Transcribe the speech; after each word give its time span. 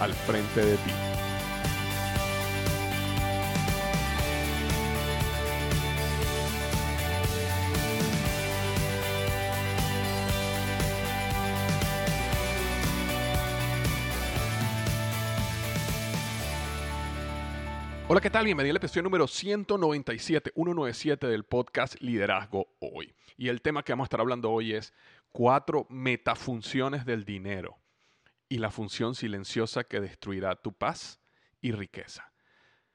al 0.00 0.12
frente 0.12 0.64
de 0.64 0.76
ti. 0.76 0.90
Hola, 18.08 18.20
¿qué 18.20 18.30
tal? 18.30 18.44
Bienvenido 18.44 18.70
al 18.70 18.76
episodio 18.76 19.02
número 19.02 19.26
197, 19.26 20.52
197 20.54 21.26
del 21.26 21.44
podcast 21.44 22.00
Liderazgo 22.00 22.68
Hoy. 22.78 23.12
Y 23.36 23.48
el 23.48 23.60
tema 23.62 23.82
que 23.82 23.92
vamos 23.92 24.04
a 24.04 24.06
estar 24.06 24.20
hablando 24.20 24.52
hoy 24.52 24.74
es 24.74 24.94
cuatro 25.32 25.86
metafunciones 25.90 27.04
del 27.04 27.24
dinero 27.24 27.78
y 28.48 28.58
la 28.58 28.70
función 28.70 29.14
silenciosa 29.14 29.84
que 29.84 30.00
destruirá 30.00 30.56
tu 30.56 30.72
paz 30.72 31.20
y 31.60 31.72
riqueza. 31.72 32.32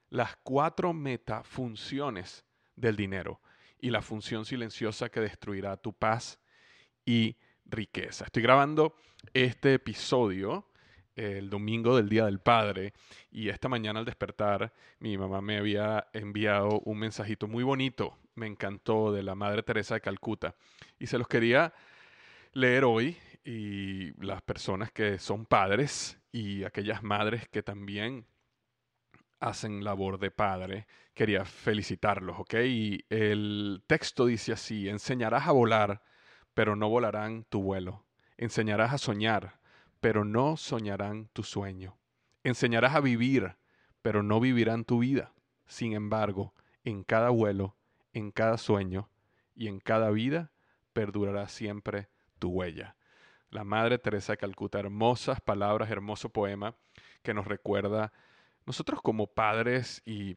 Las 0.08 0.36
cuatro 0.42 0.92
metafunciones 0.92 2.44
del 2.76 2.96
dinero 2.96 3.40
y 3.78 3.90
la 3.90 4.02
función 4.02 4.44
silenciosa 4.44 5.08
que 5.10 5.20
destruirá 5.20 5.76
tu 5.76 5.92
paz 5.92 6.38
y 7.04 7.36
riqueza. 7.64 8.26
Estoy 8.26 8.42
grabando 8.42 8.94
este 9.32 9.74
episodio 9.74 10.68
el 11.16 11.50
domingo 11.50 11.96
del 11.96 12.08
Día 12.08 12.24
del 12.24 12.38
Padre 12.38 12.94
y 13.30 13.48
esta 13.48 13.68
mañana 13.68 14.00
al 14.00 14.06
despertar 14.06 14.72
mi 14.98 15.18
mamá 15.18 15.40
me 15.40 15.58
había 15.58 16.08
enviado 16.12 16.80
un 16.84 16.98
mensajito 16.98 17.48
muy 17.48 17.64
bonito, 17.64 18.16
me 18.34 18.46
encantó, 18.46 19.12
de 19.12 19.22
la 19.22 19.34
Madre 19.34 19.62
Teresa 19.62 19.94
de 19.94 20.00
Calcuta 20.00 20.54
y 20.98 21.06
se 21.06 21.18
los 21.18 21.28
quería 21.28 21.74
leer 22.52 22.84
hoy 22.84 23.16
y 23.44 24.12
las 24.24 24.42
personas 24.42 24.92
que 24.92 25.18
son 25.18 25.46
padres 25.46 26.18
y 26.30 26.64
aquellas 26.64 27.02
madres 27.02 27.48
que 27.48 27.62
también 27.62 28.26
hacen 29.40 29.82
labor 29.82 30.18
de 30.18 30.30
padre, 30.30 30.86
quería 31.14 31.44
felicitarlos, 31.44 32.38
¿ok? 32.38 32.54
El 33.08 33.82
texto 33.88 34.26
dice 34.26 34.52
así, 34.52 34.88
enseñarás 34.88 35.48
a 35.48 35.52
volar, 35.52 36.02
pero 36.54 36.76
no 36.76 36.88
volarán 36.88 37.44
tu 37.44 37.60
vuelo. 37.60 38.04
Enseñarás 38.36 38.92
a 38.92 38.98
soñar, 38.98 39.58
pero 40.00 40.24
no 40.24 40.56
soñarán 40.56 41.28
tu 41.32 41.42
sueño. 41.42 41.98
Enseñarás 42.44 42.94
a 42.94 43.00
vivir, 43.00 43.56
pero 44.00 44.22
no 44.22 44.38
vivirán 44.38 44.84
tu 44.84 45.00
vida. 45.00 45.32
Sin 45.66 45.92
embargo, 45.92 46.54
en 46.84 47.02
cada 47.02 47.30
vuelo, 47.30 47.76
en 48.12 48.30
cada 48.30 48.58
sueño 48.58 49.10
y 49.56 49.66
en 49.66 49.80
cada 49.80 50.10
vida, 50.10 50.52
perdurará 50.92 51.48
siempre 51.48 52.08
tu 52.38 52.50
huella 52.50 52.96
la 53.52 53.64
Madre 53.64 53.98
Teresa 53.98 54.32
de 54.32 54.38
Calcuta. 54.38 54.80
Hermosas 54.80 55.40
palabras, 55.40 55.90
hermoso 55.90 56.30
poema 56.30 56.74
que 57.22 57.34
nos 57.34 57.46
recuerda 57.46 58.12
nosotros 58.66 59.00
como 59.02 59.28
padres 59.28 60.02
y 60.04 60.36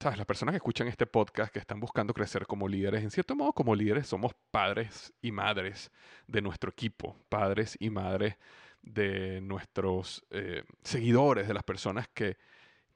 ¿sabes? 0.00 0.18
las 0.18 0.26
personas 0.26 0.52
que 0.52 0.58
escuchan 0.58 0.86
este 0.86 1.06
podcast 1.06 1.52
que 1.52 1.58
están 1.58 1.80
buscando 1.80 2.14
crecer 2.14 2.46
como 2.46 2.68
líderes, 2.68 3.02
en 3.02 3.10
cierto 3.10 3.34
modo 3.34 3.52
como 3.52 3.74
líderes 3.74 4.06
somos 4.06 4.32
padres 4.50 5.12
y 5.20 5.32
madres 5.32 5.90
de 6.26 6.42
nuestro 6.42 6.70
equipo, 6.70 7.16
padres 7.28 7.76
y 7.80 7.90
madres 7.90 8.36
de 8.82 9.40
nuestros 9.40 10.24
eh, 10.30 10.62
seguidores, 10.82 11.48
de 11.48 11.54
las 11.54 11.64
personas 11.64 12.06
que, 12.08 12.36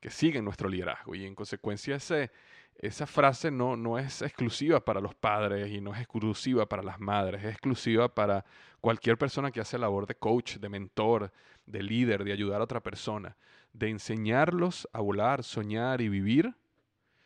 que 0.00 0.10
siguen 0.10 0.44
nuestro 0.44 0.68
liderazgo. 0.68 1.14
Y 1.14 1.24
en 1.24 1.34
consecuencia 1.34 1.96
ese 1.96 2.30
esa 2.78 3.06
frase 3.06 3.50
no, 3.50 3.76
no 3.76 3.98
es 3.98 4.22
exclusiva 4.22 4.84
para 4.84 5.00
los 5.00 5.14
padres 5.14 5.70
y 5.70 5.80
no 5.80 5.92
es 5.94 6.00
exclusiva 6.00 6.68
para 6.68 6.82
las 6.82 7.00
madres, 7.00 7.42
es 7.42 7.50
exclusiva 7.50 8.14
para 8.14 8.44
cualquier 8.80 9.18
persona 9.18 9.50
que 9.50 9.60
hace 9.60 9.78
labor 9.78 10.06
de 10.06 10.14
coach, 10.14 10.56
de 10.58 10.68
mentor, 10.68 11.32
de 11.66 11.82
líder, 11.82 12.22
de 12.22 12.32
ayudar 12.32 12.60
a 12.60 12.64
otra 12.64 12.80
persona, 12.80 13.36
de 13.72 13.88
enseñarlos 13.88 14.88
a 14.92 15.00
volar, 15.00 15.42
soñar 15.42 16.00
y 16.00 16.08
vivir, 16.08 16.54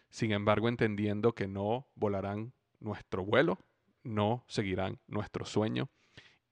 sin 0.09 0.33
embargo 0.33 0.71
entendiendo 0.71 1.35
que 1.35 1.47
no 1.47 1.87
volarán 1.97 2.55
nuestro 2.81 3.23
vuelo, 3.23 3.59
no 4.03 4.45
seguirán 4.49 4.99
nuestro 5.07 5.45
sueño 5.45 5.91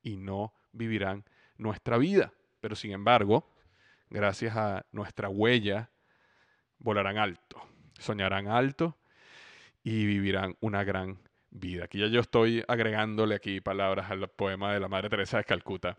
y 0.02 0.18
no 0.18 0.52
vivirán 0.72 1.24
nuestra 1.56 1.96
vida. 1.96 2.34
Pero 2.60 2.76
sin 2.76 2.92
embargo, 2.92 3.50
gracias 4.10 4.56
a 4.56 4.84
nuestra 4.92 5.30
huella, 5.30 5.90
volarán 6.78 7.16
alto 7.16 7.70
soñarán 8.00 8.48
alto 8.48 8.98
y 9.82 10.04
vivirán 10.06 10.56
una 10.60 10.84
gran 10.84 11.18
vida. 11.50 11.84
Aquí 11.84 11.98
ya 11.98 12.06
yo 12.06 12.20
estoy 12.20 12.64
agregándole 12.68 13.34
aquí 13.34 13.60
palabras 13.60 14.10
al 14.10 14.28
poema 14.28 14.72
de 14.72 14.80
la 14.80 14.88
Madre 14.88 15.08
Teresa 15.08 15.38
de 15.38 15.44
Calcuta, 15.44 15.98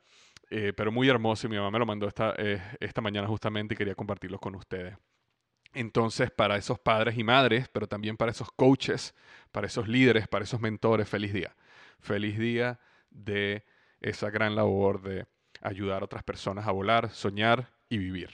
eh, 0.50 0.73
pero 0.75 0.91
muy 0.91 1.09
hermoso 1.09 1.47
y 1.47 1.50
mi 1.50 1.57
mamá 1.57 1.72
me 1.72 1.79
lo 1.79 1.85
mandó 1.85 2.07
esta, 2.07 2.34
eh, 2.38 2.61
esta 2.79 3.01
mañana 3.01 3.28
justamente 3.28 3.73
y 3.73 3.78
quería 3.78 3.95
compartirlo 3.95 4.40
con 4.40 4.56
ustedes. 4.56 4.97
Entonces, 5.73 6.31
para 6.31 6.57
esos 6.57 6.79
padres 6.79 7.17
y 7.17 7.23
madres, 7.23 7.69
pero 7.69 7.88
también 7.88 8.17
para 8.17 8.31
esos 8.31 8.51
coaches, 8.51 9.16
para 9.51 9.67
esos 9.67 9.88
líderes, 9.88 10.28
para 10.28 10.44
esos 10.44 10.59
mentores, 10.59 11.07
feliz 11.07 11.34
día. 11.34 11.56
Feliz 12.00 12.38
día 12.38 12.79
de 13.09 13.63
esa 14.01 14.29
gran 14.29 14.56
labor 14.56 15.01
de 15.01 15.25
ayudar 15.61 16.01
a 16.01 16.06
otras 16.06 16.23
personas 16.23 16.67
a 16.67 16.72
volar, 16.72 17.11
soñar 17.11 17.72
y 17.88 17.97
vivir. 17.97 18.31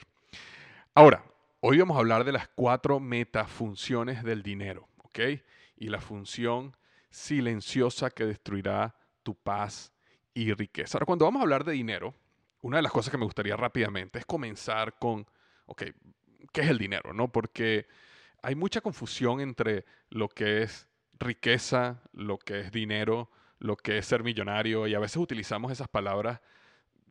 Ahora, 0.95 1.23
Hoy 1.59 1.79
vamos 1.79 1.97
a 1.97 2.01
hablar 2.01 2.23
de 2.23 2.31
las 2.31 2.47
cuatro 2.49 2.99
metafunciones 2.99 4.23
del 4.23 4.43
dinero, 4.43 4.87
¿ok? 4.97 5.19
Y 5.77 5.89
la 5.89 5.99
función 5.99 6.77
silenciosa 7.09 8.11
que 8.11 8.25
destruirá 8.25 8.95
tu 9.23 9.33
paz 9.33 9.91
y 10.35 10.53
riqueza. 10.53 10.97
Ahora, 10.97 11.07
cuando 11.07 11.25
vamos 11.25 11.39
a 11.39 11.43
hablar 11.43 11.63
de 11.63 11.71
dinero, 11.71 12.13
una 12.61 12.77
de 12.77 12.83
las 12.83 12.91
cosas 12.91 13.09
que 13.09 13.17
me 13.17 13.25
gustaría 13.25 13.57
rápidamente 13.57 14.19
es 14.19 14.25
comenzar 14.27 14.99
con, 14.99 15.25
ok, 15.65 15.83
¿qué 16.53 16.61
es 16.61 16.69
el 16.69 16.77
dinero? 16.77 17.11
¿No? 17.11 17.31
Porque 17.31 17.87
hay 18.43 18.53
mucha 18.53 18.81
confusión 18.81 19.41
entre 19.41 19.83
lo 20.11 20.29
que 20.29 20.61
es 20.61 20.87
riqueza, 21.19 22.03
lo 22.13 22.37
que 22.37 22.59
es 22.59 22.71
dinero, 22.71 23.31
lo 23.57 23.77
que 23.77 23.97
es 23.97 24.05
ser 24.05 24.23
millonario, 24.23 24.85
y 24.85 24.93
a 24.93 24.99
veces 24.99 25.17
utilizamos 25.17 25.71
esas 25.71 25.87
palabras 25.87 26.39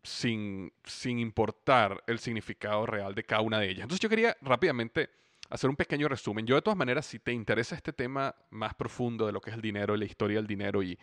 sin, 0.07 0.73
sin 0.85 1.19
importar 1.19 2.03
el 2.07 2.19
significado 2.19 2.87
real 2.87 3.15
de 3.15 3.25
cada 3.25 3.43
una 3.43 3.59
de 3.59 3.69
ellas. 3.69 3.83
Entonces 3.83 4.01
yo 4.01 4.09
quería 4.09 4.37
rápidamente 4.41 5.11
hacer 5.51 5.69
un 5.69 5.77
pequeño 5.77 6.09
resumen. 6.09 6.47
Yo 6.47 6.55
de 6.55 6.63
todas 6.63 6.77
maneras, 6.77 7.07
si 7.07 7.19
te 7.19 7.33
interesa 7.33 7.75
este 7.75 7.93
tema 7.93 8.35
más 8.51 8.75
profundo 8.75 9.27
de 9.27 9.33
lo 9.33 9.41
que 9.41 9.51
es 9.51 9.57
el 9.57 9.63
dinero 9.63 9.95
y 9.95 9.99
la 9.99 10.05
historia 10.05 10.37
del 10.37 10.47
dinero 10.47 10.83
y 10.83 10.99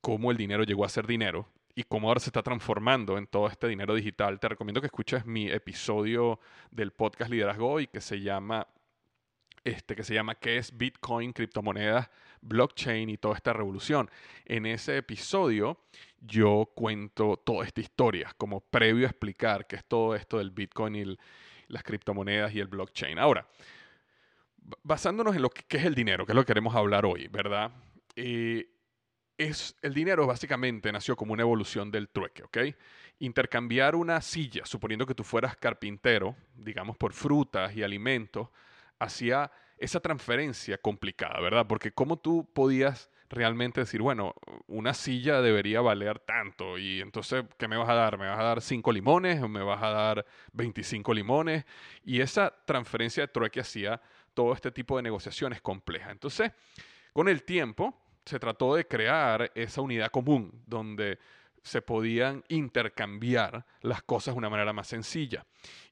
cómo 0.00 0.30
el 0.30 0.36
dinero 0.36 0.64
llegó 0.64 0.84
a 0.84 0.88
ser 0.88 1.06
dinero 1.06 1.48
y 1.74 1.84
cómo 1.84 2.08
ahora 2.08 2.20
se 2.20 2.30
está 2.30 2.42
transformando 2.42 3.18
en 3.18 3.26
todo 3.26 3.46
este 3.46 3.68
dinero 3.68 3.94
digital, 3.94 4.40
te 4.40 4.48
recomiendo 4.48 4.80
que 4.80 4.86
escuches 4.86 5.24
mi 5.26 5.48
episodio 5.48 6.40
del 6.70 6.92
podcast 6.92 7.30
Liderazgo 7.30 7.70
Hoy 7.70 7.86
que 7.86 8.00
se 8.00 8.20
llama 8.20 8.66
este, 9.64 9.94
que 9.94 10.02
se 10.02 10.14
llama 10.14 10.34
¿Qué 10.34 10.56
es 10.56 10.76
Bitcoin, 10.76 11.32
criptomonedas, 11.32 12.08
blockchain 12.40 13.10
y 13.10 13.16
toda 13.18 13.34
esta 13.34 13.52
revolución? 13.52 14.10
En 14.44 14.66
ese 14.66 14.98
episodio 14.98 15.78
yo 16.20 16.70
cuento 16.74 17.36
toda 17.36 17.64
esta 17.64 17.80
historia 17.80 18.34
como 18.36 18.60
previo 18.60 19.06
a 19.06 19.10
explicar 19.10 19.66
qué 19.66 19.76
es 19.76 19.84
todo 19.84 20.14
esto 20.14 20.38
del 20.38 20.50
Bitcoin 20.50 20.96
y 20.96 21.16
las 21.68 21.82
criptomonedas 21.82 22.54
y 22.54 22.60
el 22.60 22.66
blockchain. 22.66 23.18
Ahora, 23.18 23.46
basándonos 24.82 25.36
en 25.36 25.42
lo 25.42 25.50
que, 25.50 25.76
es 25.76 25.84
el 25.84 25.94
dinero, 25.94 26.26
que 26.26 26.32
es 26.32 26.36
lo 26.36 26.42
que 26.42 26.48
queremos 26.48 26.74
hablar 26.74 27.06
hoy, 27.06 27.28
¿verdad? 27.28 27.70
Eh, 28.16 28.68
es, 29.36 29.76
el 29.82 29.94
dinero 29.94 30.26
básicamente 30.26 30.90
nació 30.90 31.16
como 31.16 31.32
una 31.32 31.42
evolución 31.42 31.90
del 31.90 32.08
trueque, 32.08 32.42
¿ok? 32.42 32.58
Intercambiar 33.20 33.94
una 33.94 34.20
silla, 34.20 34.66
suponiendo 34.66 35.06
que 35.06 35.14
tú 35.14 35.24
fueras 35.24 35.56
carpintero, 35.56 36.36
digamos 36.54 36.96
por 36.96 37.12
frutas 37.12 37.74
y 37.76 37.82
alimentos, 37.82 38.48
hacía 38.98 39.50
esa 39.78 40.00
transferencia 40.00 40.78
complicada, 40.78 41.40
¿verdad? 41.40 41.66
Porque 41.66 41.92
cómo 41.92 42.18
tú 42.18 42.48
podías 42.52 43.10
realmente 43.30 43.80
decir, 43.80 44.00
bueno, 44.00 44.34
una 44.66 44.94
silla 44.94 45.42
debería 45.42 45.80
valer 45.80 46.18
tanto 46.18 46.78
y 46.78 47.00
entonces, 47.00 47.44
¿qué 47.58 47.68
me 47.68 47.76
vas 47.76 47.88
a 47.88 47.94
dar? 47.94 48.18
¿Me 48.18 48.26
vas 48.26 48.38
a 48.38 48.42
dar 48.42 48.60
5 48.62 48.90
limones 48.92 49.42
o 49.42 49.48
me 49.48 49.62
vas 49.62 49.82
a 49.82 49.90
dar 49.90 50.26
25 50.52 51.12
limones? 51.12 51.64
Y 52.04 52.20
esa 52.20 52.54
transferencia 52.64 53.22
de 53.22 53.28
trueque 53.28 53.60
hacía 53.60 54.00
todo 54.34 54.52
este 54.52 54.70
tipo 54.70 54.96
de 54.96 55.02
negociaciones 55.02 55.60
complejas. 55.60 56.10
Entonces, 56.10 56.52
con 57.12 57.28
el 57.28 57.42
tiempo, 57.42 58.00
se 58.24 58.38
trató 58.38 58.74
de 58.74 58.86
crear 58.86 59.50
esa 59.54 59.80
unidad 59.80 60.10
común 60.10 60.62
donde 60.66 61.18
se 61.62 61.82
podían 61.82 62.44
intercambiar 62.48 63.66
las 63.82 64.02
cosas 64.02 64.34
de 64.34 64.38
una 64.38 64.50
manera 64.50 64.72
más 64.72 64.86
sencilla. 64.86 65.44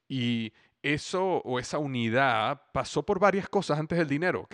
Y 0.09 0.53
eso 0.95 1.43
o 1.45 1.59
esa 1.59 1.79
unidad 1.79 2.63
pasó 2.73 3.03
por 3.03 3.19
varias 3.19 3.49
cosas 3.49 3.79
antes 3.79 3.99
del 3.99 4.09
dinero. 4.09 4.49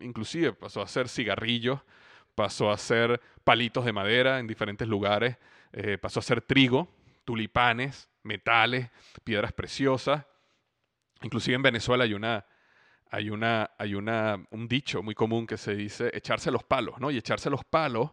Inclusive 0.00 0.52
pasó 0.52 0.82
a 0.82 0.86
ser 0.88 1.08
cigarrillos, 1.08 1.80
pasó 2.34 2.70
a 2.70 2.78
ser 2.78 3.20
palitos 3.44 3.84
de 3.84 3.92
madera 3.92 4.38
en 4.38 4.46
diferentes 4.46 4.88
lugares, 4.88 5.36
eh, 5.72 5.98
pasó 5.98 6.20
a 6.20 6.22
ser 6.22 6.40
trigo, 6.40 6.88
tulipanes, 7.24 8.08
metales, 8.22 8.90
piedras 9.22 9.52
preciosas. 9.52 10.24
Inclusive 11.22 11.56
en 11.56 11.62
Venezuela 11.62 12.04
hay 12.04 12.14
una, 12.14 12.44
hay 13.10 13.30
una, 13.30 13.70
hay 13.78 13.94
una, 13.94 14.44
un 14.50 14.68
dicho 14.68 15.02
muy 15.02 15.14
común 15.14 15.46
que 15.46 15.56
se 15.56 15.74
dice 15.74 16.10
echarse 16.14 16.50
los 16.50 16.64
palos, 16.64 16.98
¿no? 17.00 17.10
Y 17.10 17.18
echarse 17.18 17.50
los 17.50 17.64
palos 17.64 18.10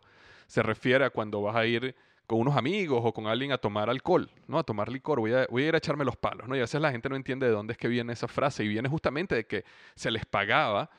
se 0.48 0.62
refiere 0.62 1.06
a 1.06 1.10
cuando 1.10 1.42
vas 1.42 1.56
a 1.56 1.66
ir 1.66 1.96
con 2.28 2.40
unos 2.40 2.56
amigos 2.56 3.02
o 3.04 3.14
con 3.14 3.28
alguien 3.28 3.52
a 3.52 3.58
tomar 3.58 3.90
alcohol, 3.90 4.30
¿no? 4.48 4.60
A 4.60 4.64
tomar 4.64 4.90
licor, 4.90 5.20
voy 5.20 5.34
a, 5.34 5.46
voy 5.50 5.64
a 5.64 5.68
ir 5.68 5.76
a 5.76 5.78
echarme 5.78 6.06
los 6.06 6.16
palos, 6.16 6.48
¿no? 6.48 6.56
Y 6.56 6.60
a 6.60 6.62
veces 6.62 6.80
la 6.80 6.92
gente 6.92 7.10
no 7.10 7.16
entiende 7.16 7.46
de 7.46 7.52
dónde 7.52 7.74
es 7.74 7.78
que 7.78 7.88
viene 7.88 8.14
esa 8.14 8.28
frase 8.28 8.64
y 8.64 8.68
viene 8.68 8.88
justamente 8.90 9.36
de 9.36 9.46
que 9.46 9.66
se 9.96 10.12
les 10.12 10.26
pagaba 10.26 10.90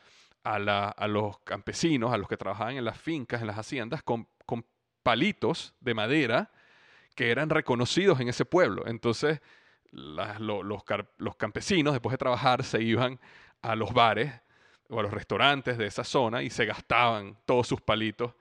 a, 0.45 0.59
la, 0.59 0.89
a 0.89 1.07
los 1.07 1.39
campesinos, 1.39 2.13
a 2.13 2.19
los 2.19 2.29
que 2.29 2.37
trabajaban 2.37 2.77
en 2.77 2.85
las 2.85 2.99
fincas, 2.99 3.41
en 3.41 3.47
las 3.47 3.59
haciendas, 3.59 4.03
con, 4.03 4.29
con 4.45 4.65
palitos 5.03 5.75
de 5.81 5.95
madera 5.95 6.51
que 7.15 7.31
eran 7.31 7.51
reconocidos 7.51 8.21
en 8.21 8.29
ese 8.29 8.45
pueblo. 8.45 8.87
Entonces, 8.87 9.41
los, 9.91 10.65
los, 10.65 11.37
campesinos, 11.37 11.93
después 11.93 12.13
de 12.13 12.19
trabajar, 12.19 12.65
se 12.65 12.83
iban 12.83 13.21
a 13.61 13.77
los 13.77 13.93
bares 13.93 14.33
o 14.89 14.99
a 14.99 15.03
los 15.03 15.13
restaurantes 15.13 15.79
de 15.79 15.87
esa 15.87 16.05
zona 16.05 16.43
y 16.43 16.51
se 16.51 16.65
gastaban 16.67 17.37
todos 17.45 17.67
sus 17.67 17.81
palitos 17.81 18.35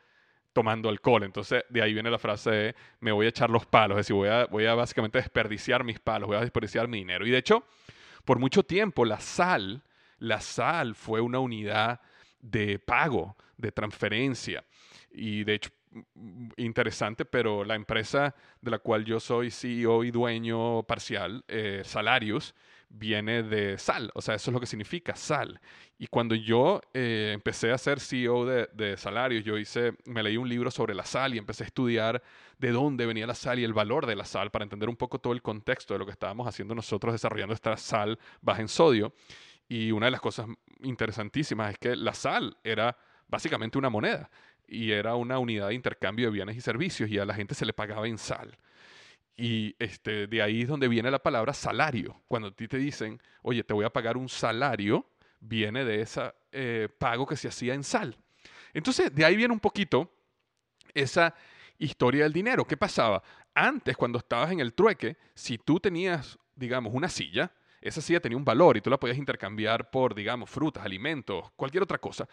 tomando 0.53 0.89
alcohol. 0.89 1.23
Entonces, 1.23 1.63
de 1.69 1.81
ahí 1.81 1.93
viene 1.93 2.09
la 2.09 2.19
frase 2.19 2.51
de 2.51 2.75
me 2.99 3.11
voy 3.11 3.25
a 3.25 3.29
echar 3.29 3.49
los 3.49 3.65
palos, 3.65 3.97
es 3.97 4.05
decir, 4.05 4.15
voy 4.15 4.29
a, 4.29 4.45
voy 4.45 4.65
a 4.65 4.75
básicamente 4.75 5.19
desperdiciar 5.19 5.83
mis 5.83 5.99
palos, 5.99 6.27
voy 6.27 6.37
a 6.37 6.41
desperdiciar 6.41 6.87
mi 6.87 6.97
dinero. 6.97 7.25
Y 7.25 7.31
de 7.31 7.37
hecho, 7.37 7.63
por 8.25 8.39
mucho 8.39 8.63
tiempo 8.63 9.05
la 9.05 9.19
sal, 9.19 9.83
la 10.19 10.41
sal 10.41 10.95
fue 10.95 11.21
una 11.21 11.39
unidad 11.39 12.01
de 12.39 12.79
pago, 12.79 13.35
de 13.57 13.71
transferencia. 13.71 14.63
Y 15.11 15.43
de 15.43 15.55
hecho, 15.55 15.71
interesante, 16.57 17.25
pero 17.25 17.63
la 17.63 17.75
empresa 17.75 18.35
de 18.61 18.71
la 18.71 18.79
cual 18.79 19.05
yo 19.05 19.19
soy 19.19 19.51
CEO 19.51 20.03
y 20.03 20.11
dueño 20.11 20.83
parcial, 20.83 21.43
eh, 21.47 21.81
Salarius, 21.83 22.55
viene 22.93 23.43
de 23.43 23.77
sal, 23.77 24.11
o 24.13 24.21
sea, 24.21 24.35
eso 24.35 24.51
es 24.51 24.53
lo 24.53 24.59
que 24.59 24.65
significa 24.65 25.15
sal. 25.15 25.59
Y 25.97 26.07
cuando 26.07 26.35
yo 26.35 26.81
eh, 26.93 27.31
empecé 27.33 27.71
a 27.71 27.77
ser 27.77 27.99
CEO 27.99 28.45
de, 28.45 28.97
Salarios, 28.97 29.43
yo 29.43 29.57
hice, 29.57 29.93
me 30.05 30.23
leí 30.23 30.37
un 30.37 30.49
libro 30.49 30.71
sobre 30.71 30.93
la 30.93 31.05
sal 31.05 31.33
y 31.33 31.37
empecé 31.37 31.63
a 31.63 31.67
estudiar 31.67 32.21
de 32.57 32.71
dónde 32.71 33.05
venía 33.05 33.25
la 33.25 33.35
sal 33.35 33.59
y 33.59 33.63
el 33.63 33.73
valor 33.73 34.05
de 34.05 34.15
la 34.15 34.25
sal 34.25 34.51
para 34.51 34.63
entender 34.63 34.89
un 34.89 34.97
poco 34.97 35.19
todo 35.19 35.33
el 35.33 35.41
contexto 35.41 35.93
de 35.93 35.99
lo 35.99 36.05
que 36.05 36.11
estábamos 36.11 36.47
haciendo 36.47 36.75
nosotros 36.75 37.13
desarrollando 37.13 37.53
esta 37.53 37.77
sal 37.77 38.19
baja 38.41 38.61
en 38.61 38.67
sodio. 38.67 39.13
Y 39.67 39.91
una 39.91 40.07
de 40.07 40.11
las 40.11 40.21
cosas 40.21 40.47
interesantísimas 40.81 41.71
es 41.71 41.77
que 41.77 41.95
la 41.95 42.13
sal 42.13 42.57
era 42.63 42.97
básicamente 43.27 43.77
una 43.77 43.89
moneda 43.89 44.29
y 44.67 44.91
era 44.91 45.15
una 45.15 45.39
unidad 45.39 45.69
de 45.69 45.75
intercambio 45.75 46.27
de 46.27 46.31
bienes 46.31 46.57
y 46.57 46.61
servicios 46.61 47.09
y 47.09 47.19
a 47.19 47.25
la 47.25 47.33
gente 47.33 47.55
se 47.55 47.65
le 47.65 47.73
pagaba 47.73 48.07
en 48.07 48.17
sal. 48.17 48.57
Y 49.41 49.75
este, 49.79 50.27
de 50.27 50.39
ahí 50.43 50.61
es 50.61 50.67
donde 50.67 50.87
viene 50.87 51.09
la 51.09 51.17
palabra 51.17 51.51
salario. 51.51 52.21
Cuando 52.27 52.49
a 52.49 52.51
ti 52.51 52.67
te 52.67 52.77
dicen, 52.77 53.19
oye, 53.41 53.63
te 53.63 53.73
voy 53.73 53.83
a 53.83 53.89
pagar 53.89 54.15
un 54.15 54.29
salario, 54.29 55.09
viene 55.39 55.83
de 55.83 56.01
ese 56.01 56.31
eh, 56.51 56.87
pago 56.99 57.25
que 57.25 57.35
se 57.35 57.47
hacía 57.47 57.73
en 57.73 57.83
sal. 57.83 58.15
Entonces, 58.71 59.11
de 59.15 59.25
ahí 59.25 59.35
viene 59.35 59.51
un 59.51 59.59
poquito 59.59 60.13
esa 60.93 61.33
historia 61.79 62.21
del 62.21 62.33
dinero. 62.33 62.65
¿Qué 62.65 62.77
pasaba? 62.77 63.23
Antes, 63.55 63.97
cuando 63.97 64.19
estabas 64.19 64.51
en 64.51 64.59
el 64.59 64.75
trueque, 64.75 65.17
si 65.33 65.57
tú 65.57 65.79
tenías, 65.79 66.37
digamos, 66.55 66.93
una 66.93 67.09
silla, 67.09 67.51
esa 67.81 67.99
silla 67.99 68.19
tenía 68.19 68.37
un 68.37 68.45
valor 68.45 68.77
y 68.77 68.81
tú 68.81 68.91
la 68.91 68.99
podías 68.99 69.17
intercambiar 69.17 69.89
por, 69.89 70.13
digamos, 70.13 70.51
frutas, 70.51 70.85
alimentos, 70.85 71.49
cualquier 71.55 71.81
otra 71.81 71.97
cosa. 71.97 72.29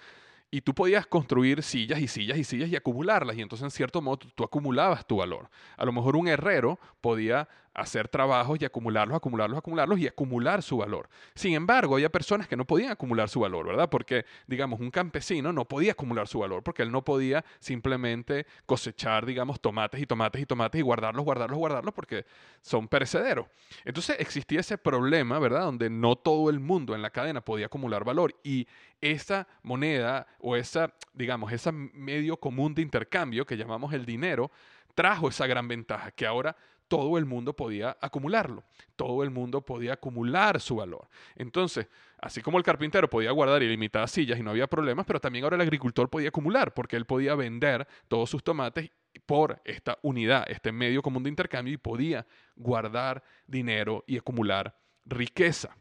Y 0.51 0.63
tú 0.63 0.75
podías 0.75 1.07
construir 1.07 1.63
sillas 1.63 2.01
y 2.01 2.09
sillas 2.09 2.39
y 2.39 2.45
sillas 2.45 2.71
y 2.71 2.77
acumularlas. 2.77 3.37
Y 3.37 3.43
entonces, 3.43 3.65
en 3.65 3.71
cierto 3.71 4.01
modo, 4.01 4.17
tú, 4.17 4.45
acumulabas 4.45 5.07
tu 5.07 5.17
valor. 5.17 5.51
A 5.77 5.85
lo 5.85 5.93
mejor 5.93 6.17
un 6.17 6.27
herrero 6.27 6.79
podía 7.01 7.49
hacer 7.81 8.09
trabajos 8.09 8.59
y 8.61 8.65
acumularlos, 8.65 9.17
acumularlos, 9.17 9.59
acumularlos 9.59 9.99
y 9.99 10.07
acumular 10.07 10.63
su 10.63 10.79
valor. 10.79 11.09
Sin 11.35 11.55
embargo, 11.55 11.95
había 11.95 12.11
personas 12.11 12.49
que 12.49 12.57
no 12.57 12.65
podían 12.65 12.91
acumular 12.91 13.29
su 13.29 13.41
valor, 13.41 13.67
¿verdad? 13.67 13.89
Porque, 13.89 14.25
digamos, 14.47 14.81
un 14.81 14.91
campesino 14.91 15.53
no 15.53 15.65
podía 15.65 15.93
acumular 15.93 16.27
su 16.29 16.41
valor 16.41 16.63
porque 16.63 16.83
él 16.83 16.91
no 16.91 17.05
podía 17.05 17.45
simplemente 17.61 18.47
cosechar, 18.67 19.25
digamos, 19.27 19.61
tomates 19.61 20.01
y 20.01 20.07
tomates 20.07 20.43
y 20.43 20.47
tomates 20.47 20.79
y 20.79 20.83
guardarlos, 20.83 21.25
guardarlos, 21.25 21.59
guardarlos 21.59 21.95
porque 21.95 22.27
son 22.63 22.89
perecederos. 22.89 23.47
Entonces 23.85 24.17
existía 24.19 24.61
ese 24.61 24.79
problema, 24.79 25.39
¿verdad? 25.39 25.63
Donde 25.63 25.91
no 25.91 26.17
todo 26.17 26.51
el 26.51 26.61
mundo 26.61 26.95
en 26.95 27.03
la 27.03 27.11
cadena 27.11 27.41
podía 27.41 27.67
acumular 27.67 28.05
valor 28.05 28.35
y 28.43 28.67
esa 29.01 29.47
moneda 29.63 30.27
o 30.41 30.57
esa, 30.57 30.93
digamos, 31.13 31.53
ese 31.53 31.71
medio 31.73 32.37
común 32.39 32.75
de 32.75 32.83
intercambio 32.83 33.47
que 33.47 33.57
llamamos 33.57 33.93
el 33.93 34.05
dinero, 34.05 34.51
trajo 34.95 35.29
esa 35.29 35.47
gran 35.47 35.69
ventaja, 35.69 36.11
que 36.11 36.27
ahora 36.27 36.57
todo 36.89 37.19
el 37.19 37.27
mundo 37.27 37.55
podía 37.55 37.97
acumularlo, 38.01 38.65
todo 38.97 39.23
el 39.23 39.31
mundo 39.31 39.61
podía 39.61 39.93
acumular 39.93 40.61
su 40.61 40.77
valor. 40.77 41.09
Entonces, 41.37 41.87
así 42.19 42.41
como 42.41 42.59
el 42.59 42.65
carpintero 42.65 43.09
podía 43.09 43.31
guardar 43.31 43.63
ilimitadas 43.63 44.11
sillas 44.11 44.39
y 44.39 44.43
no 44.43 44.51
había 44.51 44.67
problemas, 44.67 45.07
pero 45.07 45.21
también 45.21 45.45
ahora 45.45 45.57
el 45.57 45.63
agricultor 45.63 46.09
podía 46.09 46.31
acumular, 46.31 46.75
porque 46.75 46.97
él 46.97 47.05
podía 47.05 47.35
vender 47.35 47.87
todos 48.09 48.31
sus 48.31 48.43
tomates 48.43 48.91
por 49.27 49.61
esta 49.65 49.99
unidad, 50.03 50.45
este 50.49 50.73
medio 50.73 51.03
común 51.03 51.23
de 51.23 51.31
intercambio, 51.31 51.75
y 51.75 51.79
podía 51.79 52.27
guardar 52.57 53.23
dinero 53.47 54.05
y 54.07 54.17
acumular 54.17 54.75
riqueza. 55.05 55.77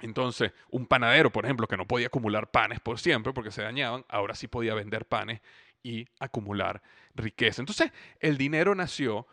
Entonces, 0.00 0.52
un 0.70 0.86
panadero, 0.86 1.30
por 1.30 1.44
ejemplo, 1.44 1.66
que 1.66 1.76
no 1.76 1.86
podía 1.86 2.08
acumular 2.08 2.50
panes 2.50 2.80
por 2.80 2.98
siempre 2.98 3.32
porque 3.32 3.50
se 3.50 3.62
dañaban, 3.62 4.04
ahora 4.08 4.34
sí 4.34 4.48
podía 4.48 4.74
vender 4.74 5.06
panes 5.06 5.40
y 5.82 6.06
acumular 6.18 6.82
riqueza. 7.14 7.62
Entonces, 7.62 7.92
el 8.18 8.36
dinero 8.36 8.74
nació 8.74 9.26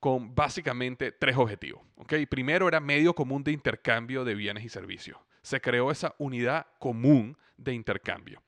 con 0.00 0.34
básicamente 0.34 1.12
tres 1.12 1.36
objetivos. 1.36 1.82
¿okay? 1.96 2.26
Primero 2.26 2.68
era 2.68 2.80
medio 2.80 3.14
común 3.14 3.42
de 3.42 3.52
intercambio 3.52 4.24
de 4.24 4.34
bienes 4.34 4.64
y 4.64 4.68
servicios. 4.68 5.18
Se 5.42 5.60
creó 5.60 5.90
esa 5.90 6.14
unidad 6.18 6.66
común 6.78 7.36
de 7.56 7.74
intercambio. 7.74 8.42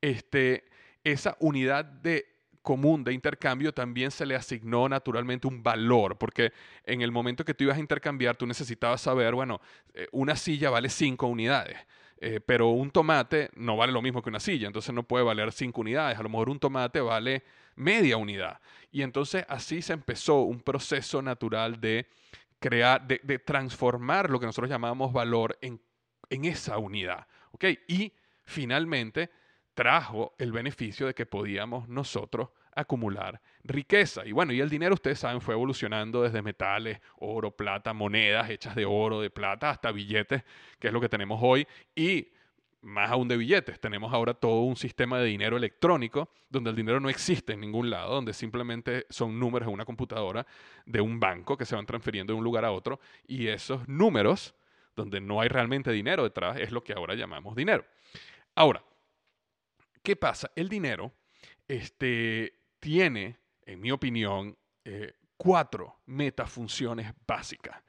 Este, 0.00 0.64
esa 1.04 1.36
unidad 1.40 1.84
de 1.84 2.26
común 2.62 3.02
de 3.04 3.12
intercambio 3.12 3.74
también 3.74 4.10
se 4.10 4.24
le 4.24 4.36
asignó 4.36 4.88
naturalmente 4.88 5.48
un 5.48 5.62
valor, 5.62 6.16
porque 6.16 6.52
en 6.84 7.02
el 7.02 7.10
momento 7.10 7.44
que 7.44 7.54
tú 7.54 7.64
ibas 7.64 7.76
a 7.76 7.80
intercambiar, 7.80 8.36
tú 8.36 8.46
necesitabas 8.46 9.00
saber, 9.00 9.34
bueno, 9.34 9.60
eh, 9.94 10.06
una 10.12 10.36
silla 10.36 10.70
vale 10.70 10.88
cinco 10.88 11.26
unidades. 11.26 11.78
Eh, 12.24 12.38
pero 12.38 12.68
un 12.68 12.92
tomate 12.92 13.50
no 13.56 13.76
vale 13.76 13.92
lo 13.92 14.00
mismo 14.00 14.22
que 14.22 14.28
una 14.28 14.38
silla, 14.38 14.68
entonces 14.68 14.94
no 14.94 15.02
puede 15.02 15.24
valer 15.24 15.50
cinco 15.50 15.80
unidades. 15.80 16.16
A 16.16 16.22
lo 16.22 16.28
mejor 16.28 16.50
un 16.50 16.60
tomate 16.60 17.00
vale 17.00 17.42
media 17.76 18.16
unidad. 18.16 18.60
Y 18.90 19.02
entonces 19.02 19.44
así 19.48 19.82
se 19.82 19.92
empezó 19.92 20.42
un 20.42 20.60
proceso 20.60 21.22
natural 21.22 21.80
de 21.80 22.06
crear, 22.58 23.06
de, 23.06 23.38
transformar 23.38 24.30
lo 24.30 24.38
que 24.38 24.46
nosotros 24.46 24.70
llamamos 24.70 25.12
valor 25.12 25.58
en, 25.60 25.80
en 26.30 26.44
esa 26.44 26.78
unidad. 26.78 27.26
Y 27.88 28.12
finalmente 28.44 29.30
trajo 29.74 30.34
el 30.38 30.52
beneficio 30.52 31.06
de 31.06 31.14
que 31.14 31.26
podíamos 31.26 31.88
nosotros 31.88 32.50
acumular 32.74 33.40
riqueza. 33.64 34.24
Y 34.26 34.32
bueno, 34.32 34.52
y 34.52 34.60
el 34.60 34.70
dinero, 34.70 34.94
ustedes 34.94 35.18
saben, 35.18 35.40
fue 35.40 35.54
evolucionando 35.54 36.22
desde 36.22 36.42
metales, 36.42 37.00
oro, 37.18 37.50
plata, 37.50 37.92
monedas 37.92 38.50
hechas 38.50 38.74
de 38.74 38.84
oro, 38.84 39.20
de 39.20 39.30
plata, 39.30 39.70
hasta 39.70 39.92
billetes, 39.92 40.42
que 40.78 40.88
es 40.88 40.92
lo 40.92 41.00
que 41.00 41.08
tenemos 41.08 41.40
hoy. 41.42 41.66
Y 41.94 42.28
más 42.82 43.10
aún 43.10 43.28
de 43.28 43.36
billetes, 43.36 43.80
tenemos 43.80 44.12
ahora 44.12 44.34
todo 44.34 44.62
un 44.62 44.76
sistema 44.76 45.18
de 45.18 45.26
dinero 45.26 45.56
electrónico 45.56 46.28
donde 46.50 46.70
el 46.70 46.76
dinero 46.76 47.00
no 47.00 47.08
existe 47.08 47.52
en 47.52 47.60
ningún 47.60 47.90
lado, 47.90 48.14
donde 48.14 48.32
simplemente 48.32 49.06
son 49.08 49.38
números 49.38 49.68
en 49.68 49.74
una 49.74 49.84
computadora 49.84 50.46
de 50.84 51.00
un 51.00 51.18
banco 51.18 51.56
que 51.56 51.64
se 51.64 51.76
van 51.76 51.86
transfiriendo 51.86 52.32
de 52.32 52.38
un 52.38 52.44
lugar 52.44 52.64
a 52.64 52.72
otro 52.72 53.00
y 53.26 53.46
esos 53.46 53.88
números, 53.88 54.54
donde 54.94 55.20
no 55.20 55.40
hay 55.40 55.48
realmente 55.48 55.90
dinero 55.90 56.24
detrás, 56.24 56.58
es 56.58 56.70
lo 56.70 56.82
que 56.82 56.92
ahora 56.92 57.14
llamamos 57.14 57.56
dinero. 57.56 57.84
Ahora, 58.54 58.84
¿qué 60.02 60.16
pasa? 60.16 60.50
El 60.54 60.68
dinero 60.68 61.12
este, 61.68 62.52
tiene 62.80 63.42
en 63.66 63.80
mi 63.80 63.90
opinión, 63.90 64.56
eh, 64.84 65.14
cuatro 65.36 66.00
metafunciones 66.06 67.12
básicas. 67.26 67.82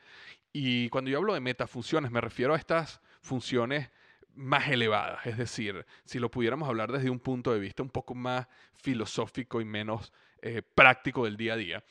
Y 0.51 0.89
cuando 0.89 1.09
yo 1.09 1.17
hablo 1.17 1.33
de 1.33 1.39
metafunciones, 1.39 2.12
me 2.12 2.21
refiero 2.21 2.53
a 2.53 2.57
estas 2.57 3.01
funciones 3.21 3.89
más 4.36 4.68
elevadas, 4.68 5.25
es 5.25 5.38
decir, 5.38 5.86
si 6.06 6.20
lo 6.20 6.30
pudiéramos 6.30 6.68
hablar 6.68 6.92
desde 6.92 7.10
un 7.10 7.20
punto 7.20 7.54
de 7.54 7.60
vista 7.60 7.84
un 7.84 7.90
poco 7.90 8.16
más 8.16 8.48
filosófico 8.75 9.62
y 9.62 9.66
menos 9.66 10.12
eh, 10.42 10.62
práctico 10.62 11.25
del 11.25 11.38
día 11.38 11.54
a 11.54 11.58
día. 11.58 11.84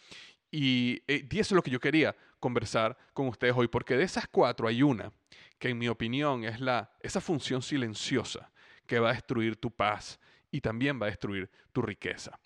Y, 0.51 1.03
eh, 1.07 1.27
y, 1.31 1.39
eso 1.39 1.55
es 1.55 1.57
lo 1.57 1.63
que 1.63 1.71
yo 1.71 1.81
quería 1.81 2.15
conversar 2.39 2.97
con 3.15 3.29
ustedes 3.29 3.55
hoy, 3.57 3.69
porque 3.69 3.97
de 3.97 4.05
esas 4.05 4.27
cuatro 4.29 4.69
hay 4.69 4.83
una 4.83 5.13
que 5.59 5.71
en 5.71 5.79
mi 5.79 5.89
opinión 5.89 6.45
es 6.45 6.61
la, 6.61 6.93
esa 7.01 7.21
función 7.21 7.63
silenciosa 7.63 8.51
que 8.87 8.99
va 8.99 9.11
a 9.11 9.15
destruir 9.15 9.57
tu 9.57 9.71
paz 9.71 10.19
y 10.51 10.61
también 10.61 11.01
va 11.01 11.07
a 11.07 11.11
destruir 11.11 11.49
tu 11.73 11.81
riqueza 11.81 12.39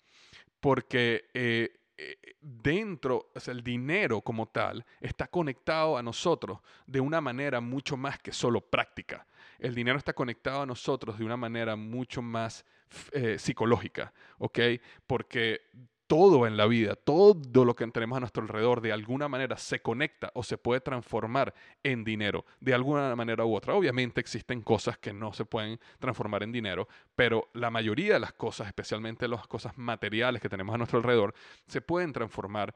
porque 0.59 1.29
eh, 1.33 1.79
eh, 1.97 2.17
dentro, 2.41 3.31
o 3.33 3.39
sea, 3.39 3.53
el 3.53 3.63
dinero 3.63 4.21
como 4.21 4.47
tal 4.47 4.85
está 4.99 5.27
conectado 5.27 5.97
a 5.97 6.03
nosotros 6.03 6.59
de 6.85 6.99
una 6.99 7.21
manera 7.21 7.61
mucho 7.61 7.97
más 7.97 8.19
que 8.19 8.31
solo 8.31 8.61
práctica. 8.61 9.25
El 9.59 9.75
dinero 9.75 9.97
está 9.97 10.13
conectado 10.13 10.61
a 10.61 10.65
nosotros 10.65 11.17
de 11.17 11.25
una 11.25 11.37
manera 11.37 11.75
mucho 11.75 12.21
más 12.21 12.65
eh, 13.11 13.37
psicológica, 13.37 14.13
¿ok? 14.39 14.59
Porque 15.05 15.61
todo 16.07 16.47
en 16.47 16.55
la 16.55 16.65
vida, 16.65 16.95
todo 16.95 17.65
lo 17.65 17.75
que 17.75 17.85
tenemos 17.87 18.15
a 18.15 18.21
nuestro 18.21 18.41
alrededor, 18.41 18.79
de 18.79 18.93
alguna 18.93 19.27
manera 19.27 19.57
se 19.57 19.81
conecta 19.81 20.31
o 20.33 20.41
se 20.41 20.57
puede 20.57 20.79
transformar 20.79 21.53
en 21.83 22.05
dinero, 22.05 22.45
de 22.61 22.73
alguna 22.73 23.13
manera 23.15 23.45
u 23.45 23.53
otra. 23.53 23.75
Obviamente 23.75 24.21
existen 24.21 24.61
cosas 24.61 24.97
que 24.97 25.11
no 25.11 25.33
se 25.33 25.43
pueden 25.43 25.79
transformar 25.99 26.43
en 26.43 26.53
dinero, 26.53 26.87
pero 27.15 27.49
la 27.53 27.69
mayoría 27.69 28.13
de 28.13 28.19
las 28.21 28.33
cosas, 28.33 28.67
especialmente 28.67 29.27
las 29.27 29.45
cosas 29.47 29.77
materiales 29.77 30.41
que 30.41 30.49
tenemos 30.49 30.73
a 30.73 30.77
nuestro 30.77 30.99
alrededor, 30.99 31.33
se 31.67 31.81
pueden 31.81 32.13
transformar 32.13 32.73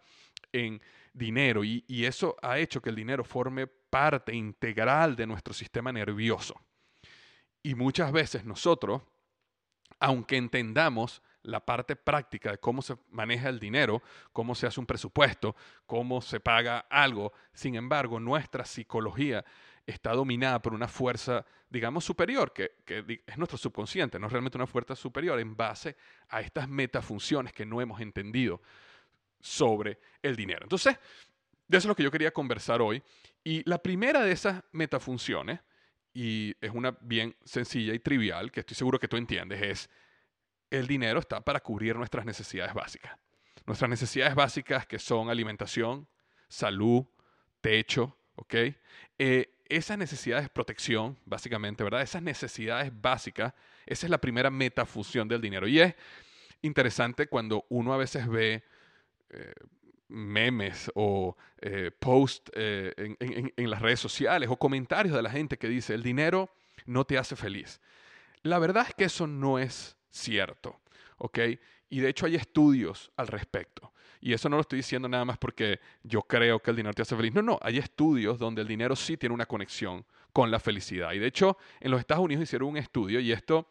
en 0.51 0.81
dinero 1.13 1.63
y, 1.63 1.85
y 1.87 2.03
eso 2.03 2.35
ha 2.41 2.59
hecho 2.59 2.81
que 2.81 2.89
el 2.89 2.95
dinero 2.97 3.23
forme 3.23 3.65
parte 3.67 4.35
integral 4.35 5.15
de 5.15 5.27
nuestro 5.27 5.53
sistema 5.53 5.93
nervioso. 5.93 6.59
Y 7.63 7.75
muchas 7.75 8.11
veces 8.11 8.45
nosotros, 8.45 9.01
aunque 9.99 10.37
entendamos 10.37 11.21
la 11.43 11.59
parte 11.59 11.95
práctica 11.95 12.51
de 12.51 12.59
cómo 12.59 12.81
se 12.81 12.97
maneja 13.09 13.49
el 13.49 13.59
dinero, 13.59 14.01
cómo 14.31 14.55
se 14.55 14.67
hace 14.67 14.79
un 14.79 14.85
presupuesto, 14.85 15.55
cómo 15.85 16.21
se 16.21 16.39
paga 16.39 16.79
algo. 16.89 17.33
Sin 17.53 17.75
embargo, 17.75 18.19
nuestra 18.19 18.65
psicología 18.65 19.43
está 19.85 20.13
dominada 20.13 20.61
por 20.61 20.73
una 20.73 20.87
fuerza, 20.87 21.45
digamos, 21.69 22.05
superior, 22.05 22.53
que, 22.53 22.71
es 23.25 23.37
nuestro 23.37 23.57
subconsciente, 23.57 24.19
no 24.19 24.27
es 24.27 24.31
realmente 24.31 24.57
una 24.57 24.67
fuerza 24.67 24.95
superior 24.95 25.39
en 25.39 25.55
base 25.55 25.95
a 26.29 26.41
estas 26.41 26.67
metafunciones 26.67 27.53
que 27.53 27.65
no 27.65 27.81
hemos 27.81 27.99
entendido 28.01 28.61
sobre 29.39 29.99
el 30.21 30.35
dinero. 30.35 30.61
Entonces, 30.63 30.97
de 31.67 31.77
eso 31.77 31.85
es 31.85 31.89
lo 31.89 31.95
que 31.95 32.03
yo 32.03 32.11
quería 32.11 32.31
conversar 32.31 32.81
hoy. 32.81 33.01
Y 33.43 33.67
la 33.67 33.81
primera 33.81 34.21
de 34.21 34.31
esas 34.31 34.63
metafunciones, 34.71 35.59
y 36.13 36.55
es 36.61 36.71
una 36.71 36.97
bien 37.01 37.35
sencilla 37.43 37.93
y 37.93 37.99
trivial, 37.99 38.51
que 38.51 38.61
estoy 38.61 38.75
seguro 38.75 38.99
que 38.99 39.07
tú 39.07 39.17
entiendes, 39.17 39.61
es 39.61 39.89
el 40.69 40.87
dinero 40.87 41.19
está 41.19 41.41
para 41.41 41.59
cubrir 41.59 41.95
nuestras 41.95 42.25
necesidades 42.25 42.73
básicas. 42.73 43.17
Nuestras 43.65 43.89
necesidades 43.89 44.33
básicas 44.35 44.87
que 44.87 44.99
son 44.99 45.29
alimentación, 45.29 46.07
salud, 46.47 47.05
techo, 47.61 48.17
¿ok? 48.35 48.55
Eh, 49.19 49.53
esas 49.69 49.97
necesidades 49.97 50.45
de 50.45 50.49
protección, 50.49 51.17
básicamente, 51.25 51.83
¿verdad? 51.83 52.01
Esas 52.01 52.21
necesidades 52.21 52.91
básicas, 52.93 53.53
esa 53.85 54.05
es 54.05 54.09
la 54.09 54.19
primera 54.19 54.49
metafusión 54.49 55.27
del 55.27 55.41
dinero. 55.41 55.67
Y 55.67 55.79
es 55.79 55.95
interesante 56.61 57.27
cuando 57.27 57.65
uno 57.69 57.93
a 57.93 57.97
veces 57.97 58.27
ve 58.27 58.63
eh, 59.29 59.53
memes 60.11 60.91
o 60.95 61.35
eh, 61.59 61.91
posts 61.97 62.51
en, 62.55 63.17
en 63.55 63.69
las 63.69 63.81
redes 63.81 63.99
sociales 63.99 64.49
o 64.49 64.57
comentarios 64.57 65.15
de 65.15 65.21
la 65.21 65.29
gente 65.29 65.57
que 65.57 65.67
dice, 65.67 65.93
el 65.93 66.03
dinero 66.03 66.49
no 66.85 67.05
te 67.05 67.17
hace 67.17 67.35
feliz. 67.35 67.79
La 68.43 68.59
verdad 68.59 68.85
es 68.87 68.95
que 68.95 69.05
eso 69.05 69.27
no 69.27 69.59
es 69.59 69.97
cierto. 70.09 70.79
¿Ok? 71.17 71.39
Y 71.89 71.99
de 71.99 72.09
hecho 72.09 72.25
hay 72.25 72.35
estudios 72.35 73.11
al 73.17 73.27
respecto. 73.27 73.93
Y 74.21 74.33
eso 74.33 74.49
no 74.49 74.55
lo 74.55 74.61
estoy 74.61 74.77
diciendo 74.77 75.09
nada 75.09 75.25
más 75.25 75.37
porque 75.37 75.79
yo 76.03 76.21
creo 76.21 76.59
que 76.59 76.71
el 76.71 76.77
dinero 76.77 76.93
te 76.93 77.01
hace 77.01 77.15
feliz. 77.15 77.33
No, 77.33 77.41
no, 77.41 77.59
hay 77.61 77.79
estudios 77.79 78.39
donde 78.39 78.61
el 78.61 78.67
dinero 78.67 78.95
sí 78.95 79.17
tiene 79.17 79.33
una 79.33 79.45
conexión 79.45 80.05
con 80.31 80.49
la 80.51 80.59
felicidad. 80.59 81.11
Y 81.13 81.19
de 81.19 81.27
hecho, 81.27 81.57
en 81.79 81.91
los 81.91 81.99
Estados 81.99 82.23
Unidos 82.23 82.43
hicieron 82.43 82.69
un 82.69 82.77
estudio 82.77 83.19
y 83.19 83.31
esto, 83.31 83.67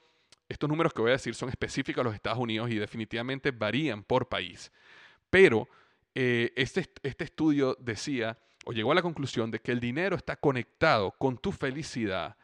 estos 0.49 0.68
números 0.68 0.92
que 0.92 1.00
voy 1.00 1.11
a 1.11 1.12
decir 1.12 1.35
son 1.35 1.49
específicos 1.49 2.00
a 2.00 2.04
los 2.04 2.14
Estados 2.14 2.38
Unidos 2.38 2.70
y 2.70 2.76
definitivamente 2.76 3.52
varían 3.52 4.02
por 4.02 4.28
país. 4.28 4.70
Pero 5.30 5.68
eh, 6.14 6.52
este, 6.56 6.90
este 7.02 7.24
estudio 7.24 7.76
decía 7.80 8.38
o 8.64 8.72
llegó 8.72 8.92
a 8.92 8.94
la 8.94 9.02
conclusión 9.02 9.50
de 9.50 9.60
que 9.60 9.72
el 9.72 9.80
dinero 9.80 10.16
está 10.16 10.36
conectado 10.36 11.12
con 11.12 11.38
tu 11.38 11.52
felicidad 11.52 12.36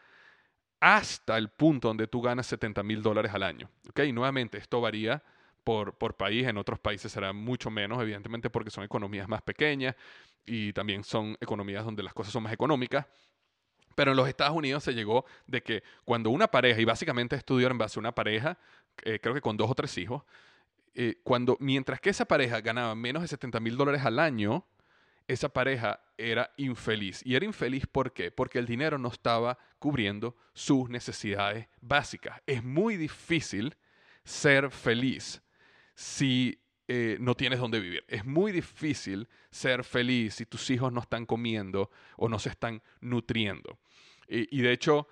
hasta 0.81 1.37
el 1.37 1.49
punto 1.49 1.89
donde 1.89 2.07
tú 2.07 2.21
ganas 2.23 2.47
70 2.47 2.83
mil 2.83 3.03
dólares 3.03 3.33
al 3.35 3.43
año. 3.43 3.71
Y 3.97 4.13
nuevamente, 4.13 4.59
esto 4.59 4.81
varía 4.81 5.23
por, 5.65 5.95
por, 5.95 6.15
país, 6.15 6.47
en 6.47 6.59
otros 6.59 6.79
países 6.79 7.11
será 7.11 7.33
mucho 7.33 7.71
menos, 7.71 8.01
evidentemente 8.01 8.51
porque 8.51 8.71
son 8.71 8.85
economías 8.85 9.29
más 9.29 9.43
pequeñas 9.43 9.97
y 10.45 10.73
también 10.73 11.03
son 11.03 11.37
economías 11.41 11.85
donde 11.85 12.03
las 12.03 12.15
cosas 12.15 12.33
son 12.33 12.45
más 12.45 12.53
económicas. 12.53 13.07
Pero 13.95 14.11
en 14.11 14.17
los 14.17 14.29
Estados 14.29 14.55
Unidos 14.55 14.85
se 14.85 14.93
llegó 14.93 15.25
de 15.47 15.63
que 15.63 15.83
cuando 16.05 16.31
una 16.31 16.47
pareja, 16.47 16.81
y 16.81 16.85
básicamente 16.85 17.35
estudiaron 17.35 17.75
en 17.75 17.79
base 17.79 17.99
a 17.99 18.01
una 18.01 18.15
pareja, 18.15 18.59
eh, 19.03 19.19
creo 19.21 19.35
que 19.35 19.41
con 19.41 19.57
dos 19.57 19.71
o 19.71 19.75
tres 19.75 19.97
hijos, 19.99 20.23
eh, 20.99 21.21
cuando, 21.23 21.59
mientras 21.61 22.01
que 22.01 22.09
esa 22.09 22.25
pareja 22.25 22.63
ganaba 22.63 22.95
menos 22.95 23.21
de 23.21 23.29
70 23.29 23.61
mil 23.61 23.77
dólares 23.77 24.03
al 24.07 24.19
año, 24.19 24.67
esa 25.29 25.51
pareja 25.51 26.01
era 26.17 26.51
infeliz. 26.57 27.21
¿Y 27.23 27.35
era 27.35 27.45
infeliz 27.45 27.87
por 27.87 28.15
qué? 28.15 28.31
Porque 28.31 28.59
el 28.59 28.65
dinero 28.65 28.97
no 28.97 29.09
estaba 29.09 29.59
cubriendo 29.79 30.37
sus 30.55 30.89
necesidades 30.89 31.69
básicas. 31.83 32.41
Es 32.47 32.65
muy 32.65 32.97
difícil 32.97 33.77
ser 34.25 34.71
feliz 34.71 35.43
si 35.95 36.63
eh, 36.89 37.19
no 37.21 37.35
tienes 37.35 37.59
dónde 37.59 37.79
vivir. 37.79 38.03
Es 38.09 38.25
muy 38.25 38.51
difícil 38.51 39.29
ser 39.51 39.85
feliz 39.85 40.37
si 40.37 40.47
tus 40.47 40.71
hijos 40.71 40.91
no 40.95 41.01
están 41.01 41.27
comiendo 41.27 41.91
o 42.17 42.31
no 42.31 42.39
se 42.39 42.49
están 42.49 42.83
nutriendo. 43.01 43.79
Y, 44.29 44.61
de 44.63 44.73
hecho, 44.73 45.07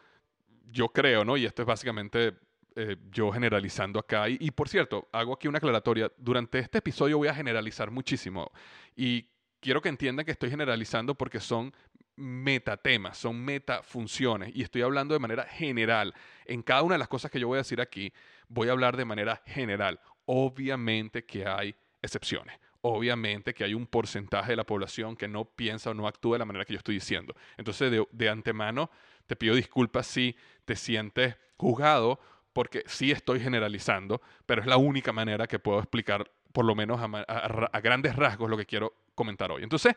yo 0.72 0.88
creo, 0.88 1.24
¿no? 1.24 1.36
Y 1.36 1.44
esto 1.44 1.62
es 1.62 1.66
básicamente 1.66 2.34
eh, 2.76 2.96
yo 3.10 3.30
generalizando 3.30 3.98
acá. 3.98 4.28
Y, 4.28 4.36
y, 4.40 4.50
por 4.50 4.68
cierto, 4.68 5.08
hago 5.12 5.34
aquí 5.34 5.48
una 5.48 5.58
aclaratoria. 5.58 6.10
Durante 6.16 6.58
este 6.58 6.78
episodio 6.78 7.18
voy 7.18 7.28
a 7.28 7.34
generalizar 7.34 7.90
muchísimo. 7.90 8.50
Y 8.96 9.26
quiero 9.60 9.80
que 9.80 9.88
entiendan 9.88 10.26
que 10.26 10.32
estoy 10.32 10.50
generalizando 10.50 11.14
porque 11.14 11.40
son 11.40 11.72
metatemas, 12.16 13.18
son 13.18 13.44
metafunciones 13.44 14.54
y 14.54 14.62
estoy 14.62 14.82
hablando 14.82 15.14
de 15.14 15.20
manera 15.20 15.44
general. 15.44 16.14
En 16.44 16.62
cada 16.62 16.82
una 16.82 16.94
de 16.94 16.98
las 16.98 17.08
cosas 17.08 17.30
que 17.30 17.40
yo 17.40 17.48
voy 17.48 17.56
a 17.56 17.62
decir 17.62 17.80
aquí, 17.80 18.12
voy 18.48 18.68
a 18.68 18.72
hablar 18.72 18.96
de 18.96 19.04
manera 19.04 19.42
general. 19.46 20.00
Obviamente 20.26 21.24
que 21.24 21.46
hay 21.46 21.74
excepciones. 22.02 22.58
Obviamente 22.82 23.54
que 23.54 23.64
hay 23.64 23.72
un 23.72 23.86
porcentaje 23.86 24.52
de 24.52 24.56
la 24.56 24.64
población 24.64 25.16
que 25.16 25.26
no 25.26 25.46
piensa 25.46 25.90
o 25.90 25.94
no 25.94 26.06
actúa 26.06 26.34
de 26.34 26.40
la 26.40 26.44
manera 26.44 26.64
que 26.66 26.74
yo 26.74 26.78
estoy 26.78 26.96
diciendo. 26.96 27.34
Entonces, 27.56 27.90
de, 27.90 28.06
de 28.12 28.28
antemano, 28.28 28.90
te 29.26 29.36
pido 29.36 29.54
disculpas 29.54 30.06
si 30.06 30.36
te 30.66 30.76
sientes 30.76 31.36
juzgado 31.56 32.20
porque 32.54 32.84
sí 32.86 33.10
estoy 33.10 33.40
generalizando, 33.40 34.22
pero 34.46 34.62
es 34.62 34.66
la 34.66 34.78
única 34.78 35.12
manera 35.12 35.46
que 35.46 35.58
puedo 35.58 35.80
explicar, 35.80 36.30
por 36.52 36.64
lo 36.64 36.74
menos 36.74 37.00
a, 37.02 37.80
grandes 37.80 38.16
rasgos, 38.16 38.48
lo 38.48 38.56
que 38.56 38.64
quiero 38.64 38.94
comentar 39.14 39.50
hoy. 39.50 39.64
Entonces, 39.64 39.94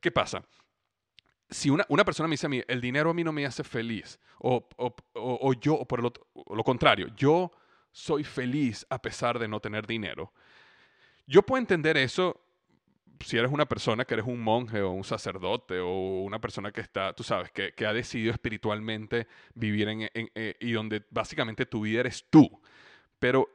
¿qué 0.00 0.10
pasa? 0.10 0.42
Si 1.50 1.68
una, 1.68 1.84
persona 2.04 2.28
me 2.28 2.34
dice 2.34 2.46
a 2.46 2.64
el 2.72 2.80
dinero 2.80 3.10
a 3.10 3.14
mí 3.14 3.24
no 3.24 3.32
me 3.32 3.44
hace 3.44 3.64
feliz, 3.64 4.18
o, 4.38 4.66
o, 4.76 4.94
o, 5.14 5.52
yo, 5.54 5.84
por 5.84 6.00
lo 6.02 6.64
contrario, 6.64 7.08
yo 7.16 7.50
soy 7.90 8.24
feliz 8.24 8.86
a 8.88 9.02
pesar 9.02 9.38
de 9.38 9.48
no 9.48 9.60
tener 9.60 9.86
dinero, 9.86 10.32
yo 11.26 11.42
puedo 11.42 11.58
entender 11.58 11.96
eso 11.96 12.45
si 13.20 13.38
eres 13.38 13.50
una 13.50 13.66
persona 13.66 14.04
que 14.04 14.14
eres 14.14 14.26
un 14.26 14.40
monje 14.40 14.82
o 14.82 14.90
un 14.90 15.04
sacerdote 15.04 15.78
o 15.78 16.22
una 16.22 16.40
persona 16.40 16.72
que 16.72 16.80
está, 16.80 17.12
tú 17.12 17.22
sabes, 17.22 17.50
que, 17.50 17.86
ha 17.86 17.92
decidido 17.92 18.32
espiritualmente 18.32 19.26
vivir 19.54 19.88
en, 19.88 20.02
en, 20.12 20.30
eh, 20.34 20.54
y 20.60 20.72
donde 20.72 21.04
básicamente 21.10 21.66
tu 21.66 21.82
vida 21.82 22.00
eres 22.00 22.24
tú. 22.30 22.60
Pero 23.18 23.48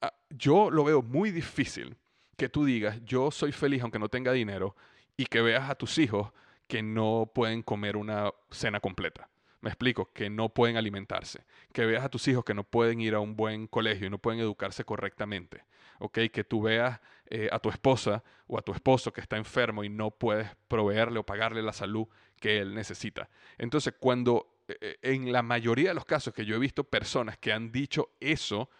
ah, 0.00 0.12
yo 0.30 0.70
lo 0.70 0.84
veo 0.84 1.02
muy 1.02 1.30
difícil 1.30 1.96
que 2.36 2.48
tú 2.48 2.64
digas, 2.64 3.00
yo 3.04 3.30
soy 3.30 3.52
feliz 3.52 3.82
aunque 3.82 3.98
no 3.98 4.08
tenga 4.08 4.32
dinero, 4.32 4.74
y 5.16 5.26
que 5.26 5.42
veas 5.42 5.70
a 5.70 5.74
tus 5.74 5.98
hijos 5.98 6.32
que 6.66 6.82
no 6.82 7.30
pueden 7.34 7.62
comer 7.62 7.96
una 7.96 8.32
cena 8.50 8.80
completa. 8.80 9.28
Me 9.60 9.70
explico, 9.70 10.10
que 10.12 10.28
no 10.28 10.50
pueden 10.50 10.76
alimentarse. 10.76 11.44
Que 11.72 11.86
veas 11.86 12.04
a 12.04 12.08
tus 12.08 12.28
hijos 12.28 12.44
que 12.44 12.54
no 12.54 12.64
pueden 12.64 13.00
ir 13.00 13.14
a 13.14 13.20
un 13.20 13.36
buen 13.36 13.66
colegio 13.66 14.06
y 14.06 14.10
no 14.10 14.18
pueden 14.18 14.40
educarse 14.40 14.84
correctamente. 14.84 15.64
¿Ok? 15.98 16.18
Que 16.32 16.44
tú 16.44 16.62
veas 16.62 17.00
eh, 17.26 17.48
a 17.50 17.58
tu 17.58 17.68
esposa 17.68 18.22
o 18.46 18.58
a 18.58 18.62
tu 18.62 18.72
esposo 18.72 19.12
que 19.12 19.20
está 19.20 19.36
enfermo 19.36 19.84
y 19.84 19.88
no 19.88 20.10
puedes 20.10 20.48
proveerle 20.68 21.18
o 21.18 21.26
pagarle 21.26 21.62
la 21.62 21.72
salud 21.72 22.06
que 22.38 22.58
él 22.58 22.74
necesita. 22.74 23.28
Entonces, 23.58 23.94
cuando 23.98 24.58
eh, 24.68 24.76
eh, 24.80 24.96
en 25.02 25.32
la 25.32 25.42
mayoría 25.42 25.90
de 25.90 25.94
los 25.94 26.04
casos 26.04 26.34
que 26.34 26.44
yo 26.44 26.56
he 26.56 26.58
visto 26.58 26.84
personas 26.84 27.38
que 27.38 27.52
han 27.52 27.72
dicho 27.72 28.10
eso, 28.20 28.70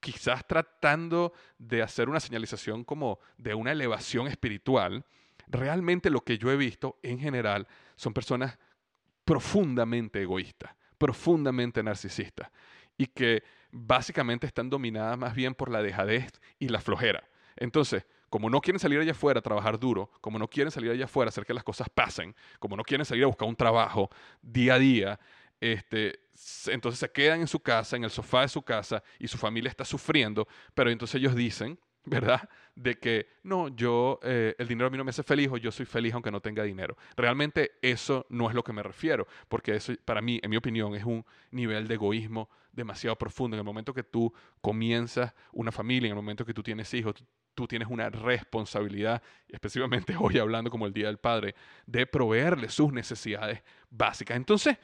quizás 0.00 0.46
tratando 0.46 1.32
de 1.58 1.82
hacer 1.82 2.08
una 2.08 2.20
señalización 2.20 2.84
como 2.84 3.18
de 3.36 3.54
una 3.54 3.72
elevación 3.72 4.26
espiritual, 4.28 5.04
realmente 5.46 6.10
lo 6.10 6.20
que 6.20 6.38
yo 6.38 6.50
he 6.50 6.56
visto 6.56 6.98
en 7.02 7.18
general 7.18 7.66
son 7.96 8.12
personas 8.12 8.58
profundamente 9.24 10.22
egoístas, 10.22 10.74
profundamente 10.96 11.82
narcisistas 11.82 12.50
y 12.96 13.06
que 13.06 13.42
básicamente 13.70 14.46
están 14.46 14.70
dominadas 14.70 15.18
más 15.18 15.34
bien 15.34 15.54
por 15.54 15.70
la 15.70 15.82
dejadez 15.82 16.40
y 16.58 16.68
la 16.68 16.80
flojera. 16.80 17.28
Entonces, 17.56 18.04
como 18.30 18.50
no 18.50 18.60
quieren 18.60 18.78
salir 18.78 19.00
allá 19.00 19.12
afuera 19.12 19.40
a 19.40 19.42
trabajar 19.42 19.78
duro, 19.78 20.10
como 20.20 20.38
no 20.38 20.48
quieren 20.48 20.70
salir 20.70 20.90
allá 20.90 21.06
afuera 21.06 21.28
a 21.28 21.30
hacer 21.30 21.46
que 21.46 21.54
las 21.54 21.64
cosas 21.64 21.88
pasen, 21.88 22.34
como 22.58 22.76
no 22.76 22.82
quieren 22.82 23.04
salir 23.04 23.24
a 23.24 23.26
buscar 23.26 23.48
un 23.48 23.56
trabajo 23.56 24.10
día 24.42 24.74
a 24.74 24.78
día, 24.78 25.20
este, 25.60 26.20
entonces 26.66 27.00
se 27.00 27.10
quedan 27.10 27.40
en 27.40 27.48
su 27.48 27.60
casa, 27.60 27.96
en 27.96 28.04
el 28.04 28.10
sofá 28.10 28.42
de 28.42 28.48
su 28.48 28.62
casa, 28.62 29.02
y 29.18 29.28
su 29.28 29.38
familia 29.38 29.70
está 29.70 29.84
sufriendo, 29.84 30.46
pero 30.74 30.90
entonces 30.90 31.16
ellos 31.16 31.34
dicen, 31.34 31.78
¿verdad? 32.08 32.48
De 32.74 32.98
que 32.98 33.28
no, 33.42 33.68
yo, 33.68 34.20
eh, 34.22 34.54
el 34.58 34.68
dinero 34.68 34.86
a 34.86 34.90
mí 34.90 34.96
no 34.96 35.04
me 35.04 35.10
hace 35.10 35.22
feliz 35.22 35.48
o 35.50 35.56
yo 35.56 35.72
soy 35.72 35.86
feliz 35.86 36.14
aunque 36.14 36.30
no 36.30 36.40
tenga 36.40 36.62
dinero. 36.62 36.96
Realmente 37.16 37.72
eso 37.82 38.26
no 38.28 38.48
es 38.48 38.54
lo 38.54 38.62
que 38.62 38.72
me 38.72 38.82
refiero, 38.82 39.26
porque 39.48 39.74
eso 39.74 39.92
para 40.04 40.20
mí, 40.20 40.40
en 40.42 40.50
mi 40.50 40.56
opinión, 40.56 40.94
es 40.94 41.04
un 41.04 41.24
nivel 41.50 41.88
de 41.88 41.94
egoísmo 41.94 42.48
demasiado 42.72 43.16
profundo. 43.16 43.56
En 43.56 43.58
el 43.58 43.64
momento 43.64 43.92
que 43.92 44.02
tú 44.02 44.32
comienzas 44.60 45.34
una 45.52 45.72
familia, 45.72 46.06
en 46.06 46.12
el 46.12 46.16
momento 46.16 46.44
que 46.44 46.54
tú 46.54 46.62
tienes 46.62 46.92
hijos, 46.94 47.14
tú, 47.54 47.66
tienes 47.66 47.88
una 47.88 48.08
responsabilidad, 48.08 49.22
específicamente 49.48 50.14
hoy 50.18 50.38
hablando 50.38 50.70
como 50.70 50.86
el 50.86 50.92
Día 50.92 51.06
del 51.06 51.18
Padre, 51.18 51.54
de 51.86 52.06
proveerle 52.06 52.68
sus 52.68 52.92
necesidades 52.92 53.62
básicas. 53.90 54.36
Entonces, 54.36 54.78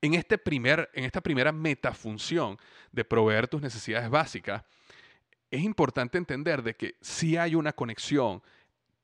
en, 0.00 0.14
este 0.14 0.38
primer, 0.38 0.90
en 0.94 1.04
esta 1.04 1.20
primera 1.20 1.52
metafunción 1.52 2.56
de 2.92 3.04
proveer 3.04 3.48
tus 3.48 3.60
necesidades 3.60 4.08
básicas, 4.08 4.62
es 5.54 5.62
importante 5.62 6.18
entender 6.18 6.62
de 6.62 6.74
que 6.74 6.96
sí 7.00 7.36
hay 7.36 7.54
una 7.54 7.72
conexión 7.72 8.42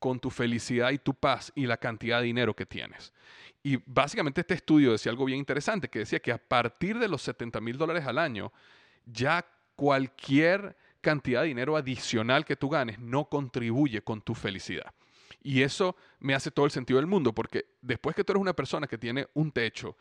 con 0.01 0.19
tu 0.19 0.31
felicidad 0.31 0.91
y 0.91 0.99
tu 0.99 1.15
paz 1.15 1.53
y 1.55 1.67
la 1.67 1.77
cantidad 1.77 2.19
de 2.19 2.27
dinero 2.27 2.57
que 2.57 2.67
tienes. 2.67 3.13
Y 3.63 3.77
básicamente 3.87 4.41
este 4.41 4.55
estudio 4.55 4.93
decía 4.93 5.13
algo 5.13 5.27
bien 5.27 5.39
interesante, 5.39 5.89
que 5.89 6.01
decía 6.01 6.19
que 6.19 6.33
a 6.33 6.39
partir 6.39 6.99
de 6.99 7.07
los 7.07 7.23
70 7.23 7.61
mil 7.61 7.79
dólares 7.79 8.05
al 8.05 8.19
año, 8.19 8.53
ya 9.07 9.47
cualquier 9.77 10.77
cantidad 11.01 11.43
de 11.43 11.49
dinero 11.49 11.77
adicional 11.77 12.45
que 12.45 12.57
tú 12.57 12.69
ganes 12.69 12.99
no 12.99 13.27
contribuye 13.27 14.03
con 14.03 14.21
tu 14.21 14.35
felicidad. 14.35 14.93
Y 15.43 15.63
eso 15.63 15.95
me 16.19 16.35
hace 16.35 16.51
todo 16.51 16.67
el 16.67 16.73
sentido 16.73 16.99
del 16.99 17.07
mundo, 17.07 17.33
porque 17.33 17.67
después 17.81 18.17
que 18.17 18.25
tú 18.25 18.33
eres 18.33 18.41
una 18.41 18.55
persona 18.55 18.89
que 18.89 18.99
tiene 18.99 19.29
un 19.35 19.53
techo, 19.53 19.97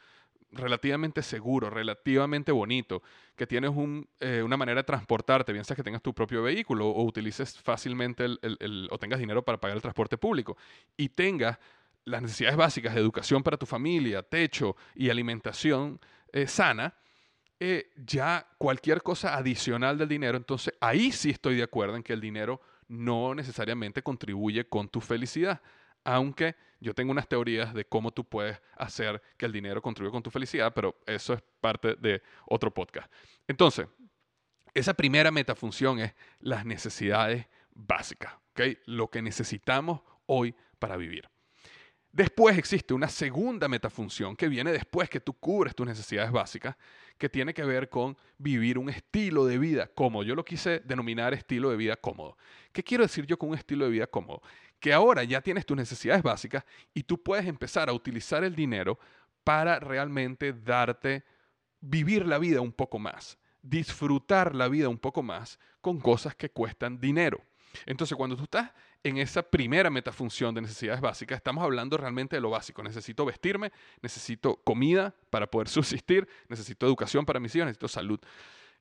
relativamente 0.51 1.21
seguro, 1.21 1.69
relativamente 1.69 2.51
bonito, 2.51 3.03
que 3.35 3.45
tienes 3.45 3.71
eh, 4.19 4.41
una 4.43 4.57
manera 4.57 4.81
de 4.81 4.83
transportarte, 4.83 5.53
bien 5.53 5.63
que 5.63 5.83
tengas 5.83 6.01
tu 6.01 6.13
propio 6.13 6.43
vehículo 6.43 6.87
o 6.87 7.03
utilices 7.03 7.57
fácilmente 7.59 8.25
el, 8.25 8.87
o 8.91 8.97
tengas 8.97 9.19
dinero 9.19 9.43
para 9.43 9.59
pagar 9.59 9.75
el 9.77 9.81
transporte 9.81 10.17
público 10.17 10.57
y 10.97 11.09
tengas 11.09 11.57
las 12.05 12.21
necesidades 12.21 12.57
básicas 12.57 12.95
de 12.95 13.01
educación 13.01 13.43
para 13.43 13.57
tu 13.57 13.65
familia, 13.65 14.23
techo 14.23 14.75
y 14.95 15.09
alimentación 15.09 15.99
eh, 16.33 16.47
sana, 16.47 16.95
eh, 17.59 17.91
ya 18.05 18.47
cualquier 18.57 19.03
cosa 19.03 19.35
adicional 19.37 19.97
del 19.97 20.07
dinero, 20.07 20.37
entonces 20.37 20.73
ahí 20.79 21.11
sí 21.11 21.29
estoy 21.29 21.57
de 21.57 21.63
acuerdo 21.63 21.95
en 21.95 22.03
que 22.03 22.13
el 22.13 22.21
dinero 22.21 22.61
no 22.87 23.35
necesariamente 23.35 24.01
contribuye 24.01 24.67
con 24.67 24.89
tu 24.89 25.01
felicidad 25.01 25.61
aunque 26.03 26.55
yo 26.79 26.93
tengo 26.93 27.11
unas 27.11 27.27
teorías 27.27 27.73
de 27.73 27.85
cómo 27.85 28.11
tú 28.11 28.23
puedes 28.23 28.59
hacer 28.77 29.21
que 29.37 29.45
el 29.45 29.51
dinero 29.51 29.81
contribuya 29.81 30.11
con 30.11 30.23
tu 30.23 30.31
felicidad, 30.31 30.73
pero 30.73 30.99
eso 31.05 31.33
es 31.33 31.41
parte 31.59 31.95
de 31.95 32.21
otro 32.45 32.73
podcast. 32.73 33.11
Entonces, 33.47 33.87
esa 34.73 34.93
primera 34.93 35.31
metafunción 35.31 35.99
es 35.99 36.13
las 36.39 36.65
necesidades 36.65 37.47
básicas, 37.71 38.33
lo 38.85 39.09
que 39.09 39.21
necesitamos 39.21 40.01
hoy 40.25 40.55
para 40.79 40.97
vivir. 40.97 41.29
Después 42.11 42.57
existe 42.57 42.93
una 42.93 43.07
segunda 43.07 43.67
metafunción 43.67 44.35
que 44.35 44.49
viene 44.49 44.71
después 44.71 45.09
que 45.09 45.19
tú 45.19 45.33
cubres 45.33 45.75
tus 45.75 45.85
necesidades 45.85 46.31
básicas, 46.31 46.75
que 47.19 47.29
tiene 47.29 47.53
que 47.53 47.63
ver 47.63 47.87
con 47.87 48.17
vivir 48.37 48.79
un 48.79 48.89
estilo 48.89 49.45
de 49.45 49.59
vida 49.59 49.87
cómodo. 49.87 50.23
Yo 50.23 50.33
lo 50.33 50.43
quise 50.43 50.79
denominar 50.79 51.33
estilo 51.33 51.69
de 51.69 51.77
vida 51.77 51.95
cómodo. 51.95 52.35
¿Qué 52.71 52.83
quiero 52.83 53.03
decir 53.03 53.27
yo 53.27 53.37
con 53.37 53.49
un 53.49 53.55
estilo 53.55 53.85
de 53.85 53.91
vida 53.91 54.07
cómodo? 54.07 54.41
Que 54.79 54.93
ahora 54.93 55.23
ya 55.23 55.41
tienes 55.41 55.65
tus 55.65 55.75
necesidades 55.77 56.23
básicas 56.23 56.63
y 56.93 57.03
tú 57.03 57.21
puedes 57.21 57.45
empezar 57.45 57.89
a 57.89 57.93
utilizar 57.93 58.43
el 58.43 58.55
dinero 58.55 58.99
para 59.43 59.79
realmente 59.79 60.53
darte, 60.53 61.23
vivir 61.81 62.25
la 62.25 62.37
vida 62.37 62.61
un 62.61 62.71
poco 62.71 62.99
más, 62.99 63.37
disfrutar 63.61 64.55
la 64.55 64.67
vida 64.67 64.89
un 64.89 64.97
poco 64.97 65.23
más 65.23 65.59
con 65.81 65.99
cosas 65.99 66.35
que 66.35 66.49
cuestan 66.49 66.99
dinero. 66.99 67.43
Entonces, 67.85 68.15
cuando 68.17 68.35
tú 68.35 68.43
estás 68.43 68.71
en 69.03 69.17
esa 69.17 69.41
primera 69.43 69.89
metafunción 69.89 70.53
de 70.53 70.61
necesidades 70.61 71.01
básicas, 71.01 71.37
estamos 71.37 71.63
hablando 71.63 71.97
realmente 71.97 72.35
de 72.35 72.41
lo 72.41 72.49
básico. 72.49 72.83
Necesito 72.83 73.25
vestirme, 73.25 73.71
necesito 74.01 74.57
comida 74.57 75.13
para 75.29 75.49
poder 75.49 75.67
subsistir, 75.69 76.27
necesito 76.47 76.85
educación 76.85 77.25
para 77.25 77.39
mis 77.39 77.55
hijos, 77.55 77.67
necesito 77.67 77.87
salud 77.87 78.19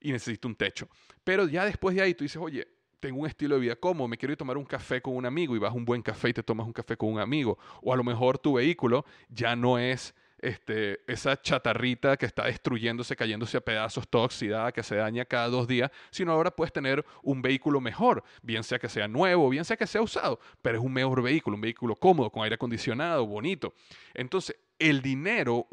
y 0.01 0.13
necesito 0.13 0.49
un 0.49 0.55
techo. 0.55 0.89
Pero 1.25 1.47
ya 1.49 1.65
después 1.65 1.95
de 1.95 2.03
ahí 2.03 2.15
tú 2.15 2.25
dices, 2.25 2.41
oye, 2.41 2.67
tengo 3.01 3.21
un 3.21 3.27
estilo 3.27 3.55
de 3.57 3.61
vida 3.63 3.77
cómodo, 3.77 4.09
me 4.09 4.17
quiero 4.17 4.33
ir 4.33 4.37
a 4.37 4.39
tomar 4.39 4.57
un 4.57 4.65
café 4.65 5.01
con 5.01 5.15
un 5.15 5.27
amigo 5.27 5.55
y 5.57 5.59
vas 5.59 5.73
a 5.73 5.75
un 5.75 5.85
buen 5.85 6.03
café 6.03 6.31
y 6.31 6.33
te 6.33 6.43
tomas 6.43 6.67
un 6.67 6.73
café 6.73 6.97
con 6.97 7.13
un 7.13 7.21
amigo. 7.21 7.59
O 7.83 7.93
a 7.93 7.97
lo 7.97 8.05
mejor 8.05 8.39
tu 8.39 8.55
vehículo 8.55 9.05
ya 9.29 9.55
no 9.57 9.79
es 9.79 10.15
este, 10.41 11.01
esa 11.11 11.41
chatarrita 11.41 12.17
que 12.17 12.27
está 12.27 12.45
destruyéndose, 12.45 13.17
cayéndose 13.17 13.57
a 13.57 13.61
pedazos, 13.61 14.09
toda 14.09 14.27
oxidada, 14.27 14.73
que 14.73 14.83
se 14.83 14.97
daña 14.97 15.25
cada 15.25 15.49
dos 15.49 15.67
días, 15.67 15.91
sino 16.11 16.33
ahora 16.33 16.51
puedes 16.51 16.73
tener 16.73 17.05
un 17.23 17.43
vehículo 17.43 17.81
mejor, 17.81 18.23
bien 18.43 18.63
sea 18.63 18.79
que 18.79 18.89
sea 18.89 19.09
nuevo, 19.09 19.49
bien 19.49 19.65
sea 19.65 19.77
que 19.77 19.87
sea 19.87 20.01
usado, 20.01 20.39
pero 20.63 20.79
es 20.79 20.85
un 20.85 20.93
mejor 20.93 21.23
vehículo, 21.23 21.57
un 21.57 21.61
vehículo 21.61 21.97
cómodo, 21.97 22.31
con 22.31 22.45
aire 22.45 22.55
acondicionado, 22.55 23.27
bonito. 23.27 23.75
Entonces, 24.15 24.57
el 24.79 25.03
dinero 25.03 25.67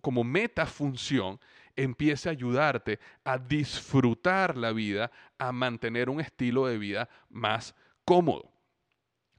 como 0.00 0.24
metafunción 0.24 1.38
empieza 1.76 2.30
a 2.30 2.32
ayudarte 2.32 2.98
a 3.24 3.38
disfrutar 3.38 4.56
la 4.56 4.72
vida, 4.72 5.10
a 5.38 5.52
mantener 5.52 6.10
un 6.10 6.20
estilo 6.20 6.66
de 6.66 6.78
vida 6.78 7.08
más 7.28 7.74
cómodo. 8.04 8.50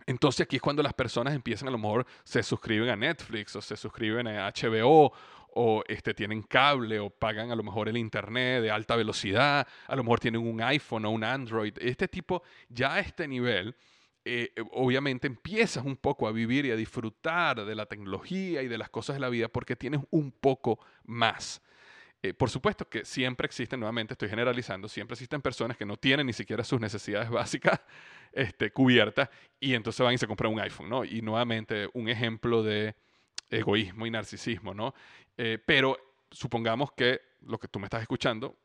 Entonces 0.06 0.45
aquí 0.45 0.56
es 0.56 0.62
cuando 0.62 0.82
las 0.82 0.93
personas 0.93 1.36
empiezan, 1.36 1.67
a 1.67 1.71
lo 1.71 1.78
mejor 1.78 2.06
se 2.23 2.41
suscriben 2.41 2.89
a 2.89 2.95
Netflix 2.95 3.56
o 3.58 3.62
se 3.62 3.76
suscriben 3.76 4.28
a 4.28 4.50
HBO 4.50 5.12
o 5.60 5.84
este, 5.88 6.13
tienen 6.13 6.43
cable 6.43 7.00
o 7.00 7.10
pagan 7.10 7.52
a 7.52 7.56
lo 7.56 7.63
mejor 7.63 7.89
el 7.89 7.97
internet 7.97 8.62
de 8.62 8.71
alta 8.71 8.95
velocidad, 8.95 9.67
a 9.88 9.95
lo 9.95 10.04
mejor 10.04 10.19
tienen 10.19 10.47
un 10.47 10.62
iPhone 10.62 11.06
o 11.06 11.10
un 11.10 11.23
Android. 11.23 11.73
Este 11.82 12.08
tipo, 12.08 12.43
ya 12.69 12.93
a 12.93 13.00
este 13.00 13.28
nivel, 13.28 13.76
eh, 14.23 14.54
obviamente 14.71 15.26
empiezas 15.28 15.84
un 15.84 15.97
poco 15.97 16.28
a 16.28 16.32
vivir 16.32 16.65
y 16.65 16.71
a 16.71 16.76
disfrutar 16.76 17.65
de 17.65 17.76
la 17.76 17.86
tecnología 17.86 18.62
y 18.62 18.67
de 18.67 18.78
las 18.78 18.89
cosas 18.89 19.15
de 19.15 19.19
la 19.19 19.30
vida 19.30 19.47
porque 19.47 19.76
tienes 19.76 20.02
un 20.12 20.32
poco 20.32 20.80
más. 21.06 21.62
Eh, 22.23 22.34
por 22.34 22.49
supuesto 22.49 22.89
que 22.89 23.06
siempre 23.06 23.45
existen, 23.45 23.80
nuevamente 23.80 24.13
estoy 24.13 24.30
generalizando, 24.30 24.88
siempre 24.88 25.13
existen 25.13 25.41
personas 25.41 25.77
que 25.77 25.86
no 25.86 25.97
tienen 25.97 26.25
ni 26.25 26.34
siquiera 26.34 26.63
sus 26.63 26.80
necesidades 26.80 27.30
básicas 27.32 27.80
este, 28.32 28.71
cubiertas 28.71 29.30
y 29.60 29.75
entonces 29.75 30.03
van 30.03 30.15
y 30.15 30.17
se 30.17 30.27
compran 30.27 30.51
un 30.51 30.60
iPhone, 30.60 30.89
¿no? 30.89 31.06
Y 31.06 31.21
nuevamente 31.21 31.88
un 31.93 32.10
ejemplo 32.10 32.63
de 32.63 32.95
egoísmo 33.49 34.06
y 34.06 34.12
narcisismo, 34.12 34.73
¿no? 34.73 34.93
Eh, 35.38 35.60
pero 35.63 35.97
supongamos 36.32 36.91
que 36.91 37.21
lo 37.45 37.60
que 37.60 37.67
tú 37.67 37.80
me 37.80 37.86
estás 37.86 38.01
escuchando, 38.01 38.58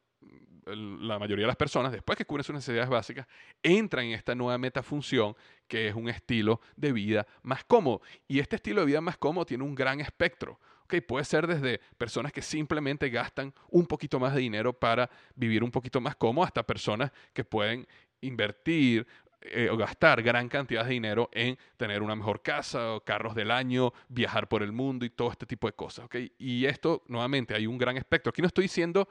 la 0.66 1.18
mayoría 1.18 1.42
de 1.42 1.48
las 1.48 1.56
personas, 1.56 1.92
después 1.92 2.16
que 2.16 2.24
cubren 2.24 2.44
sus 2.44 2.54
necesidades 2.54 2.88
básicas, 2.88 3.26
entran 3.62 4.06
en 4.06 4.12
esta 4.12 4.34
nueva 4.34 4.56
metafunción 4.58 5.34
que 5.66 5.88
es 5.88 5.94
un 5.94 6.08
estilo 6.08 6.60
de 6.76 6.92
vida 6.92 7.26
más 7.42 7.64
cómodo. 7.64 8.00
Y 8.28 8.38
este 8.38 8.56
estilo 8.56 8.80
de 8.80 8.86
vida 8.86 9.00
más 9.00 9.18
cómodo 9.18 9.44
tiene 9.44 9.64
un 9.64 9.74
gran 9.74 10.00
espectro 10.00 10.58
puede 11.00 11.24
ser 11.24 11.46
desde 11.46 11.81
personas 11.96 12.33
que 12.33 12.42
simplemente 12.42 13.09
gastan 13.09 13.55
un 13.70 13.87
poquito 13.87 14.20
más 14.20 14.35
de 14.35 14.40
dinero 14.40 14.72
para 14.72 15.09
vivir 15.35 15.64
un 15.64 15.70
poquito 15.70 16.00
más 16.00 16.16
cómodo, 16.16 16.44
hasta 16.44 16.62
personas 16.62 17.11
que 17.33 17.44
pueden 17.44 17.87
invertir 18.20 19.07
eh, 19.44 19.68
o 19.70 19.76
gastar 19.76 20.22
gran 20.22 20.48
cantidad 20.48 20.85
de 20.85 20.92
dinero 20.92 21.28
en 21.33 21.59
tener 21.76 22.02
una 22.02 22.14
mejor 22.14 22.42
casa, 22.42 22.94
o 22.94 23.00
carros 23.00 23.35
del 23.35 23.50
año, 23.50 23.92
viajar 24.09 24.48
por 24.48 24.62
el 24.62 24.70
mundo 24.70 25.05
y 25.05 25.11
todo 25.11 25.33
este 25.33 25.46
tipo 25.46 25.66
de 25.66 25.72
cosas. 25.72 26.09
Y 26.38 26.64
esto, 26.66 27.02
nuevamente, 27.09 27.55
hay 27.55 27.66
un 27.66 27.76
gran 27.76 27.96
espectro. 27.96 28.31
Aquí 28.31 28.40
no 28.40 28.46
estoy 28.46 28.64
diciendo 28.64 29.09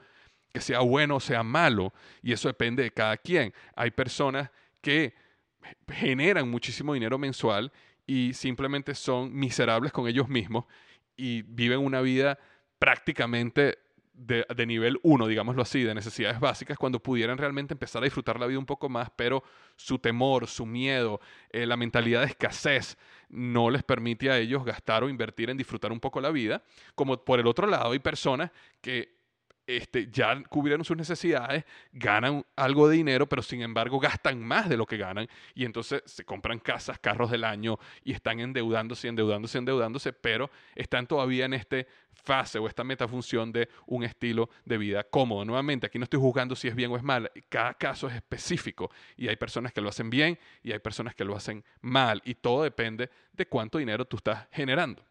que 0.52 0.60
sea 0.60 0.80
bueno 0.80 1.16
o 1.16 1.20
sea 1.20 1.42
malo, 1.42 1.92
y 2.22 2.32
eso 2.32 2.48
depende 2.48 2.82
de 2.82 2.92
cada 2.92 3.16
quien. 3.16 3.52
Hay 3.74 3.90
personas 3.90 4.50
que 4.80 5.14
generan 5.88 6.48
muchísimo 6.48 6.94
dinero 6.94 7.18
mensual 7.18 7.70
y 8.06 8.32
simplemente 8.34 8.94
son 8.94 9.32
miserables 9.34 9.92
con 9.92 10.08
ellos 10.08 10.28
mismos 10.28 10.64
y 11.16 11.42
viven 11.42 11.78
una 11.78 12.00
vida 12.00 12.38
prácticamente 12.78 13.78
de, 14.14 14.66
nivel 14.66 15.00
1, 15.02 15.26
digámoslo 15.26 15.62
así, 15.62 15.82
de 15.82 15.94
necesidades 15.94 16.38
básicas, 16.38 16.78
cuando 16.78 17.02
pudieran 17.02 17.38
realmente 17.38 17.74
empezar 17.74 18.02
a 18.02 18.04
disfrutar 18.04 18.38
la 18.38 18.46
vida 18.46 18.58
un 18.58 18.66
poco 18.66 18.88
más, 18.88 19.10
pero 19.16 19.42
su 19.76 19.98
temor, 19.98 20.46
su 20.46 20.66
miedo, 20.66 21.20
eh, 21.50 21.66
la 21.66 21.76
mentalidad 21.76 22.20
de 22.20 22.26
escasez 22.26 22.96
no 23.28 23.70
les 23.70 23.82
permite 23.82 24.30
a 24.30 24.38
ellos 24.38 24.64
gastar 24.64 25.02
o 25.02 25.08
invertir 25.08 25.50
en 25.50 25.56
disfrutar 25.56 25.92
un 25.92 26.00
poco 26.00 26.20
la 26.20 26.30
vida. 26.30 26.62
Como 26.94 27.24
por 27.24 27.40
el 27.40 27.46
otro 27.46 27.66
lado 27.66 27.92
hay 27.92 27.98
personas 27.98 28.50
que 28.80 29.21
este, 29.66 30.08
ya 30.10 30.42
cubrieron 30.44 30.84
sus 30.84 30.96
necesidades, 30.96 31.64
ganan 31.92 32.44
algo 32.56 32.88
de 32.88 32.96
dinero, 32.96 33.28
pero 33.28 33.42
sin 33.42 33.62
embargo 33.62 34.00
gastan 34.00 34.42
más 34.42 34.68
de 34.68 34.76
lo 34.76 34.86
que 34.86 34.96
ganan 34.96 35.28
y 35.54 35.64
entonces 35.64 36.02
se 36.04 36.24
compran 36.24 36.58
casas, 36.58 36.98
carros 36.98 37.30
del 37.30 37.44
año 37.44 37.78
y 38.04 38.12
están 38.12 38.40
endeudándose, 38.40 39.08
endeudándose, 39.08 39.58
endeudándose, 39.58 40.12
pero 40.12 40.50
están 40.74 41.06
todavía 41.06 41.44
en 41.44 41.54
esta 41.54 41.76
fase 42.12 42.58
o 42.58 42.66
esta 42.66 42.84
metafunción 42.84 43.52
de 43.52 43.68
un 43.86 44.04
estilo 44.04 44.50
de 44.64 44.78
vida 44.78 45.04
cómodo. 45.04 45.44
Nuevamente, 45.44 45.86
aquí 45.86 45.98
no 45.98 46.04
estoy 46.04 46.20
juzgando 46.20 46.54
si 46.56 46.68
es 46.68 46.74
bien 46.74 46.90
o 46.90 46.96
es 46.96 47.02
mal, 47.02 47.30
cada 47.48 47.74
caso 47.74 48.08
es 48.08 48.14
específico 48.14 48.90
y 49.16 49.28
hay 49.28 49.36
personas 49.36 49.72
que 49.72 49.80
lo 49.80 49.88
hacen 49.88 50.10
bien 50.10 50.38
y 50.62 50.72
hay 50.72 50.78
personas 50.78 51.14
que 51.14 51.24
lo 51.24 51.36
hacen 51.36 51.64
mal 51.80 52.20
y 52.24 52.34
todo 52.34 52.64
depende 52.64 53.10
de 53.32 53.46
cuánto 53.46 53.78
dinero 53.78 54.04
tú 54.04 54.16
estás 54.16 54.46
generando. 54.50 55.04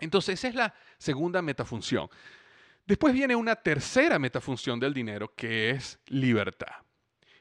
Entonces, 0.00 0.34
esa 0.34 0.48
es 0.48 0.54
la 0.54 0.74
segunda 0.96 1.42
metafunción. 1.42 2.08
Después 2.88 3.12
viene 3.12 3.36
una 3.36 3.54
tercera 3.54 4.18
metafunción 4.18 4.80
del 4.80 4.94
dinero 4.94 5.34
que 5.36 5.68
es 5.68 5.98
libertad. 6.06 6.72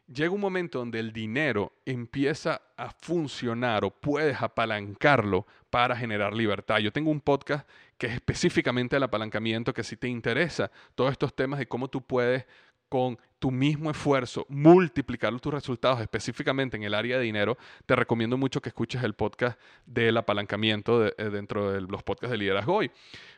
Llega 0.05 0.29
un 0.29 0.41
momento 0.41 0.79
donde 0.79 0.99
el 0.99 1.13
dinero 1.13 1.71
empieza 1.86 2.62
a 2.75 2.89
funcionar 2.89 3.86
o 3.86 3.91
puedes 3.91 4.41
apalancarlo 4.41 5.47
para 5.69 5.95
generar 5.95 6.33
libertad. 6.33 6.79
Yo 6.79 6.91
tengo 6.91 7.12
un 7.12 7.21
podcast 7.21 7.65
que 7.97 8.07
es 8.07 8.13
específicamente 8.15 8.97
el 8.97 9.03
apalancamiento, 9.03 9.73
que 9.73 9.86
si 9.86 9.95
te 9.95 10.10
interesa 10.10 10.69
todos 10.95 11.13
estos 11.13 11.33
temas 11.33 11.60
de 11.60 11.67
cómo 11.69 11.88
tú 11.88 12.01
puedes 12.01 12.45
con 12.89 13.17
tu 13.39 13.49
mismo 13.49 13.89
esfuerzo 13.89 14.45
multiplicar 14.49 15.39
tus 15.39 15.53
resultados 15.53 16.01
específicamente 16.01 16.75
en 16.75 16.83
el 16.83 16.93
área 16.93 17.19
de 17.19 17.23
dinero, 17.23 17.57
te 17.86 17.95
recomiendo 17.95 18.36
mucho 18.36 18.62
que 18.62 18.67
escuches 18.67 19.01
el 19.01 19.13
podcast 19.13 19.57
del 19.86 20.17
apalancamiento 20.17 21.07
eh, 21.07 21.29
dentro 21.29 21.71
de 21.71 21.79
los 21.79 22.03
podcasts 22.03 22.31
de 22.31 22.38
liderazgo 22.38 22.75
hoy. 22.75 22.91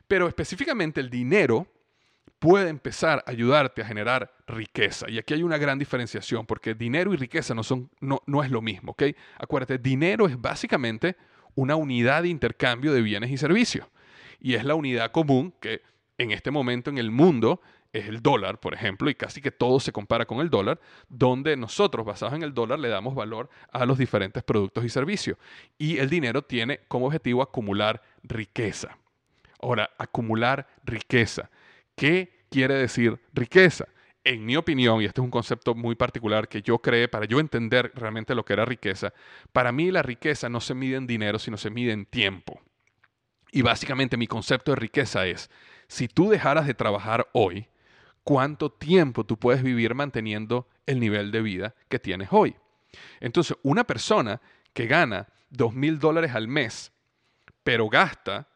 Pero 0.08 0.28
específicamente 0.28 1.02
el 1.02 1.12
dinero 1.12 1.68
puede 2.40 2.70
empezar 2.70 3.24
a 3.26 3.32
ayudarte 3.32 3.82
a 3.82 3.86
generar 3.86 4.34
riqueza. 4.48 5.10
Y 5.10 5.20
aquí 5.20 5.34
hay 5.34 5.44
una 5.44 5.58
gran 5.58 5.78
diferenciación, 5.78 6.46
porque 6.46 6.74
dinero 6.74 7.14
y 7.14 7.18
riqueza 7.18 7.54
no, 7.54 7.64
son, 7.64 7.90
no, 8.00 8.22
no 8.26 8.44
es 8.44 8.50
lo 8.50 8.62
mismo, 8.62 8.94
¿ok? 8.94 9.04
Acuérdate, 9.38 9.78
dinero 9.78 10.28
es 10.28 10.40
básicamente 10.40 11.16
una 11.56 11.76
unidad 11.76 12.24
de 12.24 12.30
intercambio 12.30 12.94
de 12.94 13.02
bienes 13.02 13.30
y 13.30 13.38
servicios. 13.38 13.88
Y 14.40 14.54
es 14.54 14.64
la 14.64 14.76
unidad 14.76 15.12
común 15.12 15.54
que 15.60 15.82
en 16.18 16.32
este 16.32 16.52
momento 16.52 16.90
en 16.90 16.98
el 16.98 17.12
mundo 17.12 17.62
es 17.92 18.08
el 18.08 18.22
dólar, 18.22 18.60
por 18.60 18.74
ejemplo, 18.74 19.10
y 19.10 19.16
casi 19.16 19.42
que 19.42 19.52
todo 19.52 19.80
se 19.80 19.92
compara 19.92 20.26
con 20.26 20.40
el 20.40 20.50
dólar, 20.50 20.80
donde 21.10 21.58
nosotros, 21.58 22.06
basados 22.06 22.36
en 22.36 22.44
el 22.44 22.54
dólar, 22.54 22.80
le 22.80 22.88
damos 22.88 23.16
valor 23.16 23.50
a 23.72 23.86
los 23.86 23.98
diferentes 23.98 24.44
productos 24.44 24.86
y 24.86 24.90
servicios. 24.90 25.38
Y 25.78 25.98
el 25.98 26.10
dinero 26.10 26.44
tiene 26.44 26.82
como 26.88 27.08
objetivo 27.08 27.42
acumular 27.42 28.02
riqueza. 28.24 28.98
Ahora, 29.62 29.90
acumular 29.98 30.68
riqueza. 30.86 31.50
¿Qué 32.00 32.32
quiere 32.50 32.76
decir 32.76 33.20
riqueza? 33.34 33.86
En 34.24 34.46
mi 34.46 34.56
opinión, 34.56 35.02
y 35.02 35.06
este 35.06 35.20
es 35.20 35.26
un 35.26 35.30
concepto 35.30 35.76
muy 35.76 35.96
particular 35.96 36.48
que 36.48 36.62
yo 36.62 36.80
creé 36.80 37.10
para 37.10 37.26
yo 37.26 37.42
entender 37.42 37.92
realmente 37.94 38.36
lo 38.36 38.46
que 38.46 38.54
era 38.54 38.64
riqueza, 38.64 39.14
para 39.52 39.74
mí 39.74 39.92
la 39.92 40.02
riqueza 40.02 40.48
no 40.48 40.62
se 40.62 40.74
mide 40.74 40.96
en 40.96 41.08
dinero, 41.08 41.40
sino 41.40 41.58
se 41.58 41.70
mide 41.70 41.92
en 41.92 42.06
tiempo. 42.06 42.62
Y 43.52 43.64
básicamente 43.64 44.16
mi 44.16 44.28
concepto 44.28 44.72
de 44.72 44.78
riqueza 44.78 45.28
es, 45.28 45.50
si 45.90 46.08
tú 46.08 46.30
dejaras 46.30 46.68
de 46.68 46.74
trabajar 46.74 47.28
hoy, 47.34 47.68
¿cuánto 48.24 48.72
tiempo 48.72 49.26
tú 49.26 49.36
puedes 49.36 49.62
vivir 49.62 49.94
manteniendo 49.94 50.70
el 50.86 51.02
nivel 51.02 51.32
de 51.32 51.42
vida 51.42 51.76
que 51.90 52.00
tienes 52.00 52.30
hoy? 52.32 52.56
Entonces, 53.20 53.58
una 53.62 53.84
persona 53.84 54.40
que 54.72 54.88
gana 54.88 55.28
dos 55.50 55.74
mil 55.74 56.00
dólares 56.00 56.34
al 56.34 56.48
mes, 56.48 56.94
pero 57.62 57.90
gasta 57.90 58.48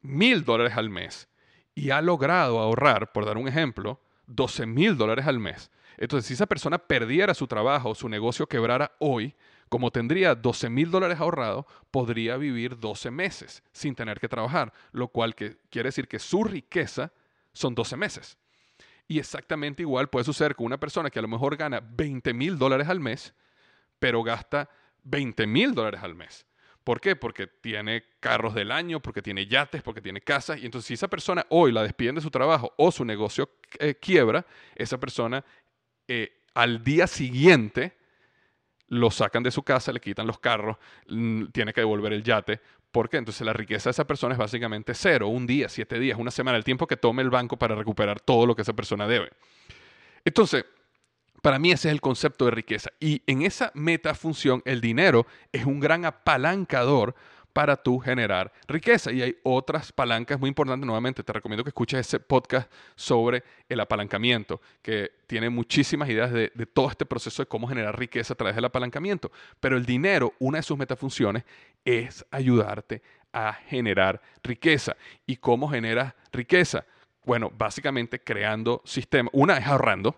mil 0.00 0.44
dólares 0.44 0.76
al 0.76 0.90
mes, 0.90 1.28
y 1.74 1.90
ha 1.90 2.00
logrado 2.00 2.58
ahorrar, 2.58 3.12
por 3.12 3.24
dar 3.24 3.38
un 3.38 3.48
ejemplo, 3.48 4.00
12 4.26 4.66
mil 4.66 4.96
dólares 4.96 5.26
al 5.26 5.38
mes. 5.38 5.70
Entonces, 5.96 6.26
si 6.26 6.34
esa 6.34 6.46
persona 6.46 6.78
perdiera 6.78 7.34
su 7.34 7.46
trabajo 7.46 7.90
o 7.90 7.94
su 7.94 8.08
negocio 8.08 8.46
quebrara 8.46 8.92
hoy, 8.98 9.34
como 9.68 9.90
tendría 9.90 10.34
12 10.34 10.68
mil 10.68 10.90
dólares 10.90 11.20
ahorrados, 11.20 11.64
podría 11.90 12.36
vivir 12.36 12.78
12 12.78 13.10
meses 13.10 13.62
sin 13.72 13.94
tener 13.94 14.20
que 14.20 14.28
trabajar, 14.28 14.72
lo 14.92 15.08
cual 15.08 15.34
quiere 15.34 15.88
decir 15.88 16.08
que 16.08 16.18
su 16.18 16.44
riqueza 16.44 17.12
son 17.52 17.74
12 17.74 17.96
meses. 17.96 18.38
Y 19.08 19.18
exactamente 19.18 19.82
igual 19.82 20.08
puede 20.08 20.24
suceder 20.24 20.54
con 20.54 20.66
una 20.66 20.78
persona 20.78 21.10
que 21.10 21.18
a 21.18 21.22
lo 21.22 21.28
mejor 21.28 21.56
gana 21.56 21.80
20 21.80 22.34
mil 22.34 22.58
dólares 22.58 22.88
al 22.88 23.00
mes, 23.00 23.34
pero 23.98 24.22
gasta 24.22 24.68
20 25.04 25.46
mil 25.46 25.74
dólares 25.74 26.02
al 26.02 26.14
mes. 26.14 26.46
¿Por 26.84 27.00
qué? 27.00 27.16
Porque 27.16 27.46
tiene 27.46 28.04
carros 28.18 28.54
del 28.54 28.72
año, 28.72 29.00
porque 29.00 29.22
tiene 29.22 29.46
yates, 29.46 29.82
porque 29.82 30.00
tiene 30.00 30.20
casas. 30.20 30.60
Y 30.60 30.66
entonces 30.66 30.88
si 30.88 30.94
esa 30.94 31.08
persona 31.08 31.46
hoy 31.50 31.72
la 31.72 31.82
despiden 31.82 32.16
de 32.16 32.20
su 32.20 32.30
trabajo 32.30 32.72
o 32.76 32.90
su 32.90 33.04
negocio 33.04 33.50
eh, 33.78 33.94
quiebra, 33.94 34.44
esa 34.74 34.98
persona 34.98 35.44
eh, 36.08 36.32
al 36.54 36.82
día 36.82 37.06
siguiente 37.06 37.96
lo 38.88 39.10
sacan 39.10 39.42
de 39.42 39.50
su 39.50 39.62
casa, 39.62 39.92
le 39.92 40.00
quitan 40.00 40.26
los 40.26 40.38
carros, 40.38 40.76
mm, 41.08 41.46
tiene 41.46 41.72
que 41.72 41.80
devolver 41.80 42.12
el 42.12 42.22
yate. 42.22 42.60
¿Por 42.90 43.08
qué? 43.08 43.16
Entonces 43.16 43.46
la 43.46 43.54
riqueza 43.54 43.88
de 43.88 43.92
esa 43.92 44.06
persona 44.06 44.34
es 44.34 44.38
básicamente 44.38 44.92
cero, 44.94 45.28
un 45.28 45.46
día, 45.46 45.68
siete 45.68 45.98
días, 45.98 46.18
una 46.18 46.30
semana, 46.30 46.58
el 46.58 46.64
tiempo 46.64 46.86
que 46.86 46.96
tome 46.96 47.22
el 47.22 47.30
banco 47.30 47.56
para 47.56 47.74
recuperar 47.74 48.20
todo 48.20 48.44
lo 48.44 48.54
que 48.54 48.62
esa 48.62 48.74
persona 48.74 49.06
debe. 49.06 49.30
Entonces, 50.24 50.66
para 51.42 51.58
mí 51.58 51.72
ese 51.72 51.88
es 51.88 51.92
el 51.92 52.00
concepto 52.00 52.44
de 52.46 52.52
riqueza. 52.52 52.90
Y 53.00 53.22
en 53.26 53.42
esa 53.42 53.72
metafunción, 53.74 54.62
el 54.64 54.80
dinero 54.80 55.26
es 55.52 55.66
un 55.66 55.80
gran 55.80 56.04
apalancador 56.04 57.14
para 57.52 57.76
tú 57.76 57.98
generar 57.98 58.52
riqueza. 58.66 59.12
Y 59.12 59.22
hay 59.22 59.36
otras 59.42 59.92
palancas 59.92 60.38
muy 60.38 60.48
importantes. 60.48 60.86
Nuevamente, 60.86 61.22
te 61.22 61.32
recomiendo 61.32 61.64
que 61.64 61.70
escuches 61.70 62.00
ese 62.00 62.20
podcast 62.20 62.70
sobre 62.94 63.42
el 63.68 63.80
apalancamiento, 63.80 64.60
que 64.80 65.10
tiene 65.26 65.50
muchísimas 65.50 66.08
ideas 66.08 66.32
de, 66.32 66.50
todo 66.72 66.88
este 66.88 67.04
proceso 67.04 67.42
de 67.42 67.48
cómo 67.48 67.66
generar 67.68 67.98
riqueza 67.98 68.34
a 68.34 68.36
través 68.36 68.54
del 68.54 68.64
apalancamiento. 68.64 69.30
Pero 69.60 69.76
el 69.76 69.84
dinero, 69.84 70.34
una 70.38 70.58
de 70.58 70.62
sus 70.62 70.78
metafunciones, 70.78 71.44
es 71.84 72.24
ayudarte 72.30 73.02
a 73.32 73.52
generar 73.52 74.20
riqueza. 74.42 74.96
¿Y 75.26 75.36
cómo 75.36 75.68
generas 75.68 76.14
riqueza? 76.32 76.86
Bueno, 77.24 77.52
básicamente 77.56 78.20
creando 78.20 78.80
sistemas. 78.84 79.30
Una 79.34 79.58
es 79.58 79.66
ahorrando, 79.66 80.16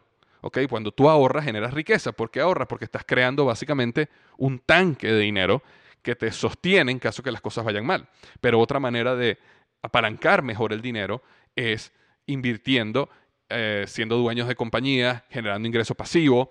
cuando 0.69 0.93
tú 0.93 1.09
ahorras, 1.09 1.45
generas 1.45 1.75
riqueza. 1.75 2.13
¿Por 2.13 2.31
qué 2.31 2.41
ahorras? 2.41 2.69
Porque 2.69 2.85
estás 2.85 3.05
creando 3.07 3.45
básicamente 3.45 4.09
un 4.37 4.59
tanque 4.59 5.09
de 5.09 5.21
dinero 5.21 5.63
que 6.03 6.15
te 6.15 6.31
sostiene 6.31 6.93
en 6.93 6.99
caso 6.99 7.23
que 7.23 7.33
las 7.33 7.41
cosas 7.41 7.65
vayan 7.65 7.87
mal. 7.87 8.09
Pero 8.41 8.61
otra 8.61 8.79
manera 8.79 9.15
de 9.17 9.39
apalancar 9.83 10.43
mejor 10.43 10.73
el 10.73 10.83
dinero 10.83 11.23
es 11.57 11.93
invirtiendo, 12.27 13.09
eh, 13.49 13.85
siendo 13.87 14.17
dueños 14.17 14.49
de 14.49 14.55
compañías, 14.55 15.23
generando 15.31 15.67
ingreso 15.67 15.95
pasivo, 15.95 16.51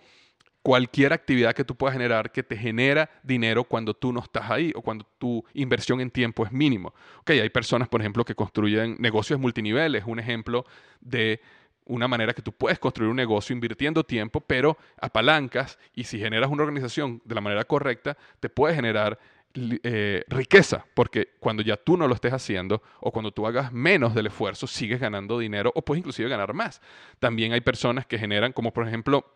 cualquier 0.63 1.11
actividad 1.11 1.53
que 1.53 1.65
tú 1.65 1.75
puedas 1.75 1.93
generar 1.93 2.31
que 2.31 2.41
te 2.41 2.57
genera 2.57 3.09
dinero 3.21 3.65
cuando 3.65 3.93
tú 3.93 4.13
no 4.13 4.21
estás 4.21 4.49
ahí 4.49 4.71
o 4.75 4.81
cuando 4.81 5.05
tu 5.17 5.43
inversión 5.53 5.99
en 5.99 6.09
tiempo 6.09 6.45
es 6.45 6.51
mínimo. 6.51 6.93
Hay 7.25 7.49
personas, 7.49 7.89
por 7.89 8.01
ejemplo, 8.01 8.23
que 8.23 8.33
construyen 8.33 8.95
negocios 8.97 9.39
multiniveles. 9.39 10.05
Un 10.07 10.19
ejemplo 10.19 10.65
de 11.01 11.41
una 11.85 12.07
manera 12.07 12.33
que 12.33 12.41
tú 12.41 12.51
puedes 12.51 12.79
construir 12.79 13.09
un 13.09 13.15
negocio 13.15 13.53
invirtiendo 13.53 14.03
tiempo, 14.03 14.41
pero 14.41 14.77
apalancas 14.99 15.77
y 15.93 16.05
si 16.05 16.19
generas 16.19 16.49
una 16.49 16.63
organización 16.63 17.21
de 17.25 17.35
la 17.35 17.41
manera 17.41 17.63
correcta, 17.65 18.17
te 18.39 18.49
puede 18.49 18.75
generar 18.75 19.19
eh, 19.55 20.23
riqueza, 20.29 20.83
porque 20.95 21.35
cuando 21.39 21.61
ya 21.61 21.77
tú 21.77 21.95
no 21.95 22.07
lo 22.07 22.15
estés 22.15 22.33
haciendo 22.33 22.81
o 22.99 23.11
cuando 23.11 23.31
tú 23.31 23.45
hagas 23.45 23.71
menos 23.71 24.15
del 24.15 24.27
esfuerzo, 24.27 24.65
sigues 24.65 24.99
ganando 24.99 25.37
dinero 25.37 25.71
o 25.75 25.83
puedes 25.83 25.99
inclusive 25.99 26.27
ganar 26.27 26.53
más. 26.53 26.81
También 27.19 27.53
hay 27.53 27.61
personas 27.61 28.07
que 28.07 28.17
generan, 28.17 28.51
como 28.51 28.73
por 28.73 28.87
ejemplo, 28.87 29.35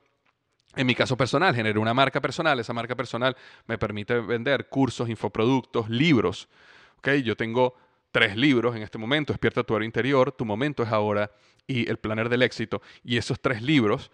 en 0.76 0.88
mi 0.88 0.96
caso 0.96 1.18
personal, 1.18 1.56
generé 1.56 1.80
una 1.80 1.94
marca 1.94 2.22
personal. 2.22 2.60
Esa 2.60 2.74
marca 2.74 2.96
personal 2.96 3.36
me 3.68 3.78
permite 3.78 4.20
vender 4.20 4.70
cursos, 4.70 5.10
infoproductos, 5.10 5.90
libros. 5.90 6.50
¿Okay? 6.98 7.22
Yo 7.22 7.36
tengo 7.36 7.76
tres 8.12 8.36
libros 8.36 8.76
en 8.76 8.84
este 8.84 8.98
momento, 8.98 9.34
Despierta 9.34 9.64
tu 9.64 9.74
hora 9.74 9.86
interior, 9.86 10.32
Tu 10.32 10.46
momento 10.46 10.84
es 10.84 10.90
ahora 10.90 11.32
y 11.68 11.90
El 11.90 11.98
planer 11.98 12.30
del 12.30 12.44
éxito. 12.44 12.82
Y 13.04 13.18
esos 13.18 13.40
tres 13.40 13.62
libros 13.62 14.12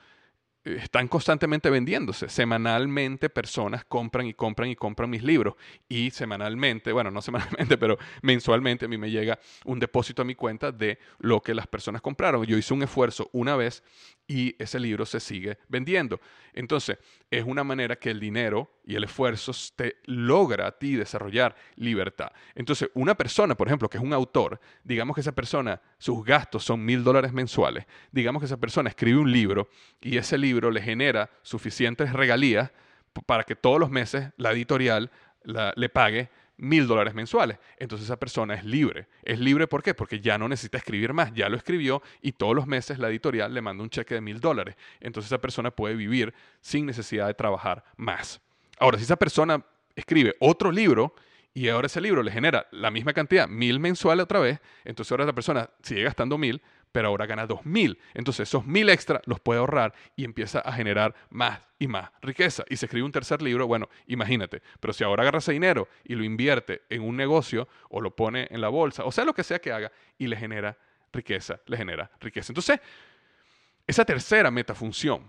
están 0.63 1.07
constantemente 1.07 1.69
vendiéndose. 1.69 2.29
Semanalmente 2.29 3.29
personas 3.29 3.83
compran 3.85 4.27
y 4.27 4.33
compran 4.33 4.69
y 4.69 4.75
compran 4.75 5.09
mis 5.09 5.23
libros. 5.23 5.55
Y 5.89 6.11
semanalmente, 6.11 6.91
bueno, 6.91 7.11
no 7.11 7.21
semanalmente, 7.21 7.77
pero 7.77 7.97
mensualmente 8.21 8.85
a 8.85 8.87
mí 8.87 8.97
me 8.97 9.11
llega 9.11 9.39
un 9.65 9.79
depósito 9.79 10.21
a 10.21 10.25
mi 10.25 10.35
cuenta 10.35 10.71
de 10.71 10.99
lo 11.19 11.41
que 11.41 11.53
las 11.53 11.67
personas 11.67 12.01
compraron. 12.01 12.45
Yo 12.45 12.57
hice 12.57 12.73
un 12.73 12.83
esfuerzo 12.83 13.29
una 13.33 13.55
vez 13.55 13.83
y 14.27 14.55
ese 14.57 14.79
libro 14.79 15.05
se 15.05 15.19
sigue 15.19 15.57
vendiendo. 15.67 16.19
Entonces, 16.53 16.97
es 17.29 17.43
una 17.43 17.63
manera 17.63 17.95
que 17.95 18.09
el 18.09 18.19
dinero 18.19 18.79
y 18.85 18.95
el 18.95 19.03
esfuerzo 19.03 19.51
te 19.75 19.97
logra 20.05 20.67
a 20.67 20.71
ti 20.71 20.95
desarrollar 20.95 21.55
libertad. 21.75 22.31
Entonces, 22.55 22.89
una 22.93 23.15
persona, 23.15 23.55
por 23.55 23.67
ejemplo, 23.67 23.89
que 23.89 23.97
es 23.97 24.03
un 24.03 24.13
autor, 24.13 24.59
digamos 24.83 25.15
que 25.15 25.21
esa 25.21 25.33
persona, 25.33 25.81
sus 25.97 26.23
gastos 26.23 26.63
son 26.63 26.83
mil 26.83 27.03
dólares 27.03 27.33
mensuales, 27.33 27.85
digamos 28.11 28.41
que 28.41 28.45
esa 28.45 28.57
persona 28.57 28.89
escribe 28.89 29.19
un 29.19 29.31
libro 29.31 29.69
y 30.01 30.17
ese 30.17 30.37
libro 30.37 30.71
le 30.71 30.81
genera 30.81 31.29
suficientes 31.41 32.13
regalías 32.13 32.71
para 33.25 33.43
que 33.43 33.55
todos 33.55 33.79
los 33.79 33.89
meses 33.89 34.31
la 34.37 34.51
editorial 34.51 35.11
le 35.75 35.89
pague 35.89 36.29
mil 36.57 36.87
dólares 36.87 37.13
mensuales. 37.13 37.57
Entonces 37.77 38.05
esa 38.05 38.17
persona 38.17 38.53
es 38.53 38.63
libre. 38.63 39.07
¿Es 39.23 39.39
libre 39.39 39.67
por 39.67 39.83
qué? 39.83 39.93
Porque 39.93 40.19
ya 40.19 40.37
no 40.37 40.47
necesita 40.47 40.77
escribir 40.77 41.13
más, 41.13 41.33
ya 41.33 41.49
lo 41.49 41.57
escribió 41.57 42.01
y 42.21 42.33
todos 42.33 42.55
los 42.55 42.67
meses 42.67 42.99
la 42.99 43.09
editorial 43.09 43.53
le 43.53 43.61
manda 43.61 43.83
un 43.83 43.89
cheque 43.89 44.15
de 44.15 44.21
mil 44.21 44.39
dólares. 44.39 44.75
Entonces 44.99 45.29
esa 45.29 45.41
persona 45.41 45.71
puede 45.71 45.95
vivir 45.95 46.33
sin 46.61 46.85
necesidad 46.85 47.27
de 47.27 47.33
trabajar 47.33 47.83
más. 47.97 48.41
Ahora, 48.79 48.97
si 48.97 49.03
esa 49.03 49.15
persona 49.15 49.63
escribe 49.95 50.35
otro 50.39 50.71
libro 50.71 51.13
y 51.53 51.69
ahora 51.69 51.85
ese 51.85 52.01
libro 52.01 52.23
le 52.23 52.31
genera 52.31 52.67
la 52.71 52.89
misma 52.89 53.13
cantidad, 53.13 53.47
mil 53.47 53.79
mensuales 53.79 54.23
otra 54.23 54.39
vez, 54.39 54.59
entonces 54.83 55.11
ahora 55.11 55.25
la 55.25 55.33
persona 55.33 55.69
sigue 55.83 56.03
gastando 56.03 56.37
mil, 56.37 56.61
pero 56.93 57.09
ahora 57.09 57.25
gana 57.25 57.45
2.000. 57.45 57.97
Entonces 58.13 58.47
esos 58.47 58.63
1.000 58.63 58.89
extra 58.91 59.21
los 59.25 59.41
puede 59.41 59.59
ahorrar 59.59 59.93
y 60.15 60.23
empieza 60.23 60.59
a 60.59 60.71
generar 60.71 61.13
más 61.29 61.59
y 61.79 61.87
más 61.87 62.11
riqueza. 62.21 62.63
Y 62.69 62.77
se 62.77 62.85
escribe 62.85 63.03
un 63.03 63.11
tercer 63.11 63.41
libro, 63.41 63.67
bueno, 63.67 63.89
imagínate, 64.07 64.61
pero 64.79 64.93
si 64.93 65.03
ahora 65.03 65.23
agarra 65.23 65.39
ese 65.39 65.51
dinero 65.51 65.89
y 66.05 66.15
lo 66.15 66.23
invierte 66.23 66.83
en 66.89 67.01
un 67.01 67.17
negocio 67.17 67.67
o 67.89 67.99
lo 67.99 68.15
pone 68.15 68.47
en 68.51 68.61
la 68.61 68.69
bolsa, 68.69 69.03
o 69.03 69.11
sea, 69.11 69.25
lo 69.25 69.33
que 69.33 69.43
sea 69.43 69.59
que 69.59 69.73
haga, 69.73 69.91
y 70.17 70.27
le 70.27 70.37
genera 70.37 70.77
riqueza, 71.11 71.59
le 71.65 71.75
genera 71.75 72.09
riqueza. 72.21 72.51
Entonces, 72.51 72.79
esa 73.87 74.05
tercera 74.05 74.51
metafunción 74.51 75.23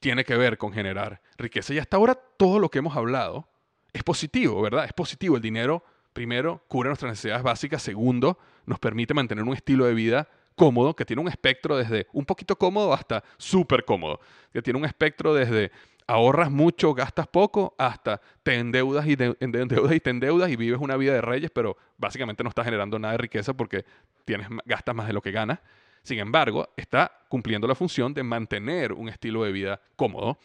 tiene 0.00 0.24
que 0.24 0.36
ver 0.36 0.58
con 0.58 0.72
generar 0.72 1.22
riqueza. 1.38 1.72
Y 1.72 1.78
hasta 1.78 1.96
ahora 1.96 2.14
todo 2.14 2.58
lo 2.58 2.68
que 2.68 2.80
hemos 2.80 2.96
hablado 2.96 3.48
es 3.92 4.02
positivo, 4.02 4.60
¿verdad? 4.60 4.84
Es 4.84 4.92
positivo. 4.92 5.36
El 5.36 5.42
dinero, 5.42 5.84
primero, 6.12 6.64
cubre 6.66 6.88
nuestras 6.88 7.12
necesidades 7.12 7.44
básicas. 7.44 7.82
Segundo, 7.82 8.38
nos 8.66 8.80
permite 8.80 9.14
mantener 9.14 9.44
un 9.44 9.54
estilo 9.54 9.86
de 9.86 9.94
vida 9.94 10.28
cómodo, 10.56 10.96
que 10.96 11.04
tiene 11.04 11.22
un 11.22 11.28
espectro 11.28 11.76
desde 11.76 12.06
un 12.12 12.24
poquito 12.24 12.56
cómodo 12.56 12.92
hasta 12.92 13.22
súper 13.36 13.84
cómodo, 13.84 14.18
que 14.52 14.62
tiene 14.62 14.78
un 14.78 14.84
espectro 14.84 15.34
desde 15.34 15.70
ahorras 16.06 16.50
mucho, 16.50 16.94
gastas 16.94 17.26
poco, 17.26 17.74
hasta 17.78 18.20
te 18.42 18.54
endeudas 18.54 19.06
y 19.06 19.16
te 19.16 19.36
endeudas 19.40 19.92
y 19.92 20.00
te 20.00 20.10
endeudas 20.10 20.50
y 20.50 20.56
vives 20.56 20.80
una 20.80 20.96
vida 20.96 21.12
de 21.12 21.20
reyes, 21.20 21.50
pero 21.50 21.76
básicamente 21.98 22.42
no 22.42 22.48
estás 22.48 22.64
generando 22.64 22.98
nada 22.98 23.12
de 23.12 23.18
riqueza 23.18 23.54
porque 23.54 23.84
tienes, 24.24 24.48
gastas 24.64 24.94
más 24.94 25.06
de 25.06 25.12
lo 25.12 25.20
que 25.20 25.30
ganas. 25.30 25.60
Sin 26.02 26.18
embargo, 26.20 26.68
está 26.76 27.12
cumpliendo 27.28 27.66
la 27.66 27.74
función 27.74 28.14
de 28.14 28.22
mantener 28.22 28.92
un 28.92 29.08
estilo 29.08 29.42
de 29.42 29.50
vida 29.50 29.80
cómodo. 29.96 30.38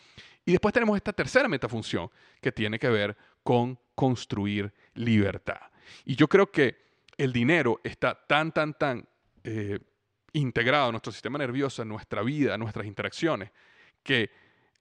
Y 0.43 0.51
después 0.51 0.73
tenemos 0.73 0.97
esta 0.97 1.13
tercera 1.13 1.47
metafunción 1.47 2.09
que 2.41 2.51
tiene 2.51 2.79
que 2.79 2.89
ver 2.89 3.15
con 3.43 3.77
construir 3.93 4.73
libertad. 4.95 5.59
Y 6.03 6.15
yo 6.15 6.27
creo 6.27 6.51
que 6.51 6.77
el 7.17 7.31
dinero 7.31 7.79
está 7.83 8.15
tan, 8.15 8.51
tan, 8.51 8.73
tan 8.73 9.05
eh, 9.43 9.79
integrado 10.33 10.89
a 10.89 10.91
nuestro 10.91 11.11
sistema 11.11 11.37
nervioso, 11.37 11.81
en 11.81 11.89
nuestra 11.89 12.21
vida, 12.21 12.57
nuestras 12.57 12.85
interacciones, 12.85 13.51
que 14.03 14.29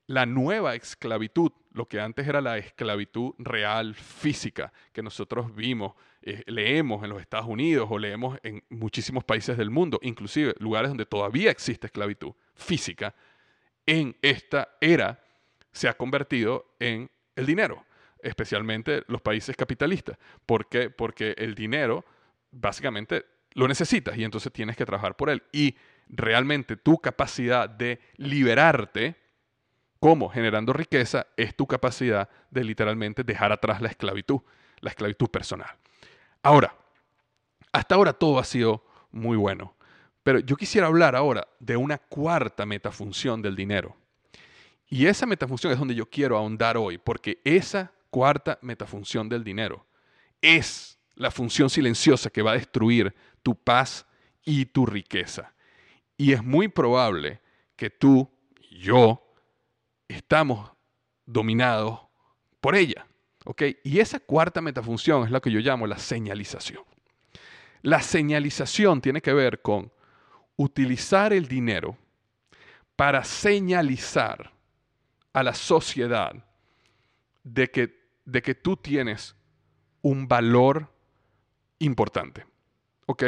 la 0.06 0.26
nueva 0.26 0.74
esclavitud, 0.74 1.52
lo 1.72 1.86
que 1.86 2.00
antes 2.00 2.26
era 2.26 2.40
la 2.40 2.58
esclavitud 2.58 3.32
real, 3.38 3.94
física, 3.94 4.72
que 4.92 5.02
nosotros 5.02 5.54
vimos, 5.54 5.94
eh, 6.22 6.42
leemos 6.46 7.04
en 7.04 7.10
los 7.10 7.20
Estados 7.20 7.46
Unidos 7.46 7.88
o 7.90 7.98
leemos 7.98 8.38
en 8.42 8.62
muchísimos 8.70 9.24
países 9.24 9.56
del 9.56 9.70
mundo, 9.70 10.00
inclusive 10.02 10.54
lugares 10.58 10.90
donde 10.90 11.06
todavía 11.06 11.50
existe 11.50 11.86
esclavitud 11.86 12.32
física, 12.54 13.14
en 13.86 14.16
esta 14.20 14.76
era 14.80 15.22
se 15.72 15.88
ha 15.88 15.96
convertido 15.96 16.74
en 16.78 17.10
el 17.36 17.46
dinero, 17.46 17.84
especialmente 18.22 19.04
los 19.06 19.22
países 19.22 19.56
capitalistas. 19.56 20.18
¿Por 20.44 20.68
qué? 20.68 20.90
Porque 20.90 21.34
el 21.38 21.54
dinero 21.54 22.04
básicamente 22.50 23.24
lo 23.54 23.68
necesitas 23.68 24.16
y 24.16 24.24
entonces 24.24 24.52
tienes 24.52 24.76
que 24.76 24.86
trabajar 24.86 25.16
por 25.16 25.30
él. 25.30 25.42
Y 25.52 25.76
realmente 26.08 26.76
tu 26.76 26.98
capacidad 26.98 27.68
de 27.68 28.00
liberarte, 28.16 29.16
como 29.98 30.28
generando 30.28 30.72
riqueza, 30.72 31.26
es 31.36 31.56
tu 31.56 31.66
capacidad 31.66 32.28
de 32.50 32.64
literalmente 32.64 33.24
dejar 33.24 33.52
atrás 33.52 33.80
la 33.80 33.88
esclavitud, 33.88 34.40
la 34.80 34.90
esclavitud 34.90 35.28
personal. 35.28 35.70
Ahora, 36.42 36.74
hasta 37.72 37.94
ahora 37.94 38.12
todo 38.12 38.38
ha 38.38 38.44
sido 38.44 38.84
muy 39.10 39.36
bueno, 39.36 39.74
pero 40.22 40.38
yo 40.40 40.56
quisiera 40.56 40.86
hablar 40.86 41.16
ahora 41.16 41.46
de 41.58 41.76
una 41.76 41.98
cuarta 41.98 42.66
metafunción 42.66 43.42
del 43.42 43.56
dinero. 43.56 43.96
Y 44.88 45.06
esa 45.06 45.26
metafunción 45.26 45.72
es 45.72 45.78
donde 45.78 45.94
yo 45.94 46.06
quiero 46.06 46.36
ahondar 46.36 46.76
hoy, 46.76 46.98
porque 46.98 47.40
esa 47.44 47.92
cuarta 48.10 48.58
metafunción 48.60 49.28
del 49.28 49.44
dinero 49.44 49.86
es 50.42 50.98
la 51.14 51.30
función 51.30 51.70
silenciosa 51.70 52.30
que 52.30 52.42
va 52.42 52.52
a 52.52 52.54
destruir 52.54 53.14
tu 53.42 53.54
paz 53.54 54.06
y 54.44 54.66
tu 54.66 54.86
riqueza. 54.86 55.54
Y 56.16 56.32
es 56.32 56.42
muy 56.42 56.68
probable 56.68 57.40
que 57.76 57.90
tú 57.90 58.30
y 58.70 58.80
yo 58.80 59.22
estamos 60.08 60.70
dominados 61.26 62.00
por 62.60 62.74
ella. 62.74 63.06
¿ok? 63.44 63.62
Y 63.84 64.00
esa 64.00 64.20
cuarta 64.20 64.60
metafunción 64.60 65.24
es 65.24 65.30
la 65.30 65.40
que 65.40 65.50
yo 65.50 65.60
llamo 65.60 65.86
la 65.86 65.98
señalización. 65.98 66.84
La 67.82 68.02
señalización 68.02 69.00
tiene 69.00 69.22
que 69.22 69.32
ver 69.32 69.62
con 69.62 69.90
utilizar 70.56 71.32
el 71.32 71.48
dinero 71.48 71.96
para 72.96 73.24
señalizar 73.24 74.52
a 75.32 75.42
la 75.42 75.54
sociedad 75.54 76.34
de 77.42 77.70
que, 77.70 78.10
de 78.26 78.42
que 78.42 78.54
tú 78.54 78.76
tienes 78.76 79.34
un 80.02 80.28
valor 80.28 80.92
importante. 81.78 82.44
¿Ok? 83.10 83.24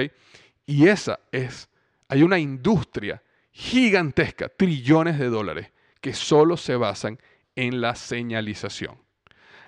Y 0.65 0.87
esa 0.87 1.19
es, 1.33 1.69
hay 2.07 2.23
una 2.23 2.39
industria 2.39 3.21
gigantesca, 3.51 4.49
trillones 4.49 5.19
de 5.19 5.29
dólares, 5.29 5.73
que 6.01 6.15
solo 6.15 6.57
se 6.57 6.77
basan 6.77 7.19
en 7.57 7.81
la 7.81 7.97
señalización. 7.97 8.97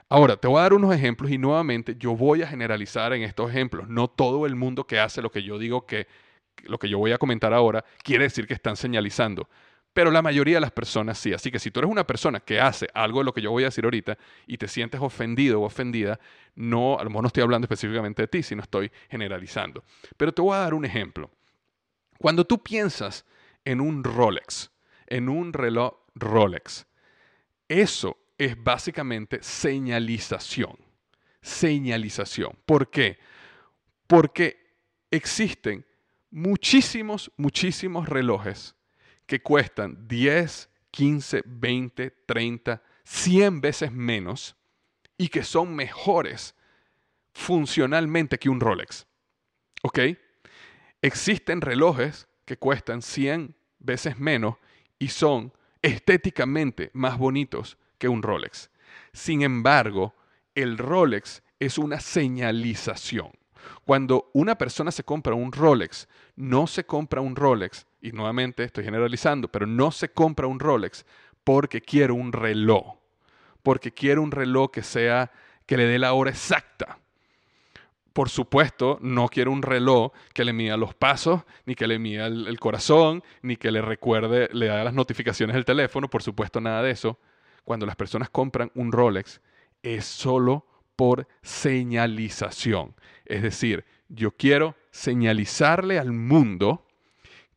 Ahora, 0.09 0.37
te 0.37 0.47
voy 0.47 0.59
a 0.61 0.63
dar 0.63 0.75
unos 0.75 0.95
ejemplos 0.95 1.33
y 1.33 1.39
nuevamente 1.39 1.97
yo 1.99 2.15
voy 2.15 2.43
a 2.43 2.47
generalizar 2.47 3.13
en 3.13 3.23
estos 3.23 3.51
ejemplos. 3.51 3.89
No 3.89 4.07
todo 4.07 4.47
el 4.47 4.55
mundo 4.55 4.87
que 4.87 5.01
hace 5.01 5.21
lo 5.21 5.33
que 5.33 5.43
yo 5.43 5.59
digo 5.59 5.85
que, 5.85 6.07
lo 6.63 6.79
que 6.79 6.89
yo 6.89 6.99
voy 6.99 7.11
a 7.11 7.19
comentar 7.19 7.53
ahora, 7.53 7.85
quiere 8.05 8.23
decir 8.23 8.47
que 8.47 8.55
están 8.55 8.77
señalizando 8.77 9.49
pero 9.95 10.11
la 10.11 10.23
mayoría 10.23 10.57
de 10.57 10.61
las 10.61 10.73
personas 10.73 11.17
sí. 11.19 11.33
Así 11.33 11.51
que 11.53 11.61
si 11.61 11.71
tú 11.71 11.81
eres 11.81 11.91
una 11.91 12.07
persona 12.07 12.41
que 12.41 12.61
hace 12.61 12.89
algo 12.93 13.21
de 13.21 13.25
lo 13.25 13.33
que 13.33 13.41
yo 13.41 13.53
voy 13.53 13.63
a 13.63 13.67
decir 13.67 13.85
ahorita 13.85 14.19
y 14.47 14.59
te 14.59 14.67
sientes 14.67 15.01
ofendido 15.01 15.63
o 15.63 15.65
ofendida, 15.65 16.19
no, 16.57 16.99
a 16.99 17.05
lo 17.05 17.11
mejor 17.11 17.23
no 17.23 17.27
estoy 17.29 17.45
hablando 17.45 17.67
específicamente 17.67 18.23
de 18.23 18.29
ti, 18.29 18.43
sino 18.43 18.63
estoy 18.63 18.91
generalizando. 19.09 19.85
Pero 20.17 20.33
te 20.33 20.43
voy 20.43 20.57
a 20.57 20.59
dar 20.59 20.75
un 20.75 20.85
ejemplo. 20.85 21.31
Cuando 22.19 22.45
tú 22.45 22.63
piensas 22.63 23.25
en 23.65 23.81
un 23.81 24.03
Rolex, 24.03 24.73
en 25.07 25.29
un 25.29 25.53
reloj 25.53 25.95
Rolex, 26.17 26.87
eso 27.69 28.19
es 28.37 28.63
básicamente 28.63 29.39
señalización. 29.43 30.77
Señalización. 31.41 32.59
¿Por 32.67 32.91
qué? 32.91 33.19
Porque 34.09 34.75
existen 35.11 35.87
muchísimos, 36.31 37.31
muchísimos 37.37 38.09
relojes 38.09 38.75
que 39.27 39.43
cuestan 39.43 40.07
10, 40.07 40.69
15, 40.91 41.43
20, 41.45 42.11
30, 42.27 42.83
100 43.05 43.61
veces 43.61 43.93
menos 43.93 44.57
y 45.17 45.29
que 45.29 45.43
son 45.43 45.75
mejores 45.75 46.55
funcionalmente 47.33 48.39
que 48.39 48.49
un 48.49 48.61
Rolex. 48.61 49.07
¿Ok? 49.83 49.99
Existen 51.03 51.61
relojes 51.61 52.29
que 52.45 52.57
cuestan 52.57 53.03
100 53.03 53.55
veces 53.79 54.19
menos 54.19 54.57
y 54.99 55.09
son 55.09 55.53
estéticamente 55.83 56.91
más 56.95 57.19
bonitos 57.19 57.77
que 57.99 58.09
un 58.09 58.23
Rolex. 58.23 58.71
Sin 59.13 59.43
embargo, 59.43 60.15
el 60.55 60.79
Rolex 60.79 61.43
es 61.59 61.79
una 61.79 62.01
señalización. 62.01 63.33
Cuando 63.85 64.31
una 64.33 64.57
persona 64.57 64.91
se 64.91 65.05
compra 65.05 65.35
un 65.35 65.53
Rolex, 65.53 66.09
no 66.37 66.67
se 66.67 66.85
compra 66.85 67.21
un 67.21 67.37
Rolex, 67.37 67.87
y 68.05 68.13
nuevamente 68.13 68.65
estoy 68.65 68.85
generalizando, 68.85 69.49
pero 69.49 69.67
no 69.67 69.91
se 69.91 70.11
compra 70.11 70.47
un 70.47 70.61
Rolex 70.61 71.07
porque 71.43 71.81
quiere 71.81 72.13
un 72.13 72.35
reloj, 72.35 72.99
porque 73.63 73.93
quiere 73.93 74.21
un 74.21 74.31
reloj 74.31 74.71
que 74.71 74.83
sea, 74.83 75.33
que 75.65 75.79
le 75.79 75.87
dé 75.87 75.99
la 75.99 76.13
hora 76.13 76.31
exacta. 76.31 76.99
por 78.13 78.29
supuesto, 78.29 78.99
no 79.01 79.29
quiero 79.29 79.51
un 79.51 79.63
reloj 79.63 80.13
que 80.35 80.45
le 80.45 80.53
mida 80.53 80.77
los 80.77 80.95
pasos, 80.95 81.43
ni 81.65 81.75
que 81.75 81.89
le 81.89 81.99
mida 81.99 82.27
el, 82.27 82.61
corazón, 82.61 83.25
ni 83.43 83.57
que 83.57 83.73
le 83.73 83.83
recuerde, 83.83 84.51
le 84.53 84.71
haga 84.71 84.85
las 84.85 84.95
notificaciones 84.95 85.55
del 85.55 85.65
teléfono, 85.65 86.09
por 86.09 86.23
supuesto, 86.23 86.61
nada 86.61 86.83
de 86.83 86.93
eso. 86.93 87.19
Cuando 87.65 87.87
las 87.87 87.97
personas 87.97 88.31
compran 88.31 88.71
un 88.75 88.93
Rolex, 88.93 89.41
es 89.83 90.05
solo 90.05 90.65
por 90.95 91.27
señalización. 91.43 92.95
Es 93.25 93.43
decir, 93.43 93.85
yo 94.09 94.31
quiero 94.31 94.77
señalizarle 94.93 95.99
al 95.99 96.13
mundo 96.13 96.84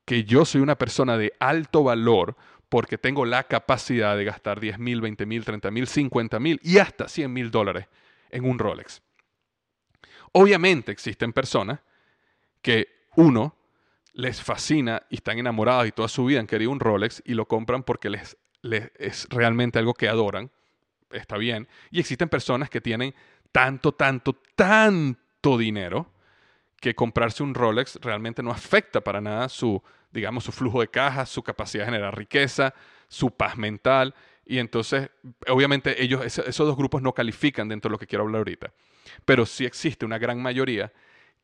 que 0.08 0.24
yo 0.24 0.46
soy 0.46 0.62
una 0.62 0.78
persona 0.78 1.18
de 1.18 1.34
alto 1.38 1.84
valor 1.84 2.38
porque 2.70 2.98
tengo 2.98 3.26
la 3.26 3.44
capacidad 3.44 4.16
de 4.16 4.24
gastar 4.24 4.62
10 4.62 4.80
mil, 4.80 5.02
20 5.02 5.26
mil, 5.26 5.44
30 5.44 5.70
mil, 5.70 5.86
50 5.86 6.40
mil 6.40 6.62
y 6.64 6.78
hasta 6.78 7.10
100 7.10 7.34
mil 7.34 7.52
dólares 7.52 7.88
en 8.30 8.46
un 8.46 8.58
Rolex. 8.58 9.02
Obviamente 10.32 10.94
existen 10.94 11.34
personas 11.34 11.82
que 12.62 12.88
uno 13.18 13.58
les 14.14 14.42
fascina 14.42 15.04
y 15.10 15.16
están 15.16 15.40
enamorados 15.40 15.88
y 15.88 15.92
toda 15.92 16.08
su 16.08 16.24
vida 16.24 16.40
han 16.40 16.48
querido 16.48 16.72
un 16.72 16.80
Rolex 16.80 17.22
y 17.26 17.34
lo 17.34 17.46
compran 17.46 17.84
porque 17.84 18.10
les, 18.10 18.38
es 18.96 19.28
realmente 19.30 19.78
algo 19.78 19.94
que 19.94 20.08
adoran. 20.08 20.52
Está 21.12 21.36
bien. 21.36 21.68
Y 21.92 22.00
existen 22.00 22.30
personas 22.30 22.70
que 22.70 22.80
tienen 22.80 23.14
tanto, 23.52 23.92
tanto, 23.92 24.42
tanto 24.56 25.58
dinero 25.58 26.14
que 26.80 26.96
comprarse 26.96 27.44
un 27.44 27.54
Rolex 27.54 28.00
realmente 28.02 28.42
no 28.42 28.52
afecta 28.52 29.02
para 29.02 29.20
nada 29.20 29.50
su, 29.50 29.84
digamos, 30.12 30.44
su 30.44 30.52
flujo 30.52 30.82
de 30.82 30.88
caja, 30.90 31.26
su 31.26 31.44
capacidad 31.44 31.84
de 31.84 31.92
generar 31.92 32.18
riqueza, 32.18 32.74
su 33.08 33.32
paz 33.32 33.58
mental. 33.58 34.16
Y 34.46 34.60
entonces, 34.60 35.10
obviamente, 35.48 36.02
ellos, 36.02 36.26
esos 36.26 36.68
dos 36.68 36.78
grupos 36.78 37.02
no 37.02 37.14
califican 37.14 37.68
dentro 37.68 37.90
de 37.90 37.94
lo 37.94 38.00
que 38.00 38.08
quiero 38.08 38.24
hablar 38.24 38.40
ahorita. 38.40 38.74
Pero 39.26 39.46
sí 39.46 39.66
existe 39.66 40.06
una 40.06 40.18
gran 40.18 40.42
mayoría 40.42 40.92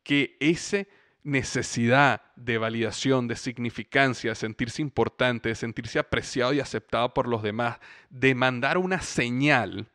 que 0.04 0.38
esa 0.40 0.86
necesidad 1.24 2.22
de 2.36 2.58
validación, 2.58 3.28
de 3.28 3.36
significancia, 3.36 4.32
de 4.32 4.36
sentirse 4.36 4.82
importante, 4.82 5.50
de 5.50 5.56
sentirse 5.56 6.00
apreciado 6.00 6.54
y 6.54 6.60
aceptado 6.60 7.14
por 7.14 7.28
los 7.28 7.42
demás, 7.42 7.80
de 8.10 8.36
mandar 8.36 8.78
una 8.78 9.02
señal, 9.02 9.90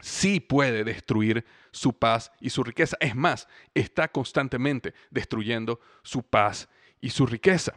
sí 0.00 0.40
puede 0.40 0.84
destruir 0.84 1.44
su 1.72 1.98
paz 1.98 2.30
y 2.40 2.50
su 2.50 2.62
riqueza. 2.62 2.96
Es 3.00 3.16
más, 3.16 3.48
está 3.74 4.08
constantemente 4.08 4.94
destruyendo 5.10 5.80
su 6.02 6.22
paz 6.22 6.68
y 7.02 7.10
su 7.10 7.26
riqueza. 7.26 7.74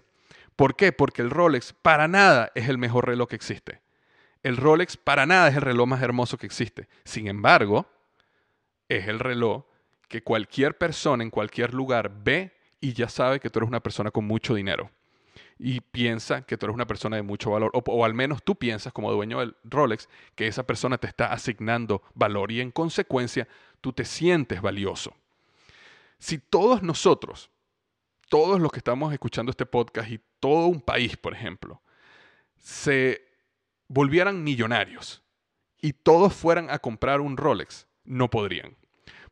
¿Por 0.55 0.77
qué? 0.77 0.93
Porque 0.93 1.21
el 1.21 1.29
Rolex 1.29 1.73
para 1.73 2.07
nada 2.07 2.53
es 2.55 2.69
el 2.69 2.77
mejor 2.77 3.07
reloj 3.07 3.27
que 3.27 3.35
existe. 3.35 3.81
El 4.41 4.55
Rolex 4.55 4.95
para 4.95 5.25
nada 5.25 5.49
es 5.49 5.55
el 5.55 5.61
reloj 5.61 5.87
más 5.87 6.01
hermoso 6.01 6.37
que 6.37 6.45
existe. 6.45 6.87
Sin 7.03 7.27
embargo, 7.27 7.87
es 8.87 9.07
el 9.07 9.19
reloj 9.19 9.65
que 10.07 10.23
cualquier 10.23 10.77
persona 10.77 11.23
en 11.23 11.31
cualquier 11.31 11.73
lugar 11.73 12.11
ve 12.23 12.53
y 12.79 12.93
ya 12.93 13.09
sabe 13.09 13.39
que 13.39 13.49
tú 13.49 13.59
eres 13.59 13.67
una 13.67 13.81
persona 13.81 14.11
con 14.11 14.25
mucho 14.25 14.53
dinero. 14.53 14.91
Y 15.57 15.81
piensa 15.81 16.43
que 16.43 16.57
tú 16.57 16.67
eres 16.67 16.75
una 16.75 16.85
persona 16.85 17.15
de 17.15 17.23
mucho 17.23 17.51
valor. 17.51 17.71
O, 17.73 18.05
al 18.05 18.13
menos 18.13 18.43
tú 18.43 18.55
piensas 18.55 18.93
como 18.93 19.11
dueño 19.11 19.39
del 19.39 19.55
Rolex 19.63 20.07
que 20.35 20.47
esa 20.47 20.63
persona 20.63 20.97
te 20.97 21.07
está 21.07 21.33
asignando 21.33 22.03
valor 22.13 22.51
y 22.51 22.61
en 22.61 22.71
consecuencia 22.71 23.47
tú 23.81 23.93
te 23.93 24.05
sientes 24.05 24.61
valioso. 24.61 25.15
Si 26.19 26.37
todos 26.37 26.83
nosotros, 26.83 27.49
todos 28.29 28.59
los 28.59 28.71
que 28.71 28.79
estamos 28.79 29.13
escuchando 29.13 29.51
este 29.51 29.65
podcast 29.65 30.09
y 30.09 30.19
todo 30.39 30.67
un 30.67 30.81
país, 30.81 31.17
por 31.17 31.33
ejemplo, 31.33 31.81
se 32.57 33.21
volvieran 33.87 34.43
millonarios 34.43 35.23
y 35.81 35.93
todos 35.93 36.33
fueran 36.33 36.69
a 36.69 36.79
comprar 36.79 37.21
un 37.21 37.37
Rolex, 37.37 37.87
no 38.03 38.29
podrían. 38.29 38.75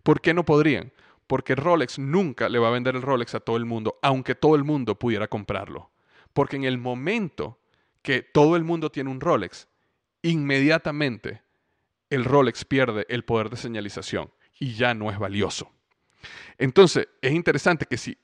¿Por 0.03 0.21
qué 0.21 0.33
no 0.33 0.45
podrían? 0.45 0.91
Porque 1.27 1.55
Rolex 1.55 1.97
nunca 1.97 2.49
le 2.49 2.59
va 2.59 2.67
a 2.67 2.71
vender 2.71 2.95
el 2.95 3.01
Rolex 3.01 3.33
a 3.35 3.39
todo 3.39 3.57
el 3.57 3.65
mundo, 3.65 3.97
aunque 4.01 4.35
todo 4.35 4.55
el 4.55 4.63
mundo 4.63 4.99
pudiera 4.99 5.27
comprarlo. 5.27 5.91
Porque 6.33 6.57
en 6.57 6.65
el 6.65 6.77
momento 6.77 7.59
que 8.01 8.21
todo 8.21 8.55
el 8.55 8.63
mundo 8.63 8.91
tiene 8.91 9.09
un 9.09 9.21
Rolex, 9.21 9.67
inmediatamente 10.21 11.41
el 12.09 12.25
Rolex 12.25 12.65
pierde 12.65 13.05
el 13.09 13.23
poder 13.23 13.49
de 13.49 13.57
señalización 13.57 14.31
y 14.59 14.73
ya 14.73 14.93
no 14.93 15.09
es 15.09 15.17
valioso. 15.17 15.71
Entonces, 16.57 17.07
es 17.21 17.31
interesante 17.33 17.85
que 17.85 17.97
si, 17.97 18.17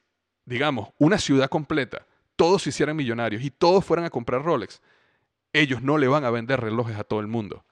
digamos, 0.49 0.89
una 0.97 1.19
ciudad 1.19 1.47
completa, 1.47 2.07
todos 2.35 2.63
se 2.63 2.69
hicieran 2.69 2.95
millonarios 2.95 3.43
y 3.43 3.51
todos 3.51 3.85
fueran 3.85 4.05
a 4.05 4.09
comprar 4.09 4.43
Rolex, 4.43 4.81
ellos 5.53 5.83
no 5.83 5.99
le 5.99 6.07
van 6.07 6.25
a 6.25 6.31
vender 6.31 6.59
relojes 6.59 6.97
a 6.97 7.03
todo 7.03 7.19
el 7.19 7.27
mundo. 7.27 7.65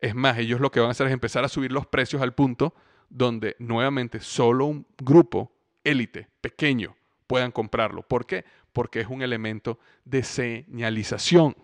Es 0.00 0.14
más, 0.14 0.38
ellos 0.38 0.60
lo 0.60 0.70
que 0.70 0.78
van 0.78 0.88
a 0.88 0.92
hacer 0.92 1.08
es 1.08 1.12
empezar 1.12 1.44
a 1.44 1.48
subir 1.48 1.72
los 1.72 1.86
precios 1.86 2.22
al 2.22 2.32
punto 2.32 2.74
donde 3.10 3.56
nuevamente 3.58 4.20
solo 4.20 4.66
un 4.66 4.86
grupo 4.98 5.52
élite 5.82 6.28
pequeño 6.40 6.94
puedan 7.26 7.50
comprarlo. 7.50 8.02
¿Por 8.02 8.24
qué? 8.24 8.44
Porque 8.72 9.00
es 9.00 9.08
un 9.08 9.22
elemento 9.22 9.80
de 10.04 10.22
señalización. 10.22 11.56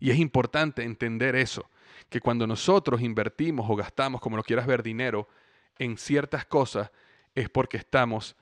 Y 0.00 0.10
es 0.10 0.18
importante 0.18 0.82
entender 0.82 1.36
eso, 1.36 1.70
que 2.08 2.20
cuando 2.20 2.48
nosotros 2.48 3.00
invertimos 3.00 3.70
o 3.70 3.76
gastamos, 3.76 4.20
como 4.20 4.36
lo 4.36 4.42
quieras 4.42 4.66
ver, 4.66 4.82
dinero 4.82 5.28
en 5.78 5.98
ciertas 5.98 6.44
cosas, 6.46 6.90
es 7.36 7.48
porque 7.48 7.76
estamos 7.76 8.36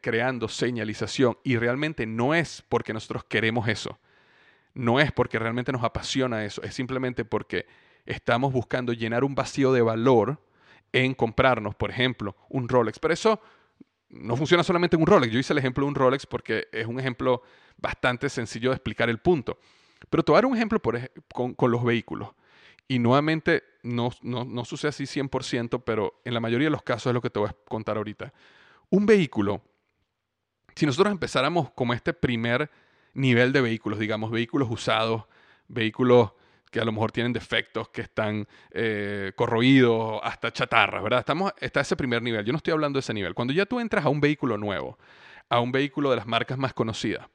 creando 0.00 0.48
señalización 0.48 1.38
y 1.44 1.56
realmente 1.56 2.06
no 2.06 2.34
es 2.34 2.62
porque 2.68 2.92
nosotros 2.92 3.24
queremos 3.24 3.68
eso 3.68 3.98
no 4.74 5.00
es 5.00 5.12
porque 5.12 5.38
realmente 5.38 5.72
nos 5.72 5.84
apasiona 5.84 6.44
eso, 6.44 6.62
es 6.62 6.74
simplemente 6.74 7.24
porque 7.24 7.66
estamos 8.06 8.52
buscando 8.52 8.92
llenar 8.92 9.24
un 9.24 9.34
vacío 9.34 9.72
de 9.72 9.82
valor 9.82 10.40
en 10.92 11.14
comprarnos, 11.14 11.74
por 11.74 11.90
ejemplo, 11.90 12.36
un 12.48 12.68
Rolex. 12.68 12.98
Pero 12.98 13.14
eso 13.14 13.40
no 14.08 14.36
funciona 14.36 14.62
solamente 14.62 14.96
en 14.96 15.02
un 15.02 15.06
Rolex. 15.06 15.32
Yo 15.32 15.38
hice 15.38 15.52
el 15.52 15.58
ejemplo 15.58 15.84
de 15.84 15.88
un 15.88 15.94
Rolex 15.94 16.26
porque 16.26 16.68
es 16.72 16.86
un 16.86 16.98
ejemplo 16.98 17.42
bastante 17.76 18.28
sencillo 18.28 18.70
de 18.70 18.76
explicar 18.76 19.08
el 19.08 19.18
punto. 19.18 19.58
Pero 20.08 20.22
te 20.22 20.32
voy 20.32 20.38
a 20.38 20.42
dar 20.42 20.46
un 20.46 20.56
ejemplo 20.56 20.80
con, 21.32 21.70
los 21.70 21.84
vehículos. 21.84 22.30
Y 22.88 22.98
nuevamente 22.98 23.62
no, 23.82 24.10
no, 24.22 24.44
no 24.44 24.64
sucede 24.64 24.88
así 24.88 25.04
100%, 25.04 25.82
pero 25.84 26.20
en 26.24 26.34
la 26.34 26.40
mayoría 26.40 26.66
de 26.66 26.72
los 26.72 26.82
casos 26.82 27.10
es 27.10 27.14
lo 27.14 27.20
que 27.20 27.30
te 27.30 27.38
voy 27.38 27.48
a 27.48 27.56
contar 27.68 27.96
ahorita. 27.96 28.32
Un 28.90 29.06
vehículo, 29.06 29.62
si 30.74 30.84
nosotros 30.84 31.12
empezáramos 31.12 31.70
como 31.70 31.94
este 31.94 32.12
primer 32.12 32.70
nivel 33.14 33.52
de 33.52 33.60
vehículos, 33.60 33.98
digamos, 33.98 34.30
vehículos 34.30 34.68
usados, 34.70 35.24
vehículos 35.68 36.32
que 36.70 36.80
a 36.80 36.84
lo 36.84 36.92
mejor 36.92 37.12
tienen 37.12 37.32
defectos, 37.32 37.88
que 37.88 38.02
están 38.02 38.46
eh, 38.70 39.32
corroídos, 39.36 40.20
hasta 40.22 40.52
chatarras, 40.52 41.02
¿verdad? 41.02 41.20
Estamos, 41.20 41.52
está 41.58 41.80
ese 41.80 41.96
primer 41.96 42.22
nivel. 42.22 42.44
Yo 42.44 42.52
no 42.52 42.58
estoy 42.58 42.72
hablando 42.72 42.96
de 42.96 43.00
ese 43.00 43.14
nivel. 43.14 43.34
Cuando 43.34 43.52
ya 43.52 43.66
tú 43.66 43.80
entras 43.80 44.04
a 44.04 44.08
un 44.08 44.20
vehículo 44.20 44.56
nuevo, 44.56 44.98
a 45.48 45.60
un 45.60 45.72
vehículo 45.72 46.10
de 46.10 46.16
las 46.16 46.26
marcas 46.26 46.58
más 46.58 46.72
conocidas, 46.72 47.28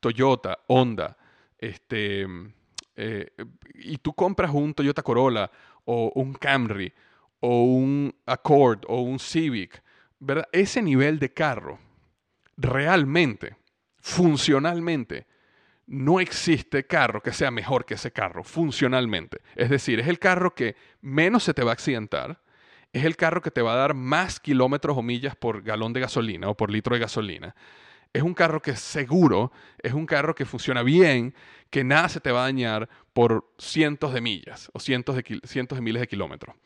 Toyota, 0.00 0.58
Honda, 0.68 1.16
este, 1.58 2.26
eh, 2.96 3.30
y 3.74 3.98
tú 3.98 4.14
compras 4.14 4.50
un 4.52 4.74
Toyota 4.74 5.02
Corolla 5.02 5.50
o 5.84 6.12
un 6.14 6.34
Camry 6.34 6.92
o 7.40 7.64
un 7.64 8.14
Accord 8.26 8.84
o 8.88 9.02
un 9.02 9.18
Civic, 9.18 9.82
¿verdad? 10.18 10.48
Ese 10.52 10.82
nivel 10.82 11.18
de 11.18 11.32
carro 11.32 11.78
realmente 12.56 13.56
funcionalmente, 14.00 15.26
no 15.86 16.20
existe 16.20 16.86
carro 16.86 17.22
que 17.22 17.32
sea 17.32 17.50
mejor 17.50 17.84
que 17.84 17.94
ese 17.94 18.12
carro, 18.12 18.44
funcionalmente. 18.44 19.40
Es 19.54 19.70
decir, 19.70 20.00
es 20.00 20.08
el 20.08 20.18
carro 20.18 20.54
que 20.54 20.76
menos 21.00 21.44
se 21.44 21.54
te 21.54 21.62
va 21.62 21.70
a 21.70 21.74
accidentar, 21.74 22.40
es 22.92 23.04
el 23.04 23.16
carro 23.16 23.42
que 23.42 23.50
te 23.50 23.62
va 23.62 23.74
a 23.74 23.76
dar 23.76 23.94
más 23.94 24.40
kilómetros 24.40 24.96
o 24.96 25.02
millas 25.02 25.36
por 25.36 25.62
galón 25.62 25.92
de 25.92 26.00
gasolina 26.00 26.48
o 26.48 26.56
por 26.56 26.70
litro 26.70 26.94
de 26.94 27.00
gasolina. 27.00 27.54
Es 28.12 28.22
un 28.22 28.32
carro 28.32 28.62
que 28.62 28.70
es 28.70 28.80
seguro, 28.80 29.52
es 29.82 29.92
un 29.92 30.06
carro 30.06 30.34
que 30.34 30.46
funciona 30.46 30.82
bien, 30.82 31.34
que 31.68 31.84
nada 31.84 32.08
se 32.08 32.20
te 32.20 32.32
va 32.32 32.40
a 32.40 32.44
dañar 32.44 32.88
por 33.12 33.52
cientos 33.58 34.14
de 34.14 34.22
millas 34.22 34.70
o 34.72 34.80
cientos 34.80 35.16
de, 35.16 35.40
cientos 35.44 35.76
de 35.76 35.82
miles 35.82 36.00
de 36.00 36.08
kilómetros. 36.08 36.56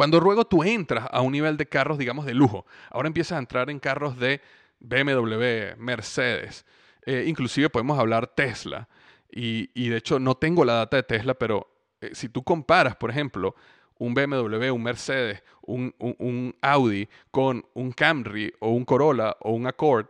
Cuando 0.00 0.18
luego 0.18 0.46
tú 0.46 0.64
entras 0.64 1.06
a 1.12 1.20
un 1.20 1.32
nivel 1.32 1.58
de 1.58 1.66
carros, 1.66 1.98
digamos, 1.98 2.24
de 2.24 2.32
lujo, 2.32 2.64
ahora 2.88 3.08
empiezas 3.08 3.36
a 3.36 3.38
entrar 3.38 3.68
en 3.68 3.78
carros 3.78 4.18
de 4.18 4.40
BMW, 4.78 5.76
Mercedes, 5.76 6.64
eh, 7.04 7.24
inclusive 7.26 7.68
podemos 7.68 7.98
hablar 7.98 8.26
Tesla. 8.28 8.88
Y, 9.30 9.66
de 9.90 9.98
hecho 9.98 10.18
no 10.18 10.36
tengo 10.36 10.64
la 10.64 10.72
data 10.72 10.96
de 10.96 11.02
Tesla, 11.02 11.34
pero 11.34 11.70
eh, 12.00 12.12
si 12.14 12.30
tú 12.30 12.42
comparas, 12.42 12.96
por 12.96 13.10
ejemplo, 13.10 13.54
un 13.98 14.14
BMW, 14.14 14.72
un 14.72 14.82
Mercedes, 14.82 15.42
un, 15.60 15.94
un, 15.98 16.56
Audi 16.62 17.06
con 17.30 17.66
un 17.74 17.92
Camry 17.92 18.54
o 18.60 18.70
un 18.70 18.86
Corolla 18.86 19.36
o 19.40 19.52
un 19.52 19.66
Accord, 19.66 20.06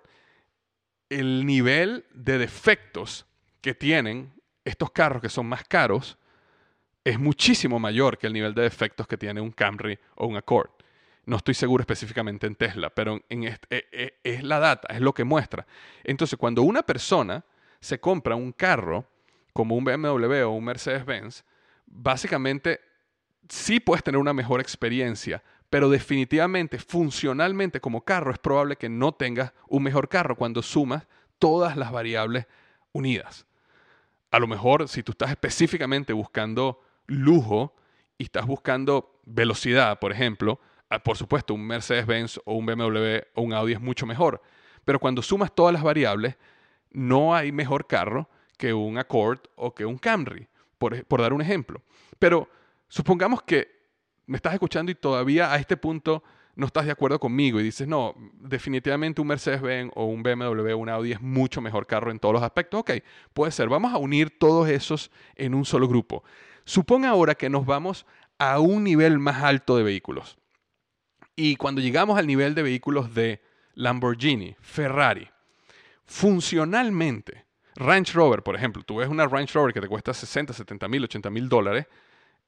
el 1.08 1.44
nivel 1.44 2.04
de 2.14 2.38
defectos 2.38 3.26
que 3.60 3.74
tienen 3.74 4.32
estos 4.64 4.92
carros 4.92 5.20
que 5.20 5.28
son 5.28 5.46
más 5.46 5.64
caros 5.64 6.16
es 7.04 7.18
muchísimo 7.18 7.78
mayor 7.78 8.18
que 8.18 8.26
el 8.26 8.32
nivel 8.32 8.54
de 8.54 8.62
defectos 8.62 9.06
que 9.06 9.16
tiene 9.16 9.40
un 9.40 9.52
Camry 9.52 9.98
o 10.16 10.26
un 10.26 10.36
Accord. 10.36 10.70
No 11.26 11.36
estoy 11.36 11.54
seguro 11.54 11.82
específicamente 11.82 12.46
en 12.46 12.56
Tesla, 12.56 12.90
pero 12.90 13.20
en 13.28 13.44
e, 13.44 13.58
e, 13.70 14.20
es 14.24 14.42
la 14.42 14.58
data, 14.58 14.92
es 14.92 15.00
lo 15.00 15.12
que 15.12 15.24
muestra. 15.24 15.66
Entonces, 16.02 16.38
cuando 16.38 16.62
una 16.62 16.82
persona 16.82 17.44
se 17.80 18.00
compra 18.00 18.34
un 18.34 18.52
carro 18.52 19.06
como 19.52 19.76
un 19.76 19.84
BMW 19.84 20.42
o 20.44 20.50
un 20.50 20.64
Mercedes-Benz, 20.64 21.44
básicamente 21.86 22.80
sí 23.48 23.80
puedes 23.80 24.02
tener 24.02 24.18
una 24.18 24.32
mejor 24.32 24.60
experiencia, 24.60 25.42
pero 25.68 25.88
definitivamente, 25.88 26.78
funcionalmente 26.78 27.80
como 27.80 28.04
carro, 28.04 28.32
es 28.32 28.38
probable 28.38 28.76
que 28.76 28.88
no 28.88 29.12
tengas 29.12 29.52
un 29.68 29.82
mejor 29.82 30.08
carro 30.08 30.36
cuando 30.36 30.62
sumas 30.62 31.06
todas 31.38 31.76
las 31.76 31.92
variables 31.92 32.46
unidas. 32.92 33.46
A 34.30 34.38
lo 34.38 34.46
mejor, 34.46 34.88
si 34.88 35.02
tú 35.02 35.12
estás 35.12 35.30
específicamente 35.30 36.12
buscando 36.12 36.80
lujo 37.10 37.74
y 38.16 38.24
estás 38.24 38.46
buscando 38.46 39.20
velocidad, 39.24 39.98
por 39.98 40.12
ejemplo, 40.12 40.60
ah, 40.88 41.00
por 41.00 41.16
supuesto, 41.16 41.54
un 41.54 41.66
Mercedes-Benz 41.66 42.40
o 42.44 42.54
un 42.54 42.66
BMW 42.66 43.18
o 43.34 43.42
un 43.42 43.52
Audi 43.52 43.72
es 43.72 43.80
mucho 43.80 44.06
mejor. 44.06 44.40
Pero 44.84 44.98
cuando 44.98 45.22
sumas 45.22 45.54
todas 45.54 45.72
las 45.72 45.82
variables, 45.82 46.36
no 46.90 47.34
hay 47.34 47.52
mejor 47.52 47.86
carro 47.86 48.28
que 48.56 48.72
un 48.72 48.98
Accord 48.98 49.40
o 49.56 49.74
que 49.74 49.84
un 49.84 49.98
Camry, 49.98 50.48
por, 50.78 51.04
por 51.04 51.20
dar 51.20 51.32
un 51.32 51.42
ejemplo. 51.42 51.82
Pero 52.18 52.48
supongamos 52.88 53.42
que 53.42 53.68
me 54.26 54.36
estás 54.36 54.54
escuchando 54.54 54.92
y 54.92 54.94
todavía 54.94 55.52
a 55.52 55.56
este 55.56 55.76
punto 55.76 56.22
no 56.56 56.66
estás 56.66 56.84
de 56.84 56.92
acuerdo 56.92 57.18
conmigo 57.18 57.58
y 57.58 57.62
dices, 57.62 57.88
no, 57.88 58.14
definitivamente 58.34 59.20
un 59.20 59.28
Mercedes-Benz 59.28 59.92
o 59.94 60.04
un 60.04 60.22
BMW 60.22 60.72
o 60.72 60.76
un 60.76 60.88
Audi 60.88 61.12
es 61.12 61.20
mucho 61.20 61.60
mejor 61.60 61.86
carro 61.86 62.10
en 62.10 62.18
todos 62.18 62.34
los 62.34 62.42
aspectos. 62.42 62.80
Ok, 62.80 62.90
puede 63.32 63.50
ser. 63.52 63.68
Vamos 63.68 63.92
a 63.92 63.98
unir 63.98 64.38
todos 64.38 64.68
esos 64.68 65.10
en 65.36 65.54
un 65.54 65.64
solo 65.64 65.88
grupo. 65.88 66.22
Suponga 66.64 67.08
ahora 67.08 67.34
que 67.34 67.48
nos 67.50 67.66
vamos 67.66 68.06
a 68.38 68.58
un 68.60 68.84
nivel 68.84 69.18
más 69.18 69.42
alto 69.42 69.76
de 69.76 69.82
vehículos. 69.82 70.38
Y 71.36 71.56
cuando 71.56 71.80
llegamos 71.80 72.18
al 72.18 72.26
nivel 72.26 72.54
de 72.54 72.62
vehículos 72.62 73.14
de 73.14 73.40
Lamborghini, 73.74 74.56
Ferrari, 74.60 75.28
funcionalmente, 76.04 77.46
Range 77.76 78.12
Rover, 78.12 78.42
por 78.42 78.56
ejemplo, 78.56 78.82
tú 78.82 78.96
ves 78.96 79.08
una 79.08 79.26
Range 79.26 79.52
Rover 79.54 79.72
que 79.72 79.80
te 79.80 79.88
cuesta 79.88 80.12
60, 80.12 80.52
70 80.52 80.88
mil, 80.88 81.04
80 81.04 81.30
mil 81.30 81.48
dólares, 81.48 81.86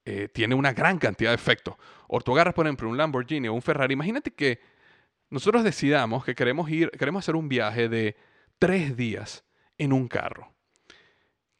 eh, 0.04 0.28
tiene 0.32 0.54
una 0.54 0.72
gran 0.72 0.98
cantidad 0.98 1.30
de 1.30 1.36
efectos. 1.36 1.76
O 2.08 2.20
tú 2.20 2.32
agarras, 2.32 2.54
por 2.54 2.66
ejemplo, 2.66 2.88
un 2.88 2.96
Lamborghini 2.96 3.48
o 3.48 3.54
un 3.54 3.62
Ferrari. 3.62 3.94
Imagínate 3.94 4.32
que 4.32 4.60
nosotros 5.30 5.64
decidamos 5.64 6.24
que 6.24 6.34
queremos 6.34 6.68
ir, 6.70 6.90
queremos 6.90 7.24
hacer 7.24 7.36
un 7.36 7.48
viaje 7.48 7.88
de 7.88 8.16
tres 8.58 8.96
días 8.96 9.44
en 9.78 9.92
un 9.92 10.08
carro. 10.08 10.52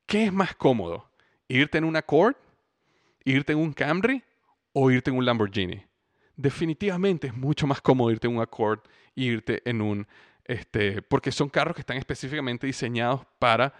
¿Qué 0.07 0.25
es 0.25 0.33
más 0.33 0.55
cómodo? 0.55 1.12
¿Irte 1.53 1.77
en 1.77 1.85
un 1.85 1.97
Accord? 1.97 2.35
¿Irte 3.25 3.53
en 3.53 3.59
un 3.59 3.75
Camry? 3.75 4.25
¿O 4.73 4.91
irte 4.91 5.11
en 5.11 5.19
un 5.19 5.27
Lamborghini? 5.27 5.85
Definitivamente 6.35 7.27
es 7.27 7.35
mucho 7.35 7.67
más 7.67 7.83
cómodo 7.83 8.11
irte 8.11 8.27
en 8.27 8.37
un 8.37 8.43
Accord 8.43 8.81
e 9.15 9.25
irte 9.25 9.63
en 9.69 9.83
un... 9.83 10.07
Este, 10.47 11.03
porque 11.03 11.31
son 11.31 11.51
carros 11.51 11.75
que 11.75 11.83
están 11.83 11.99
específicamente 11.99 12.67
diseñados 12.67 13.27
para 13.39 13.75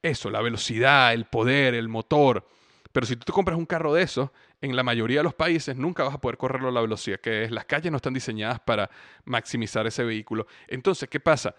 eso, 0.00 0.30
la 0.30 0.40
velocidad, 0.40 1.12
el 1.12 1.26
poder, 1.26 1.74
el 1.74 1.90
motor. 1.90 2.48
Pero 2.90 3.04
si 3.04 3.16
tú 3.16 3.26
te 3.26 3.32
compras 3.32 3.58
un 3.58 3.66
carro 3.66 3.92
de 3.92 4.02
esos, 4.02 4.30
en 4.62 4.74
la 4.74 4.82
mayoría 4.82 5.18
de 5.18 5.24
los 5.24 5.34
países 5.34 5.76
nunca 5.76 6.04
vas 6.04 6.14
a 6.14 6.20
poder 6.22 6.38
correrlo 6.38 6.68
a 6.68 6.72
la 6.72 6.80
velocidad 6.80 7.20
que 7.20 7.44
es. 7.44 7.50
Las 7.50 7.66
calles 7.66 7.92
no 7.92 7.96
están 7.96 8.14
diseñadas 8.14 8.60
para 8.60 8.90
maximizar 9.26 9.86
ese 9.86 10.04
vehículo. 10.04 10.46
Entonces, 10.68 11.06
¿qué 11.10 11.20
pasa? 11.20 11.54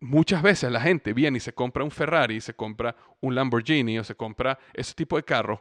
Muchas 0.00 0.42
veces 0.42 0.72
la 0.72 0.80
gente 0.80 1.12
viene 1.12 1.38
y 1.38 1.40
se 1.40 1.52
compra 1.52 1.84
un 1.84 1.90
Ferrari, 1.90 2.40
se 2.40 2.54
compra 2.54 2.96
un 3.20 3.34
Lamborghini 3.34 3.98
o 3.98 4.04
se 4.04 4.14
compra 4.14 4.58
ese 4.72 4.94
tipo 4.94 5.16
de 5.16 5.22
carros 5.22 5.60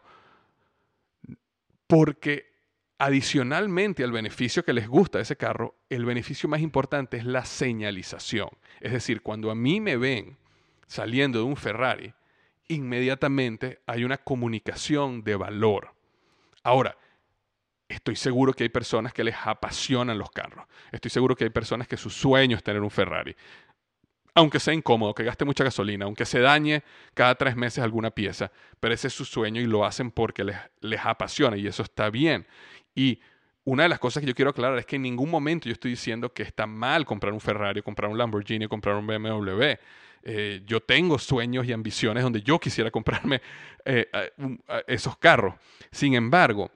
porque 1.90 2.46
adicionalmente 3.00 4.04
al 4.04 4.12
beneficio 4.12 4.64
que 4.64 4.74
les 4.74 4.88
gusta 4.88 5.20
ese 5.20 5.38
carro, 5.38 5.76
el 5.90 6.06
beneficio 6.06 6.48
más 6.48 6.62
importante 6.62 7.18
es 7.18 7.26
la 7.26 7.46
señalización. 7.46 8.50
Es 8.80 8.92
decir, 8.92 9.24
cuando 9.24 9.50
a 9.50 9.56
mí 9.56 9.82
me 9.82 9.98
ven 9.98 10.38
saliendo 10.86 11.40
de 11.40 11.46
un 11.46 11.56
Ferrari, 11.56 12.14
inmediatamente 12.68 13.82
hay 13.88 14.04
una 14.04 14.18
comunicación 14.18 15.24
de 15.24 15.36
valor. 15.36 15.96
Ahora, 16.62 16.96
estoy 17.88 18.16
seguro 18.16 18.54
que 18.54 18.66
hay 18.66 18.70
personas 18.70 19.14
que 19.14 19.24
les 19.24 19.36
apasionan 19.44 20.20
los 20.20 20.30
carros. 20.30 20.68
Estoy 20.92 21.10
seguro 21.10 21.36
que 21.36 21.46
hay 21.46 21.50
personas 21.50 21.88
que 21.88 21.98
su 21.98 22.12
sueño 22.12 22.56
es 22.56 22.64
tener 22.64 22.84
un 22.84 22.92
Ferrari. 22.92 23.36
Aunque 24.36 24.60
sea 24.60 24.74
incómodo, 24.74 25.14
que 25.14 25.24
gaste 25.24 25.46
mucha 25.46 25.64
gasolina, 25.64 26.06
aunque 26.06 26.26
se 26.26 26.40
dañe 26.40 26.84
cada 27.14 27.36
tres 27.36 27.56
meses 27.56 27.84
alguna 27.84 28.12
pieza, 28.12 28.52
pero 28.80 28.94
ese 28.94 29.08
es 29.08 29.14
su 29.14 29.26
sueño 29.26 29.60
y 29.62 29.66
lo 29.66 29.86
hacen 29.86 30.12
porque 30.12 30.44
les, 30.44 30.58
les 30.82 31.04
apasiona 31.04 31.58
y 31.58 31.68
eso 31.68 31.84
está 31.84 32.10
bien. 32.10 32.46
Y 32.96 33.20
una 33.64 33.84
de 33.84 33.90
las 33.90 34.00
cosas 34.00 34.22
que 34.22 34.28
yo 34.28 34.36
quiero 34.36 34.52
aclarar 34.52 34.78
es 34.78 34.86
que 34.86 34.96
en 34.96 35.04
ningún 35.04 35.30
momento 35.30 35.68
yo 35.68 35.74
estoy 35.74 35.92
diciendo 35.92 36.34
que 36.34 36.44
está 36.44 36.66
mal 36.66 37.06
comprar 37.06 37.34
un 37.34 37.40
Ferrari, 37.40 37.82
comprar 37.82 38.10
un 38.10 38.18
Lamborghini, 38.18 38.68
comprar 38.68 38.96
un 38.96 39.06
BMW. 39.06 39.76
Eh, 40.24 40.62
yo 40.66 40.82
tengo 40.82 41.18
sueños 41.18 41.66
y 41.66 41.74
ambiciones 41.74 42.24
donde 42.24 42.42
yo 42.42 42.60
quisiera 42.60 42.92
comprarme 42.92 43.42
eh, 43.86 44.08
esos 44.88 45.18
carros. 45.18 45.56
Sin 45.92 46.14
embargo, 46.14 46.72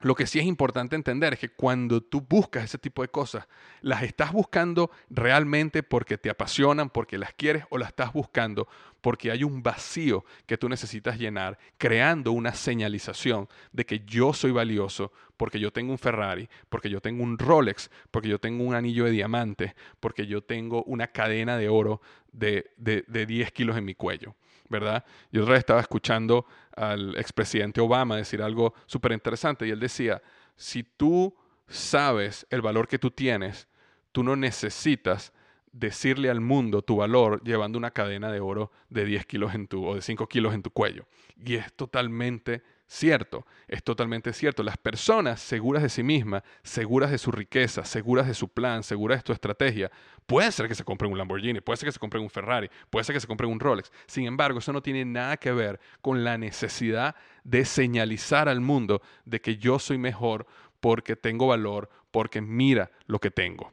lo 0.00 0.14
que 0.14 0.26
sí 0.26 0.38
es 0.38 0.46
importante 0.46 0.94
entender 0.96 1.32
es 1.32 1.38
que 1.40 1.48
cuando 1.48 2.00
tú 2.00 2.20
buscas 2.20 2.64
ese 2.64 2.78
tipo 2.78 3.02
de 3.02 3.08
cosas, 3.08 3.48
las 3.80 4.02
estás 4.02 4.32
buscando 4.32 4.90
realmente 5.10 5.82
porque 5.82 6.18
te 6.18 6.30
apasionan, 6.30 6.90
porque 6.90 7.18
las 7.18 7.32
quieres 7.32 7.64
o 7.70 7.78
las 7.78 7.88
estás 7.88 8.12
buscando 8.12 8.68
porque 9.00 9.30
hay 9.30 9.44
un 9.44 9.62
vacío 9.62 10.24
que 10.46 10.58
tú 10.58 10.68
necesitas 10.68 11.18
llenar, 11.18 11.58
creando 11.76 12.32
una 12.32 12.52
señalización 12.54 13.48
de 13.72 13.86
que 13.86 14.00
yo 14.00 14.32
soy 14.32 14.50
valioso 14.50 15.12
porque 15.36 15.60
yo 15.60 15.72
tengo 15.72 15.92
un 15.92 15.98
Ferrari, 15.98 16.48
porque 16.68 16.90
yo 16.90 17.00
tengo 17.00 17.22
un 17.22 17.38
Rolex, 17.38 17.90
porque 18.10 18.28
yo 18.28 18.40
tengo 18.40 18.64
un 18.64 18.74
anillo 18.74 19.04
de 19.04 19.12
diamante, 19.12 19.74
porque 20.00 20.26
yo 20.26 20.42
tengo 20.42 20.82
una 20.84 21.08
cadena 21.08 21.56
de 21.56 21.68
oro 21.68 22.00
de, 22.32 22.70
de, 22.76 23.26
10 23.26 23.52
kilos 23.52 23.76
en 23.76 23.84
mi 23.84 23.94
cuello. 23.94 24.34
¿Verdad? 24.68 25.04
Yo 25.32 25.42
otra 25.42 25.52
vez 25.52 25.60
estaba 25.60 25.80
escuchando 25.80 26.46
al 26.76 27.16
expresidente 27.16 27.80
Obama 27.80 28.16
decir 28.16 28.42
algo 28.42 28.74
súper 28.86 29.12
interesante 29.12 29.66
y 29.66 29.70
él 29.70 29.80
decía, 29.80 30.22
si 30.56 30.82
tú 30.82 31.34
sabes 31.66 32.46
el 32.50 32.62
valor 32.62 32.88
que 32.88 32.98
tú 32.98 33.10
tienes, 33.10 33.68
tú 34.12 34.22
no 34.22 34.36
necesitas 34.36 35.32
decirle 35.72 36.30
al 36.30 36.40
mundo 36.40 36.82
tu 36.82 36.96
valor 36.96 37.42
llevando 37.44 37.78
una 37.78 37.90
cadena 37.90 38.32
de 38.32 38.40
oro 38.40 38.72
de 38.88 39.04
10 39.04 39.26
kilos 39.26 39.54
en 39.54 39.68
tu, 39.68 39.86
o 39.86 39.94
de 39.94 40.02
5 40.02 40.26
kilos 40.28 40.54
en 40.54 40.62
tu 40.62 40.70
cuello. 40.70 41.06
Y 41.44 41.54
es 41.54 41.72
totalmente 41.74 42.62
cierto, 42.88 43.46
es 43.68 43.84
totalmente 43.84 44.32
cierto. 44.32 44.62
Las 44.62 44.78
personas 44.78 45.40
seguras 45.40 45.82
de 45.82 45.90
sí 45.90 46.02
mismas, 46.02 46.42
seguras 46.62 47.10
de 47.10 47.18
su 47.18 47.30
riqueza, 47.30 47.84
seguras 47.84 48.26
de 48.26 48.34
su 48.34 48.48
plan, 48.48 48.82
seguras 48.82 49.22
de 49.22 49.26
su 49.26 49.32
estrategia, 49.32 49.90
puede 50.26 50.50
ser 50.50 50.66
que 50.66 50.74
se 50.74 50.84
compren 50.84 51.12
un 51.12 51.18
Lamborghini, 51.18 51.60
puede 51.60 51.76
ser 51.76 51.86
que 51.86 51.92
se 51.92 51.98
compren 51.98 52.22
un 52.22 52.30
Ferrari, 52.30 52.70
puede 52.90 53.04
ser 53.04 53.14
que 53.14 53.20
se 53.20 53.26
compren 53.26 53.50
un 53.50 53.60
Rolex. 53.60 53.92
Sin 54.06 54.24
embargo, 54.24 54.58
eso 54.58 54.72
no 54.72 54.82
tiene 54.82 55.04
nada 55.04 55.36
que 55.36 55.52
ver 55.52 55.78
con 56.00 56.24
la 56.24 56.38
necesidad 56.38 57.14
de 57.44 57.64
señalizar 57.66 58.48
al 58.48 58.60
mundo 58.60 59.02
de 59.26 59.40
que 59.40 59.58
yo 59.58 59.78
soy 59.78 59.98
mejor 59.98 60.46
porque 60.80 61.14
tengo 61.14 61.46
valor, 61.46 61.90
porque 62.10 62.40
mira 62.40 62.90
lo 63.06 63.18
que 63.18 63.30
tengo. 63.30 63.72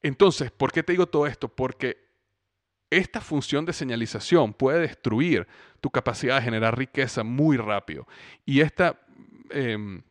Entonces, 0.00 0.52
¿por 0.52 0.70
qué 0.70 0.84
te 0.84 0.92
digo 0.92 1.06
todo 1.06 1.26
esto? 1.26 1.48
Porque 1.48 2.08
esta 2.90 3.20
función 3.20 3.64
de 3.66 3.72
señalización 3.72 4.54
puede 4.54 4.80
destruir 4.80 5.46
tu 5.80 5.90
capacidad 5.90 6.36
de 6.36 6.42
generar 6.42 6.76
riqueza 6.76 7.22
muy 7.22 7.56
rápido. 7.56 8.06
Y 8.44 8.60
esta 8.60 9.00
em, 9.50 10.02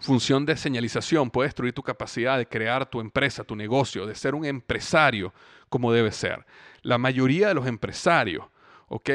función 0.00 0.44
de 0.44 0.56
señalización 0.56 1.30
puede 1.30 1.48
destruir 1.48 1.72
tu 1.72 1.82
capacidad 1.82 2.38
de 2.38 2.46
crear 2.46 2.88
tu 2.88 3.00
empresa, 3.00 3.44
tu 3.44 3.56
negocio, 3.56 4.06
de 4.06 4.14
ser 4.14 4.34
un 4.34 4.44
empresario 4.44 5.32
como 5.68 5.92
debe 5.92 6.12
ser. 6.12 6.44
La 6.82 6.98
mayoría 6.98 7.48
de 7.48 7.54
los 7.54 7.66
empresarios, 7.66 8.44
¿ok? 8.88 9.10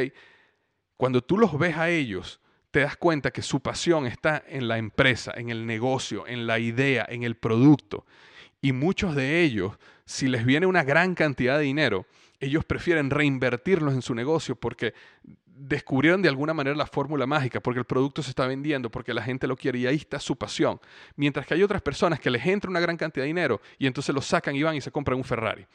Cuando 0.97 1.21
tú 1.21 1.37
los 1.37 1.57
ves 1.57 1.77
a 1.77 1.89
ellos, 1.89 2.41
te 2.71 2.81
das 2.81 2.97
cuenta 2.97 3.31
que 3.31 3.41
su 3.41 3.61
pasión 3.61 4.05
está 4.05 4.43
en 4.47 4.67
la 4.67 4.77
empresa, 4.77 5.33
en 5.35 5.49
el 5.49 5.65
negocio, 5.65 6.27
en 6.27 6.45
la 6.45 6.59
idea, 6.59 7.05
en 7.09 7.23
el 7.23 7.35
producto. 7.35 8.05
Y 8.61 8.73
muchos 8.73 9.15
de 9.15 9.41
ellos, 9.41 9.77
si 10.05 10.27
les 10.27 10.45
viene 10.45 10.65
una 10.65 10.83
gran 10.83 11.15
cantidad 11.15 11.57
de 11.57 11.63
dinero, 11.63 12.05
ellos 12.39 12.65
prefieren 12.65 13.09
reinvertirlos 13.09 13.93
en 13.93 14.01
su 14.01 14.15
negocio 14.15 14.55
porque 14.55 14.93
descubrieron 15.45 16.21
de 16.21 16.29
alguna 16.29 16.53
manera 16.53 16.75
la 16.75 16.85
fórmula 16.85 17.25
mágica, 17.25 17.59
porque 17.59 17.79
el 17.79 17.85
producto 17.85 18.23
se 18.23 18.29
está 18.29 18.47
vendiendo, 18.47 18.89
porque 18.89 19.13
la 19.13 19.21
gente 19.21 19.45
lo 19.45 19.57
quiere 19.57 19.79
y 19.79 19.87
ahí 19.87 19.97
está 19.97 20.19
su 20.19 20.37
pasión. 20.37 20.79
Mientras 21.17 21.45
que 21.45 21.53
hay 21.53 21.63
otras 21.63 21.81
personas 21.81 22.19
que 22.19 22.31
les 22.31 22.45
entra 22.45 22.69
una 22.69 22.79
gran 22.79 22.95
cantidad 22.95 23.23
de 23.23 23.27
dinero 23.27 23.61
y 23.77 23.85
entonces 23.85 24.15
lo 24.15 24.21
sacan 24.21 24.55
y 24.55 24.63
van 24.63 24.75
y 24.75 24.81
se 24.81 24.91
compran 24.91 25.17
un 25.17 25.25
Ferrari. 25.25 25.65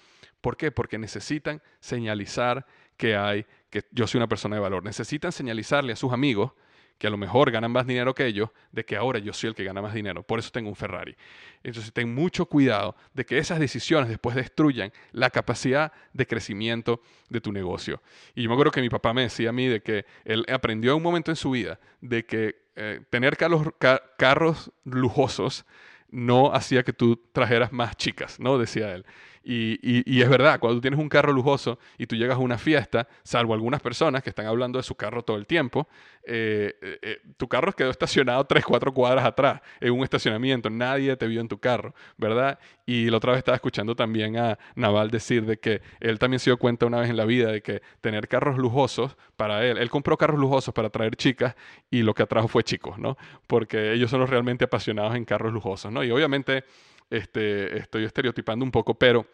¿Por 0.41 0.57
qué? 0.57 0.71
Porque 0.71 0.99
necesitan 0.99 1.61
señalizar 1.81 2.67
que 2.97 3.17
hay, 3.17 3.45
que 3.69 3.85
yo 3.91 4.07
soy 4.07 4.19
una 4.19 4.29
persona 4.29 4.57
de 4.57 4.63
valor. 4.63 4.85
Necesitan 4.85 5.33
señalizarle 5.33 5.93
a 5.93 5.97
sus 5.97 6.13
amigos 6.13 6.53
que 6.99 7.07
a 7.07 7.11
lo 7.11 7.17
mejor 7.17 7.51
ganan 7.51 7.73
más 7.73 7.87
dinero 7.87 8.15
que 8.15 8.27
ellos, 8.27 8.51
de 8.73 8.85
que 8.85 8.97
ahora 8.97 9.19
yo 9.19 9.33
soy 9.33 9.49
el 9.49 9.55
que 9.55 9.65
gana 9.65 9.83
más 9.83 9.95
dinero. 9.95 10.23
Por 10.23 10.39
eso 10.39 10.51
tengo 10.51 10.69
un 10.69 10.77
Ferrari. 10.77 11.17
Entonces 11.63 11.93
ten 11.93 12.15
mucho 12.15 12.47
cuidado 12.47 12.97
de 13.13 13.25
que 13.25 13.39
esas 13.39 13.59
decisiones 13.59 14.09
después 14.09 14.37
destruyan 14.37 14.93
la 15.13 15.31
capacidad 15.31 15.93
de 16.13 16.27
crecimiento 16.27 17.01
de 17.29 17.41
tu 17.41 17.53
negocio. 17.53 18.01
Y 18.35 18.43
yo 18.43 18.49
me 18.49 18.55
acuerdo 18.55 18.73
que 18.73 18.81
mi 18.81 18.89
papá 18.89 19.13
me 19.13 19.23
decía 19.23 19.51
a 19.51 19.53
mí 19.53 19.67
de 19.67 19.83
que 19.83 20.07
él 20.25 20.45
aprendió 20.49 20.93
en 20.93 20.99
un 20.99 21.03
momento 21.03 21.31
en 21.31 21.37
su 21.37 21.51
vida 21.51 21.79
de 22.01 22.25
que 22.25 22.65
eh, 22.77 23.01
tener 23.11 23.37
carros, 23.37 23.69
carros 24.17 24.73
lujosos 24.85 25.65
no 26.11 26.55
hacía 26.55 26.85
que 26.85 26.93
tú 26.93 27.21
trajeras 27.33 27.73
más 27.73 27.97
chicas, 27.97 28.39
¿no? 28.39 28.57
Decía 28.57 28.95
él. 28.95 29.05
Y, 29.47 30.23
es 30.23 30.29
verdad, 30.29 30.59
cuando 30.59 30.79
tú 30.79 30.81
tienes 30.81 30.99
un 30.99 31.09
carro 31.09 31.33
lujoso 31.33 31.79
y 31.99 32.07
tú 32.07 32.17
llegas 32.17 32.37
a 32.37 32.41
una 32.41 32.57
fiesta, 32.57 33.07
salvo 33.23 33.53
algunas 33.53 33.83
personas 33.83 34.23
que 34.23 34.31
están 34.31 34.47
hablando 34.47 34.79
de 34.79 34.83
su 34.83 34.95
carro 34.95 35.23
todo 35.23 35.37
el 35.37 35.47
tiempo, 35.47 35.87
eh, 36.27 36.75
eh, 36.81 36.99
eh, 37.03 37.19
tu 37.37 37.47
carro 37.47 37.73
quedó 37.73 37.91
estacionado 37.91 38.45
tres, 38.45 38.65
cuatro 38.65 38.95
cuadras 38.95 39.25
atrás, 39.25 39.61
en 39.81 39.93
un 39.93 40.03
estacionamiento, 40.03 40.71
nadie 40.71 41.15
te 41.17 41.27
vio 41.27 41.43
en 41.43 41.49
tu 41.49 41.59
carro, 41.59 41.95
¿verdad? 42.17 42.59
Y 42.87 43.11
la 43.11 43.19
otra 43.19 43.33
vez 43.33 43.39
estaba 43.39 43.57
escuchando 43.57 43.95
también 43.95 44.39
a 44.39 44.59
Naval 44.77 45.11
decir 45.11 45.45
de 45.45 45.59
que 45.59 45.83
él 46.01 46.19
también 46.19 46.41
se 46.41 46.49
dio 46.49 46.57
cuenta 46.57 46.87
una 46.87 47.01
vez 47.01 47.11
en 47.11 47.19
la 47.19 47.27
vida 47.27 47.53
de 47.53 47.61
que 47.61 47.83
tener 48.01 48.29
carros 48.29 48.57
lujosos 48.57 49.17
para 49.37 49.67
él, 49.67 49.77
él 49.77 49.91
compró 49.91 50.17
carros 50.17 50.41
lujosos 50.41 50.73
para 50.73 50.89
traer 50.89 51.17
chicas 51.17 51.55
y 51.91 52.03
lo 52.03 52.15
que 52.15 52.23
atrajo 52.23 52.49
fue 52.49 52.63
chicos, 52.63 52.99
¿no? 52.99 53.19
Porque 53.47 53.93
ellos 53.93 54.11
son 54.11 54.21
los 54.21 54.31
realmente 54.31 54.65
apasionados 54.65 55.15
en 55.17 55.27
carros 55.27 55.53
lujosos, 55.53 55.93
¿no? 55.93 56.03
Y 56.03 56.11
obviamente 56.11 56.65
este, 57.11 57.79
estoy 57.79 58.05
estereotipando 58.05 58.65
un 58.65 58.71
poco, 58.71 58.99
pero 58.99 59.27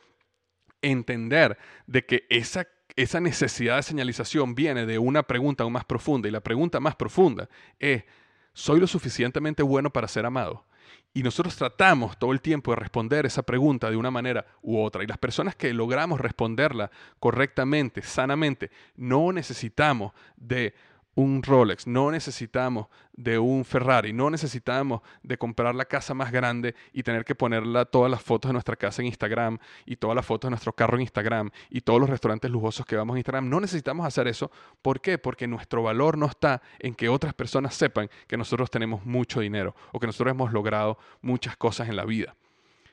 entender 0.82 1.58
de 1.86 2.04
que 2.04 2.26
esa, 2.30 2.66
esa 2.96 3.20
necesidad 3.20 3.76
de 3.76 3.82
señalización 3.82 4.54
viene 4.54 4.86
de 4.86 4.98
una 4.98 5.22
pregunta 5.22 5.64
aún 5.64 5.72
más 5.72 5.84
profunda 5.84 6.28
y 6.28 6.32
la 6.32 6.40
pregunta 6.40 6.80
más 6.80 6.96
profunda 6.96 7.48
es, 7.78 8.04
¿soy 8.52 8.80
lo 8.80 8.86
suficientemente 8.86 9.62
bueno 9.62 9.90
para 9.90 10.08
ser 10.08 10.26
amado? 10.26 10.64
Y 11.12 11.22
nosotros 11.22 11.56
tratamos 11.56 12.18
todo 12.18 12.32
el 12.32 12.40
tiempo 12.40 12.70
de 12.70 12.76
responder 12.76 13.26
esa 13.26 13.42
pregunta 13.42 13.90
de 13.90 13.96
una 13.96 14.12
manera 14.12 14.46
u 14.62 14.80
otra. 14.80 15.02
Y 15.02 15.08
las 15.08 15.18
personas 15.18 15.56
que 15.56 15.74
logramos 15.74 16.20
responderla 16.20 16.90
correctamente, 17.18 18.02
sanamente, 18.02 18.70
no 18.94 19.32
necesitamos 19.32 20.12
de 20.36 20.74
un 21.14 21.42
Rolex, 21.42 21.86
no 21.86 22.10
necesitamos 22.10 22.86
de 23.12 23.38
un 23.38 23.64
Ferrari, 23.64 24.12
no 24.12 24.30
necesitamos 24.30 25.02
de 25.22 25.36
comprar 25.36 25.74
la 25.74 25.84
casa 25.84 26.14
más 26.14 26.30
grande 26.30 26.74
y 26.92 27.02
tener 27.02 27.24
que 27.24 27.34
ponerla 27.34 27.84
todas 27.84 28.10
las 28.10 28.22
fotos 28.22 28.48
de 28.48 28.52
nuestra 28.52 28.76
casa 28.76 29.02
en 29.02 29.06
Instagram 29.06 29.58
y 29.84 29.96
todas 29.96 30.14
las 30.14 30.24
fotos 30.24 30.48
de 30.48 30.52
nuestro 30.52 30.72
carro 30.72 30.96
en 30.96 31.02
Instagram 31.02 31.50
y 31.68 31.80
todos 31.80 32.00
los 32.00 32.08
restaurantes 32.08 32.50
lujosos 32.50 32.86
que 32.86 32.96
vamos 32.96 33.16
a 33.16 33.18
Instagram. 33.18 33.48
No 33.48 33.60
necesitamos 33.60 34.06
hacer 34.06 34.28
eso. 34.28 34.50
¿Por 34.82 35.00
qué? 35.00 35.18
Porque 35.18 35.46
nuestro 35.46 35.82
valor 35.82 36.16
no 36.16 36.26
está 36.26 36.62
en 36.78 36.94
que 36.94 37.08
otras 37.08 37.34
personas 37.34 37.74
sepan 37.74 38.08
que 38.26 38.36
nosotros 38.36 38.70
tenemos 38.70 39.04
mucho 39.04 39.40
dinero 39.40 39.74
o 39.92 39.98
que 39.98 40.06
nosotros 40.06 40.32
hemos 40.32 40.52
logrado 40.52 40.98
muchas 41.20 41.56
cosas 41.56 41.88
en 41.88 41.96
la 41.96 42.04
vida. 42.04 42.36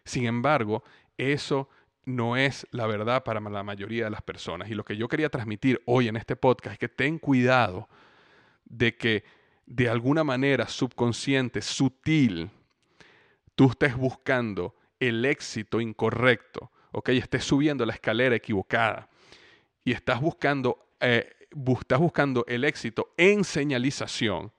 Sin 0.04 0.26
embargo, 0.26 0.84
eso 1.18 1.70
no 2.06 2.38
es 2.38 2.66
la 2.72 2.88
verdad 2.88 3.24
para 3.24 3.42
la 3.42 3.64
mayoría 3.64 4.06
de 4.06 4.10
las 4.10 4.22
personas. 4.22 4.70
Y 4.70 4.76
lo 4.76 4.86
que 4.86 4.96
yo 4.96 5.08
quería 5.10 5.30
transmitir 5.30 5.82
hoy 5.86 6.08
en 6.08 6.16
este 6.16 6.38
podcast 6.38 6.74
es 6.74 6.80
que 6.80 6.88
ten 6.88 7.20
cuidado 7.20 7.90
de 8.70 8.96
que 8.96 9.24
de 9.66 9.90
alguna 9.90 10.24
manera 10.24 10.68
subconsciente, 10.68 11.62
sutil, 11.62 12.50
tú 13.56 13.70
estés 13.70 13.96
buscando 13.96 14.76
el 15.00 15.26
éxito 15.26 15.82
incorrecto, 15.82 16.72
¿ok? 16.92 17.10
Estés 17.10 17.44
subiendo 17.44 17.86
la 17.86 17.94
escalera 17.94 18.36
equivocada 18.36 19.10
y 19.84 19.92
estás 19.92 20.22
buscando, 20.22 20.88
eh, 21.00 21.30
estás 21.80 22.00
buscando 22.00 22.46
el 22.48 22.64
éxito 22.64 23.14
en 23.18 23.44
señalización, 23.44 24.52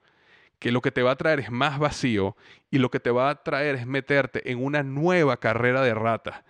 que 0.59 0.71
lo 0.71 0.81
que 0.81 0.91
te 0.91 1.01
va 1.01 1.11
a 1.11 1.15
traer 1.15 1.39
es 1.39 1.51
más 1.51 1.79
vacío 1.79 2.35
y 2.69 2.77
lo 2.77 2.91
que 2.91 2.99
te 2.99 3.11
va 3.11 3.29
a 3.29 3.43
traer 3.43 3.75
es 3.75 3.87
meterte 3.87 4.51
en 4.51 4.63
una 4.63 4.83
nueva 4.83 5.37
carrera 5.37 5.81
de 5.81 5.93
ratas 5.93 6.43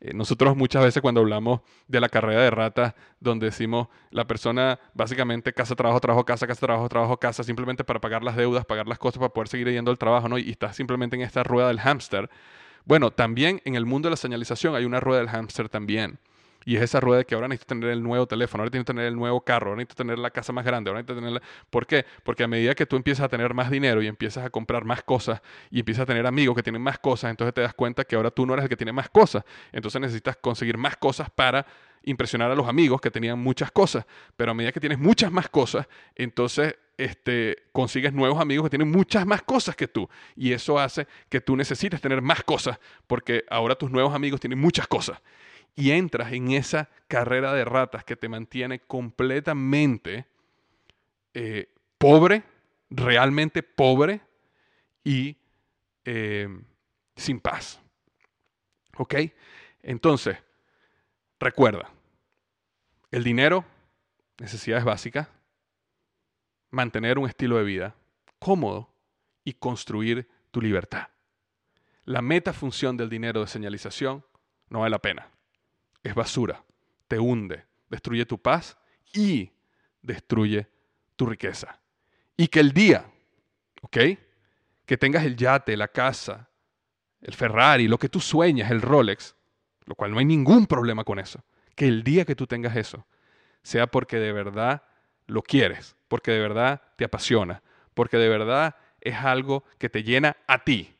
eh, 0.00 0.12
nosotros 0.14 0.56
muchas 0.56 0.82
veces 0.82 1.00
cuando 1.00 1.20
hablamos 1.20 1.60
de 1.88 2.00
la 2.00 2.08
carrera 2.08 2.42
de 2.42 2.50
rata, 2.50 2.94
donde 3.20 3.46
decimos 3.46 3.88
la 4.10 4.26
persona 4.26 4.78
básicamente 4.94 5.52
casa, 5.52 5.74
trabajo, 5.74 6.00
trabajo, 6.00 6.24
casa, 6.24 6.46
casa, 6.46 6.60
trabajo, 6.60 6.88
trabajo, 6.88 7.16
casa, 7.18 7.42
simplemente 7.44 7.84
para 7.84 8.00
pagar 8.00 8.22
las 8.22 8.36
deudas, 8.36 8.64
pagar 8.64 8.86
las 8.86 8.98
cosas 8.98 9.18
para 9.18 9.32
poder 9.32 9.48
seguir 9.48 9.68
yendo 9.70 9.90
al 9.90 9.98
trabajo, 9.98 10.28
¿no? 10.28 10.38
Y 10.38 10.50
estás 10.50 10.76
simplemente 10.76 11.16
en 11.16 11.22
esta 11.22 11.42
rueda 11.42 11.68
del 11.68 11.80
hámster. 11.80 12.28
Bueno, 12.84 13.10
también 13.10 13.60
en 13.64 13.74
el 13.74 13.86
mundo 13.86 14.06
de 14.06 14.10
la 14.10 14.16
señalización 14.16 14.74
hay 14.74 14.84
una 14.84 15.00
rueda 15.00 15.20
del 15.20 15.28
hámster 15.28 15.68
también. 15.68 16.18
Y 16.66 16.76
es 16.76 16.82
esa 16.82 16.98
rueda 16.98 17.18
de 17.18 17.24
que 17.24 17.36
ahora 17.36 17.46
necesito 17.46 17.76
tener 17.76 17.90
el 17.90 18.02
nuevo 18.02 18.26
teléfono, 18.26 18.62
ahora 18.62 18.70
necesito 18.70 18.92
tener 18.92 19.06
el 19.06 19.14
nuevo 19.14 19.40
carro, 19.40 19.68
ahora 19.68 19.76
necesito 19.76 20.02
tener 20.02 20.18
la 20.18 20.32
casa 20.32 20.52
más 20.52 20.64
grande, 20.64 20.90
ahora 20.90 21.00
necesito 21.00 21.24
tener... 21.24 21.40
¿Por 21.70 21.86
qué? 21.86 22.04
Porque 22.24 22.42
a 22.42 22.48
medida 22.48 22.74
que 22.74 22.84
tú 22.86 22.96
empiezas 22.96 23.24
a 23.24 23.28
tener 23.28 23.54
más 23.54 23.70
dinero 23.70 24.02
y 24.02 24.08
empiezas 24.08 24.44
a 24.44 24.50
comprar 24.50 24.84
más 24.84 25.04
cosas 25.04 25.40
y 25.70 25.78
empiezas 25.78 26.02
a 26.02 26.06
tener 26.06 26.26
amigos 26.26 26.56
que 26.56 26.64
tienen 26.64 26.82
más 26.82 26.98
cosas, 26.98 27.30
entonces 27.30 27.54
te 27.54 27.60
das 27.60 27.72
cuenta 27.72 28.02
que 28.02 28.16
ahora 28.16 28.32
tú 28.32 28.44
no 28.44 28.54
eres 28.54 28.64
el 28.64 28.68
que 28.68 28.76
tiene 28.76 28.90
más 28.90 29.08
cosas. 29.08 29.44
Entonces 29.70 30.00
necesitas 30.00 30.36
conseguir 30.38 30.76
más 30.76 30.96
cosas 30.96 31.30
para 31.30 31.64
impresionar 32.02 32.50
a 32.50 32.56
los 32.56 32.66
amigos 32.66 33.00
que 33.00 33.12
tenían 33.12 33.38
muchas 33.38 33.70
cosas. 33.70 34.04
Pero 34.36 34.50
a 34.50 34.54
medida 34.54 34.72
que 34.72 34.80
tienes 34.80 34.98
muchas 34.98 35.30
más 35.30 35.48
cosas, 35.48 35.86
entonces 36.16 36.74
este, 36.98 37.58
consigues 37.70 38.12
nuevos 38.12 38.40
amigos 38.40 38.64
que 38.64 38.70
tienen 38.70 38.90
muchas 38.90 39.24
más 39.24 39.42
cosas 39.42 39.76
que 39.76 39.86
tú. 39.86 40.08
Y 40.34 40.50
eso 40.50 40.80
hace 40.80 41.06
que 41.28 41.40
tú 41.40 41.54
necesites 41.54 42.00
tener 42.00 42.22
más 42.22 42.42
cosas, 42.42 42.80
porque 43.06 43.44
ahora 43.50 43.76
tus 43.76 43.88
nuevos 43.92 44.12
amigos 44.12 44.40
tienen 44.40 44.58
muchas 44.58 44.88
cosas 44.88 45.22
y 45.76 45.90
entras 45.90 46.32
en 46.32 46.52
esa 46.52 46.88
carrera 47.06 47.52
de 47.52 47.66
ratas 47.66 48.02
que 48.02 48.16
te 48.16 48.30
mantiene 48.30 48.80
completamente 48.80 50.26
eh, 51.34 51.68
pobre, 51.98 52.42
realmente 52.88 53.62
pobre 53.62 54.22
y 55.04 55.36
eh, 56.06 56.48
sin 57.14 57.40
paz. 57.40 57.78
¿Ok? 58.96 59.14
Entonces, 59.82 60.38
recuerda, 61.38 61.90
el 63.10 63.22
dinero, 63.22 63.66
necesidades 64.38 64.84
básicas, 64.84 65.28
mantener 66.70 67.18
un 67.18 67.28
estilo 67.28 67.58
de 67.58 67.64
vida 67.64 67.94
cómodo 68.38 68.90
y 69.44 69.52
construir 69.52 70.26
tu 70.50 70.62
libertad. 70.62 71.08
La 72.04 72.22
meta 72.22 72.54
función 72.54 72.96
del 72.96 73.10
dinero 73.10 73.42
de 73.42 73.46
señalización 73.46 74.24
no 74.70 74.80
vale 74.80 74.90
la 74.90 74.98
pena 75.00 75.35
es 76.06 76.14
basura, 76.14 76.64
te 77.08 77.18
hunde, 77.18 77.64
destruye 77.88 78.24
tu 78.26 78.38
paz 78.38 78.76
y 79.12 79.50
destruye 80.02 80.68
tu 81.16 81.26
riqueza. 81.26 81.80
Y 82.36 82.48
que 82.48 82.60
el 82.60 82.72
día, 82.72 83.06
¿ok? 83.82 83.98
Que 84.84 84.96
tengas 84.96 85.24
el 85.24 85.36
yate, 85.36 85.76
la 85.76 85.88
casa, 85.88 86.48
el 87.20 87.34
Ferrari, 87.34 87.88
lo 87.88 87.98
que 87.98 88.08
tú 88.08 88.20
sueñas, 88.20 88.70
el 88.70 88.82
Rolex, 88.82 89.34
lo 89.84 89.94
cual 89.94 90.12
no 90.12 90.18
hay 90.18 90.24
ningún 90.24 90.66
problema 90.66 91.04
con 91.04 91.18
eso. 91.18 91.42
Que 91.74 91.88
el 91.88 92.02
día 92.02 92.24
que 92.24 92.36
tú 92.36 92.46
tengas 92.46 92.76
eso 92.76 93.06
sea 93.62 93.88
porque 93.88 94.18
de 94.18 94.32
verdad 94.32 94.84
lo 95.26 95.42
quieres, 95.42 95.96
porque 96.08 96.30
de 96.30 96.38
verdad 96.38 96.82
te 96.96 97.04
apasiona, 97.04 97.62
porque 97.94 98.16
de 98.16 98.28
verdad 98.28 98.76
es 99.00 99.16
algo 99.16 99.64
que 99.78 99.88
te 99.88 100.04
llena 100.04 100.36
a 100.46 100.62
ti 100.62 100.94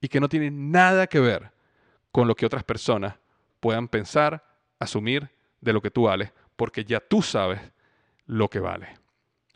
y 0.00 0.08
que 0.08 0.20
no 0.20 0.28
tiene 0.28 0.50
nada 0.50 1.06
que 1.06 1.18
ver 1.18 1.50
con 2.12 2.28
lo 2.28 2.34
que 2.34 2.46
otras 2.46 2.64
personas 2.64 3.14
puedan 3.60 3.88
pensar, 3.88 4.44
asumir 4.78 5.30
de 5.60 5.72
lo 5.72 5.80
que 5.80 5.90
tú 5.90 6.04
vales, 6.04 6.32
porque 6.56 6.84
ya 6.84 7.00
tú 7.00 7.22
sabes 7.22 7.60
lo 8.26 8.48
que 8.48 8.60
vale. 8.60 8.88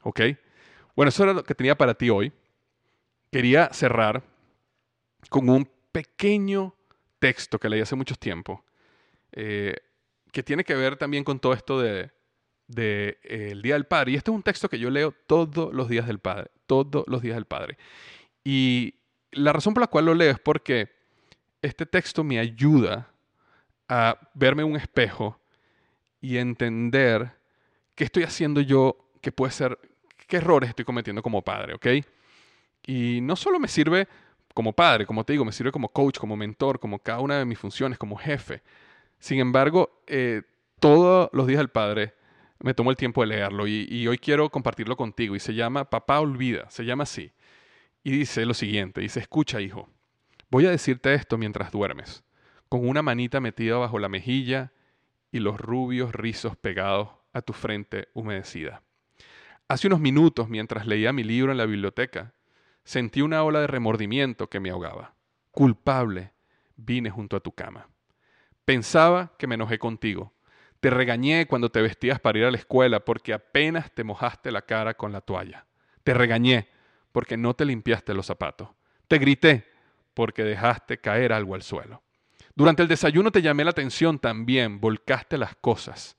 ¿Ok? 0.02 0.20
Bueno, 0.96 1.08
eso 1.08 1.22
era 1.22 1.32
lo 1.32 1.44
que 1.44 1.54
tenía 1.54 1.76
para 1.76 1.94
ti 1.94 2.10
hoy. 2.10 2.32
Quería 3.30 3.72
cerrar 3.72 4.22
con 5.28 5.48
un 5.48 5.68
pequeño 5.90 6.74
texto 7.18 7.58
que 7.58 7.68
leí 7.68 7.80
hace 7.80 7.96
mucho 7.96 8.14
tiempo, 8.16 8.64
eh, 9.32 9.76
que 10.32 10.42
tiene 10.42 10.64
que 10.64 10.74
ver 10.74 10.96
también 10.96 11.24
con 11.24 11.38
todo 11.38 11.52
esto 11.52 11.80
de, 11.80 12.10
de 12.66 13.18
eh, 13.22 13.54
Día 13.62 13.74
del 13.74 13.86
Padre. 13.86 14.12
Y 14.12 14.16
este 14.16 14.30
es 14.30 14.34
un 14.34 14.42
texto 14.42 14.68
que 14.68 14.78
yo 14.78 14.90
leo 14.90 15.12
todos 15.26 15.72
los 15.72 15.88
días 15.88 16.06
del 16.06 16.18
Padre, 16.18 16.50
todos 16.66 17.04
los 17.06 17.22
días 17.22 17.36
del 17.36 17.46
Padre. 17.46 17.78
Y 18.44 18.94
la 19.30 19.52
razón 19.52 19.74
por 19.74 19.82
la 19.82 19.86
cual 19.86 20.06
lo 20.06 20.14
leo 20.14 20.30
es 20.30 20.40
porque 20.40 20.90
este 21.62 21.86
texto 21.86 22.24
me 22.24 22.38
ayuda 22.38 23.11
a 23.88 24.18
verme 24.34 24.64
un 24.64 24.76
espejo 24.76 25.38
y 26.20 26.38
entender 26.38 27.32
qué 27.94 28.04
estoy 28.04 28.22
haciendo 28.22 28.60
yo, 28.60 28.96
qué 29.20 29.32
puede 29.32 29.52
ser, 29.52 29.78
qué 30.26 30.38
errores 30.38 30.70
estoy 30.70 30.84
cometiendo 30.84 31.22
como 31.22 31.42
padre, 31.42 31.74
¿ok? 31.74 31.86
Y 32.86 33.20
no 33.22 33.36
solo 33.36 33.58
me 33.58 33.68
sirve 33.68 34.08
como 34.54 34.72
padre, 34.72 35.06
como 35.06 35.24
te 35.24 35.32
digo, 35.32 35.44
me 35.44 35.52
sirve 35.52 35.72
como 35.72 35.88
coach, 35.88 36.18
como 36.18 36.36
mentor, 36.36 36.78
como 36.78 36.98
cada 36.98 37.20
una 37.20 37.38
de 37.38 37.44
mis 37.44 37.58
funciones, 37.58 37.98
como 37.98 38.16
jefe. 38.16 38.62
Sin 39.18 39.38
embargo, 39.40 40.02
eh, 40.06 40.42
todos 40.80 41.28
los 41.32 41.46
días 41.46 41.58
del 41.58 41.68
padre 41.68 42.14
me 42.60 42.74
tomo 42.74 42.90
el 42.90 42.96
tiempo 42.96 43.22
de 43.22 43.28
leerlo 43.28 43.66
y, 43.66 43.86
y 43.90 44.06
hoy 44.06 44.18
quiero 44.18 44.50
compartirlo 44.50 44.96
contigo 44.96 45.34
y 45.34 45.40
se 45.40 45.54
llama 45.54 45.88
Papá 45.90 46.20
Olvida, 46.20 46.70
se 46.70 46.84
llama 46.84 47.04
así. 47.04 47.32
Y 48.04 48.10
dice 48.12 48.44
lo 48.46 48.54
siguiente, 48.54 49.00
dice, 49.00 49.20
escucha 49.20 49.60
hijo, 49.60 49.88
voy 50.50 50.66
a 50.66 50.70
decirte 50.70 51.14
esto 51.14 51.38
mientras 51.38 51.70
duermes 51.70 52.24
con 52.72 52.88
una 52.88 53.02
manita 53.02 53.38
metida 53.38 53.76
bajo 53.76 53.98
la 53.98 54.08
mejilla 54.08 54.72
y 55.30 55.40
los 55.40 55.60
rubios 55.60 56.14
rizos 56.14 56.56
pegados 56.56 57.10
a 57.34 57.42
tu 57.42 57.52
frente 57.52 58.08
humedecida. 58.14 58.80
Hace 59.68 59.88
unos 59.88 60.00
minutos, 60.00 60.48
mientras 60.48 60.86
leía 60.86 61.12
mi 61.12 61.22
libro 61.22 61.52
en 61.52 61.58
la 61.58 61.66
biblioteca, 61.66 62.32
sentí 62.82 63.20
una 63.20 63.44
ola 63.44 63.60
de 63.60 63.66
remordimiento 63.66 64.48
que 64.48 64.58
me 64.58 64.70
ahogaba. 64.70 65.14
Culpable, 65.50 66.32
vine 66.76 67.10
junto 67.10 67.36
a 67.36 67.40
tu 67.40 67.52
cama. 67.52 67.90
Pensaba 68.64 69.34
que 69.36 69.46
me 69.46 69.56
enojé 69.56 69.78
contigo. 69.78 70.32
Te 70.80 70.88
regañé 70.88 71.46
cuando 71.46 71.68
te 71.68 71.82
vestías 71.82 72.20
para 72.20 72.38
ir 72.38 72.46
a 72.46 72.50
la 72.50 72.56
escuela 72.56 73.04
porque 73.04 73.34
apenas 73.34 73.92
te 73.92 74.02
mojaste 74.02 74.50
la 74.50 74.62
cara 74.62 74.94
con 74.94 75.12
la 75.12 75.20
toalla. 75.20 75.66
Te 76.04 76.14
regañé 76.14 76.68
porque 77.12 77.36
no 77.36 77.52
te 77.52 77.66
limpiaste 77.66 78.14
los 78.14 78.24
zapatos. 78.24 78.70
Te 79.08 79.18
grité 79.18 79.66
porque 80.14 80.42
dejaste 80.42 81.02
caer 81.02 81.34
algo 81.34 81.54
al 81.54 81.60
suelo. 81.60 82.02
Durante 82.54 82.82
el 82.82 82.88
desayuno 82.88 83.30
te 83.30 83.42
llamé 83.42 83.64
la 83.64 83.70
atención 83.70 84.18
también, 84.18 84.80
volcaste 84.80 85.38
las 85.38 85.56
cosas. 85.56 86.16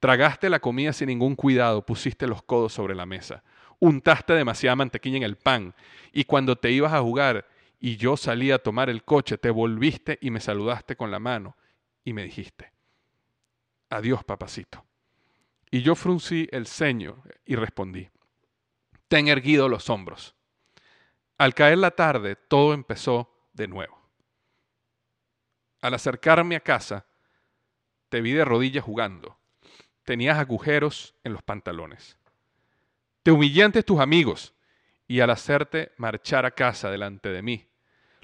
Tragaste 0.00 0.48
la 0.48 0.60
comida 0.60 0.92
sin 0.92 1.08
ningún 1.08 1.36
cuidado, 1.36 1.84
pusiste 1.84 2.26
los 2.26 2.42
codos 2.42 2.72
sobre 2.72 2.94
la 2.94 3.04
mesa, 3.04 3.44
untaste 3.78 4.32
demasiada 4.32 4.74
mantequilla 4.74 5.18
en 5.18 5.22
el 5.22 5.36
pan 5.36 5.74
y 6.10 6.24
cuando 6.24 6.56
te 6.56 6.70
ibas 6.70 6.94
a 6.94 7.02
jugar 7.02 7.46
y 7.78 7.96
yo 7.98 8.16
salí 8.16 8.50
a 8.50 8.58
tomar 8.58 8.88
el 8.88 9.04
coche, 9.04 9.36
te 9.36 9.50
volviste 9.50 10.18
y 10.22 10.30
me 10.30 10.40
saludaste 10.40 10.96
con 10.96 11.10
la 11.10 11.18
mano 11.18 11.54
y 12.02 12.14
me 12.14 12.24
dijiste, 12.24 12.72
adiós 13.90 14.24
papacito. 14.24 14.84
Y 15.70 15.82
yo 15.82 15.94
fruncí 15.94 16.48
el 16.50 16.66
ceño 16.66 17.22
y 17.44 17.54
respondí, 17.54 18.08
ten 19.06 19.28
erguido 19.28 19.68
los 19.68 19.90
hombros. 19.90 20.34
Al 21.36 21.54
caer 21.54 21.78
la 21.78 21.90
tarde, 21.90 22.36
todo 22.36 22.72
empezó 22.72 23.30
de 23.52 23.68
nuevo. 23.68 23.99
Al 25.80 25.94
acercarme 25.94 26.56
a 26.56 26.60
casa, 26.60 27.06
te 28.08 28.20
vi 28.20 28.32
de 28.32 28.44
rodillas 28.44 28.84
jugando 28.84 29.40
tenías 30.10 30.38
agujeros 30.38 31.14
en 31.22 31.32
los 31.32 31.42
pantalones. 31.44 32.16
Te 33.22 33.30
humillé 33.30 33.62
ante 33.62 33.84
tus 33.84 34.00
amigos 34.00 34.54
y 35.06 35.20
al 35.20 35.30
hacerte 35.30 35.92
marchar 35.98 36.44
a 36.46 36.50
casa 36.50 36.90
delante 36.90 37.28
de 37.28 37.42
mí. 37.42 37.68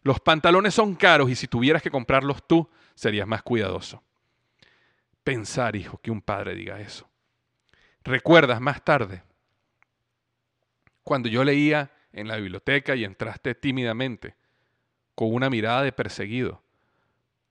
Los 0.02 0.18
pantalones 0.18 0.74
son 0.74 0.96
caros 0.96 1.30
y 1.30 1.36
si 1.36 1.46
tuvieras 1.46 1.82
que 1.82 1.90
comprarlos 1.92 2.44
tú, 2.48 2.68
serías 2.96 3.28
más 3.28 3.44
cuidadoso. 3.44 4.02
Pensar, 5.22 5.76
hijo, 5.76 5.98
que 5.98 6.11
un 6.11 6.22
padre 6.22 6.57
diga 6.57 6.80
eso. 6.80 7.09
¿Recuerdas 8.02 8.61
más 8.61 8.84
tarde? 8.84 9.22
Cuando 11.04 11.28
yo 11.28 11.44
leía 11.44 11.92
en 12.12 12.26
la 12.26 12.34
biblioteca 12.34 12.96
y 12.96 13.04
entraste 13.04 13.54
tímidamente, 13.54 14.34
con 15.14 15.32
una 15.32 15.50
mirada 15.50 15.82
de 15.82 15.92
perseguido. 15.92 16.64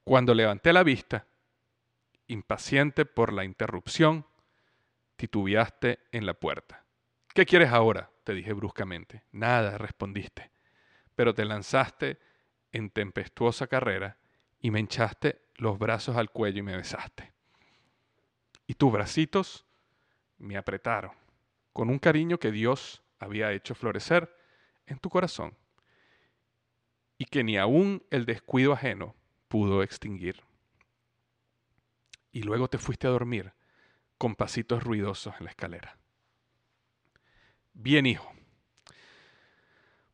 Cuando 0.06 0.36
levanté 0.36 0.72
la 0.72 0.84
vista 0.84 1.26
impaciente 2.28 3.06
por 3.06 3.34
la 3.34 3.44
interrupción, 3.44 4.28
titubeaste 5.16 5.98
en 6.12 6.28
la 6.28 6.36
puerta. 6.36 6.86
¿Qué 7.34 7.44
quieres 7.46 7.72
ahora? 7.72 8.12
te 8.24 8.36
dije 8.36 8.54
bruscamente. 8.54 9.24
Nada, 9.32 9.80
respondiste. 9.80 10.52
Pero 11.16 11.34
te 11.34 11.44
lanzaste 11.44 12.20
en 12.72 12.92
tempestuosa 12.92 13.66
carrera 13.66 14.18
y 14.60 14.70
me 14.70 14.80
hinchaste 14.80 15.42
los 15.56 15.80
brazos 15.80 16.16
al 16.18 16.30
cuello 16.30 16.60
y 16.60 16.64
me 16.64 16.78
besaste. 16.78 17.34
Y 18.68 18.76
tus 18.76 18.92
bracitos 18.92 19.66
me 20.38 20.56
apretaron 20.56 21.14
con 21.74 21.90
un 21.90 21.98
cariño 21.98 22.38
que 22.38 22.52
Dios 22.52 23.02
había 23.18 23.52
hecho 23.54 23.74
florecer 23.74 24.36
en 24.86 25.00
tu 25.00 25.10
corazón 25.10 25.58
y 27.18 27.26
que 27.26 27.44
ni 27.44 27.58
aún 27.58 28.04
el 28.12 28.26
descuido 28.26 28.74
ajeno 28.74 29.16
pudo 29.48 29.84
extinguir 29.84 30.42
y 32.36 32.44
luego 32.44 32.68
te 32.68 32.78
fuiste 32.78 33.08
a 33.08 33.12
dormir 33.12 33.54
con 34.18 34.36
pasitos 34.36 34.84
ruidosos 34.84 35.34
en 35.40 35.46
la 35.46 35.52
escalera. 35.52 35.98
Bien, 37.74 38.06
hijo. 38.06 38.30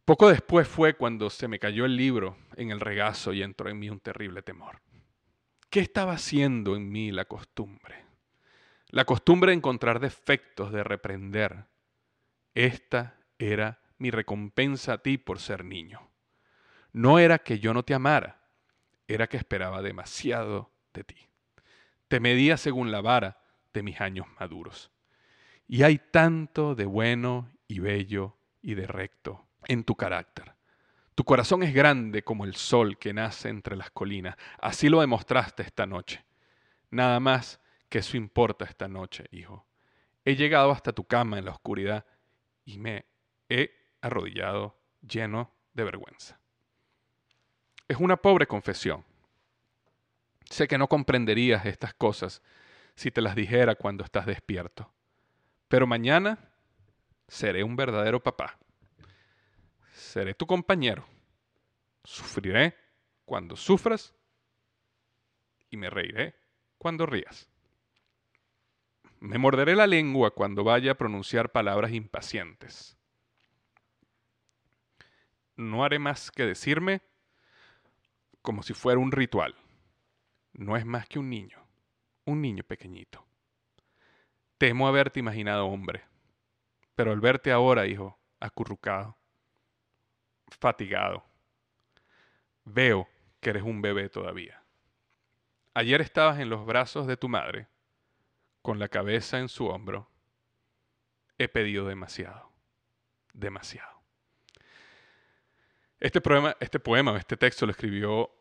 Poco 0.05 0.29
después 0.29 0.67
fue 0.67 0.95
cuando 0.95 1.31
se 1.31 1.47
me 1.47 1.57
cayó 1.57 1.83
el 1.85 1.95
libro 1.95 2.37
en 2.57 2.69
el 2.69 2.79
regazo 2.79 3.33
y 3.33 3.41
entró 3.41 3.69
en 3.69 3.79
mí 3.79 3.89
un 3.89 3.99
terrible 3.99 4.43
temor. 4.43 4.81
¿Qué 5.71 5.79
estaba 5.79 6.13
haciendo 6.13 6.75
en 6.75 6.91
mí 6.91 7.11
la 7.11 7.25
costumbre? 7.25 8.05
La 8.89 9.05
costumbre 9.05 9.51
de 9.51 9.57
encontrar 9.57 9.99
defectos, 9.99 10.71
de 10.71 10.83
reprender. 10.83 11.65
Esta 12.53 13.17
era 13.39 13.81
mi 13.97 14.11
recompensa 14.11 14.93
a 14.93 14.97
ti 14.99 15.17
por 15.17 15.39
ser 15.39 15.65
niño. 15.65 16.11
No 16.91 17.17
era 17.17 17.39
que 17.39 17.59
yo 17.59 17.73
no 17.73 17.83
te 17.83 17.95
amara, 17.95 18.40
era 19.13 19.27
que 19.27 19.37
esperaba 19.37 19.81
demasiado 19.81 20.71
de 20.93 21.03
ti. 21.03 21.15
Te 22.07 22.19
medía 22.19 22.57
según 22.57 22.91
la 22.91 23.01
vara 23.01 23.41
de 23.73 23.83
mis 23.83 24.01
años 24.01 24.27
maduros. 24.39 24.91
Y 25.67 25.83
hay 25.83 25.97
tanto 25.97 26.75
de 26.75 26.85
bueno 26.85 27.49
y 27.67 27.79
bello 27.79 28.35
y 28.61 28.75
de 28.75 28.87
recto 28.87 29.47
en 29.67 29.83
tu 29.83 29.95
carácter. 29.95 30.53
Tu 31.15 31.23
corazón 31.23 31.63
es 31.63 31.73
grande 31.73 32.23
como 32.23 32.45
el 32.45 32.55
sol 32.55 32.97
que 32.97 33.13
nace 33.13 33.49
entre 33.49 33.75
las 33.75 33.91
colinas. 33.91 34.35
Así 34.59 34.89
lo 34.89 35.01
demostraste 35.01 35.63
esta 35.63 35.85
noche. 35.85 36.25
Nada 36.89 37.19
más 37.19 37.61
que 37.89 37.99
eso 37.99 38.17
importa 38.17 38.65
esta 38.65 38.87
noche, 38.87 39.25
hijo. 39.31 39.65
He 40.25 40.35
llegado 40.35 40.71
hasta 40.71 40.93
tu 40.93 41.05
cama 41.05 41.39
en 41.39 41.45
la 41.45 41.51
oscuridad 41.51 42.05
y 42.65 42.77
me 42.77 43.05
he 43.49 43.71
arrodillado 44.01 44.77
lleno 45.01 45.53
de 45.73 45.83
vergüenza. 45.83 46.40
Es 47.91 47.97
una 47.97 48.15
pobre 48.15 48.47
confesión, 48.47 49.03
Sé 50.49 50.65
que 50.65 50.77
no 50.77 50.87
comprenderías 50.87 51.65
estas 51.65 51.93
cosas 51.93 52.41
si 52.95 53.11
te 53.11 53.19
las 53.19 53.35
dijera 53.35 53.75
cuando 53.75 54.05
estás 54.05 54.25
despierto. 54.25 54.89
Pero 55.67 55.85
mañana 55.85 56.39
seré 57.27 57.65
un 57.65 57.75
verdadero 57.75 58.23
papá. 58.23 58.57
Seré 59.91 60.33
tu 60.33 60.47
compañero. 60.47 61.05
Sufriré 62.05 62.77
cuando 63.25 63.57
sufras 63.57 64.15
y 65.69 65.75
me 65.75 65.89
reiré 65.89 66.33
cuando 66.77 67.05
rías. 67.05 67.49
Me 69.19 69.37
morderé 69.37 69.75
la 69.75 69.85
lengua 69.85 70.31
cuando 70.31 70.63
vaya 70.63 70.93
a 70.93 70.97
pronunciar 70.97 71.51
palabras 71.51 71.91
impacientes. 71.91 72.97
No 75.57 75.83
haré 75.83 75.99
más 75.99 76.31
que 76.31 76.45
decirme 76.45 77.01
como 78.41 78.63
si 78.63 78.73
fuera 78.73 78.99
un 78.99 79.11
ritual 79.11 79.55
no 80.53 80.75
es 80.75 80.85
más 80.85 81.07
que 81.07 81.19
un 81.19 81.29
niño, 81.29 81.57
un 82.25 82.41
niño 82.41 82.63
pequeñito. 82.63 83.25
Temo 84.57 84.87
haberte 84.87 85.19
imaginado 85.19 85.65
hombre, 85.65 86.03
pero 86.95 87.11
al 87.11 87.19
verte 87.19 87.51
ahora, 87.51 87.87
hijo, 87.87 88.19
acurrucado, 88.39 89.17
fatigado, 90.47 91.23
veo 92.65 93.07
que 93.39 93.51
eres 93.51 93.63
un 93.63 93.81
bebé 93.81 94.09
todavía. 94.09 94.63
Ayer 95.73 96.01
estabas 96.01 96.39
en 96.39 96.49
los 96.49 96.65
brazos 96.65 97.07
de 97.07 97.17
tu 97.17 97.29
madre, 97.29 97.67
con 98.61 98.77
la 98.77 98.89
cabeza 98.89 99.39
en 99.39 99.49
su 99.49 99.67
hombro. 99.67 100.09
He 101.37 101.47
pedido 101.47 101.87
demasiado, 101.87 102.51
demasiado. 103.33 104.00
Este 106.01 106.19
poema, 106.19 106.57
este 106.59 106.79
poema, 106.79 107.15
este 107.15 107.37
texto 107.37 107.67
lo 107.67 107.73
escribió 107.73 108.31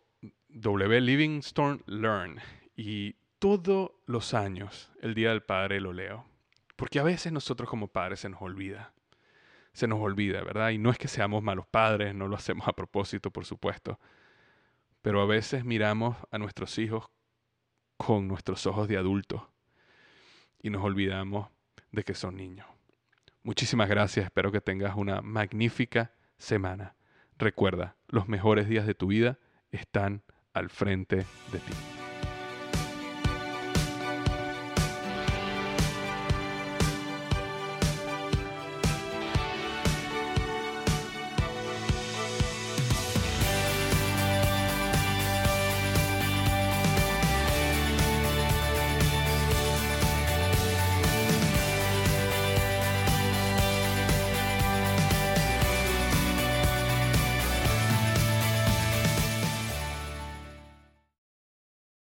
W. 0.48 0.98
Livingstone 1.02 1.82
Learn. 1.84 2.40
Y 2.74 3.16
todos 3.38 3.90
los 4.06 4.32
años, 4.32 4.90
el 5.02 5.12
Día 5.12 5.28
del 5.28 5.42
Padre, 5.42 5.78
lo 5.78 5.92
leo. 5.92 6.24
Porque 6.74 6.98
a 6.98 7.02
veces 7.02 7.32
nosotros 7.32 7.68
como 7.68 7.88
padres 7.88 8.20
se 8.20 8.30
nos 8.30 8.40
olvida. 8.40 8.94
Se 9.74 9.86
nos 9.86 10.00
olvida, 10.00 10.42
¿verdad? 10.42 10.70
Y 10.70 10.78
no 10.78 10.90
es 10.90 10.96
que 10.96 11.06
seamos 11.06 11.42
malos 11.42 11.66
padres, 11.66 12.14
no 12.14 12.28
lo 12.28 12.36
hacemos 12.36 12.66
a 12.66 12.72
propósito, 12.72 13.30
por 13.30 13.44
supuesto. 13.44 14.00
Pero 15.02 15.20
a 15.20 15.26
veces 15.26 15.62
miramos 15.62 16.16
a 16.30 16.38
nuestros 16.38 16.78
hijos 16.78 17.10
con 17.98 18.26
nuestros 18.26 18.66
ojos 18.66 18.88
de 18.88 18.96
adultos 18.96 19.42
y 20.62 20.70
nos 20.70 20.82
olvidamos 20.82 21.50
de 21.92 22.04
que 22.04 22.14
son 22.14 22.36
niños. 22.36 22.66
Muchísimas 23.42 23.90
gracias, 23.90 24.24
espero 24.24 24.50
que 24.50 24.62
tengas 24.62 24.96
una 24.96 25.20
magnífica 25.20 26.14
semana. 26.38 26.94
Recuerda, 27.40 27.96
los 28.08 28.28
mejores 28.28 28.68
días 28.68 28.86
de 28.86 28.94
tu 28.94 29.06
vida 29.06 29.38
están 29.70 30.22
al 30.52 30.68
frente 30.68 31.16
de 31.16 31.58
ti. 31.58 31.99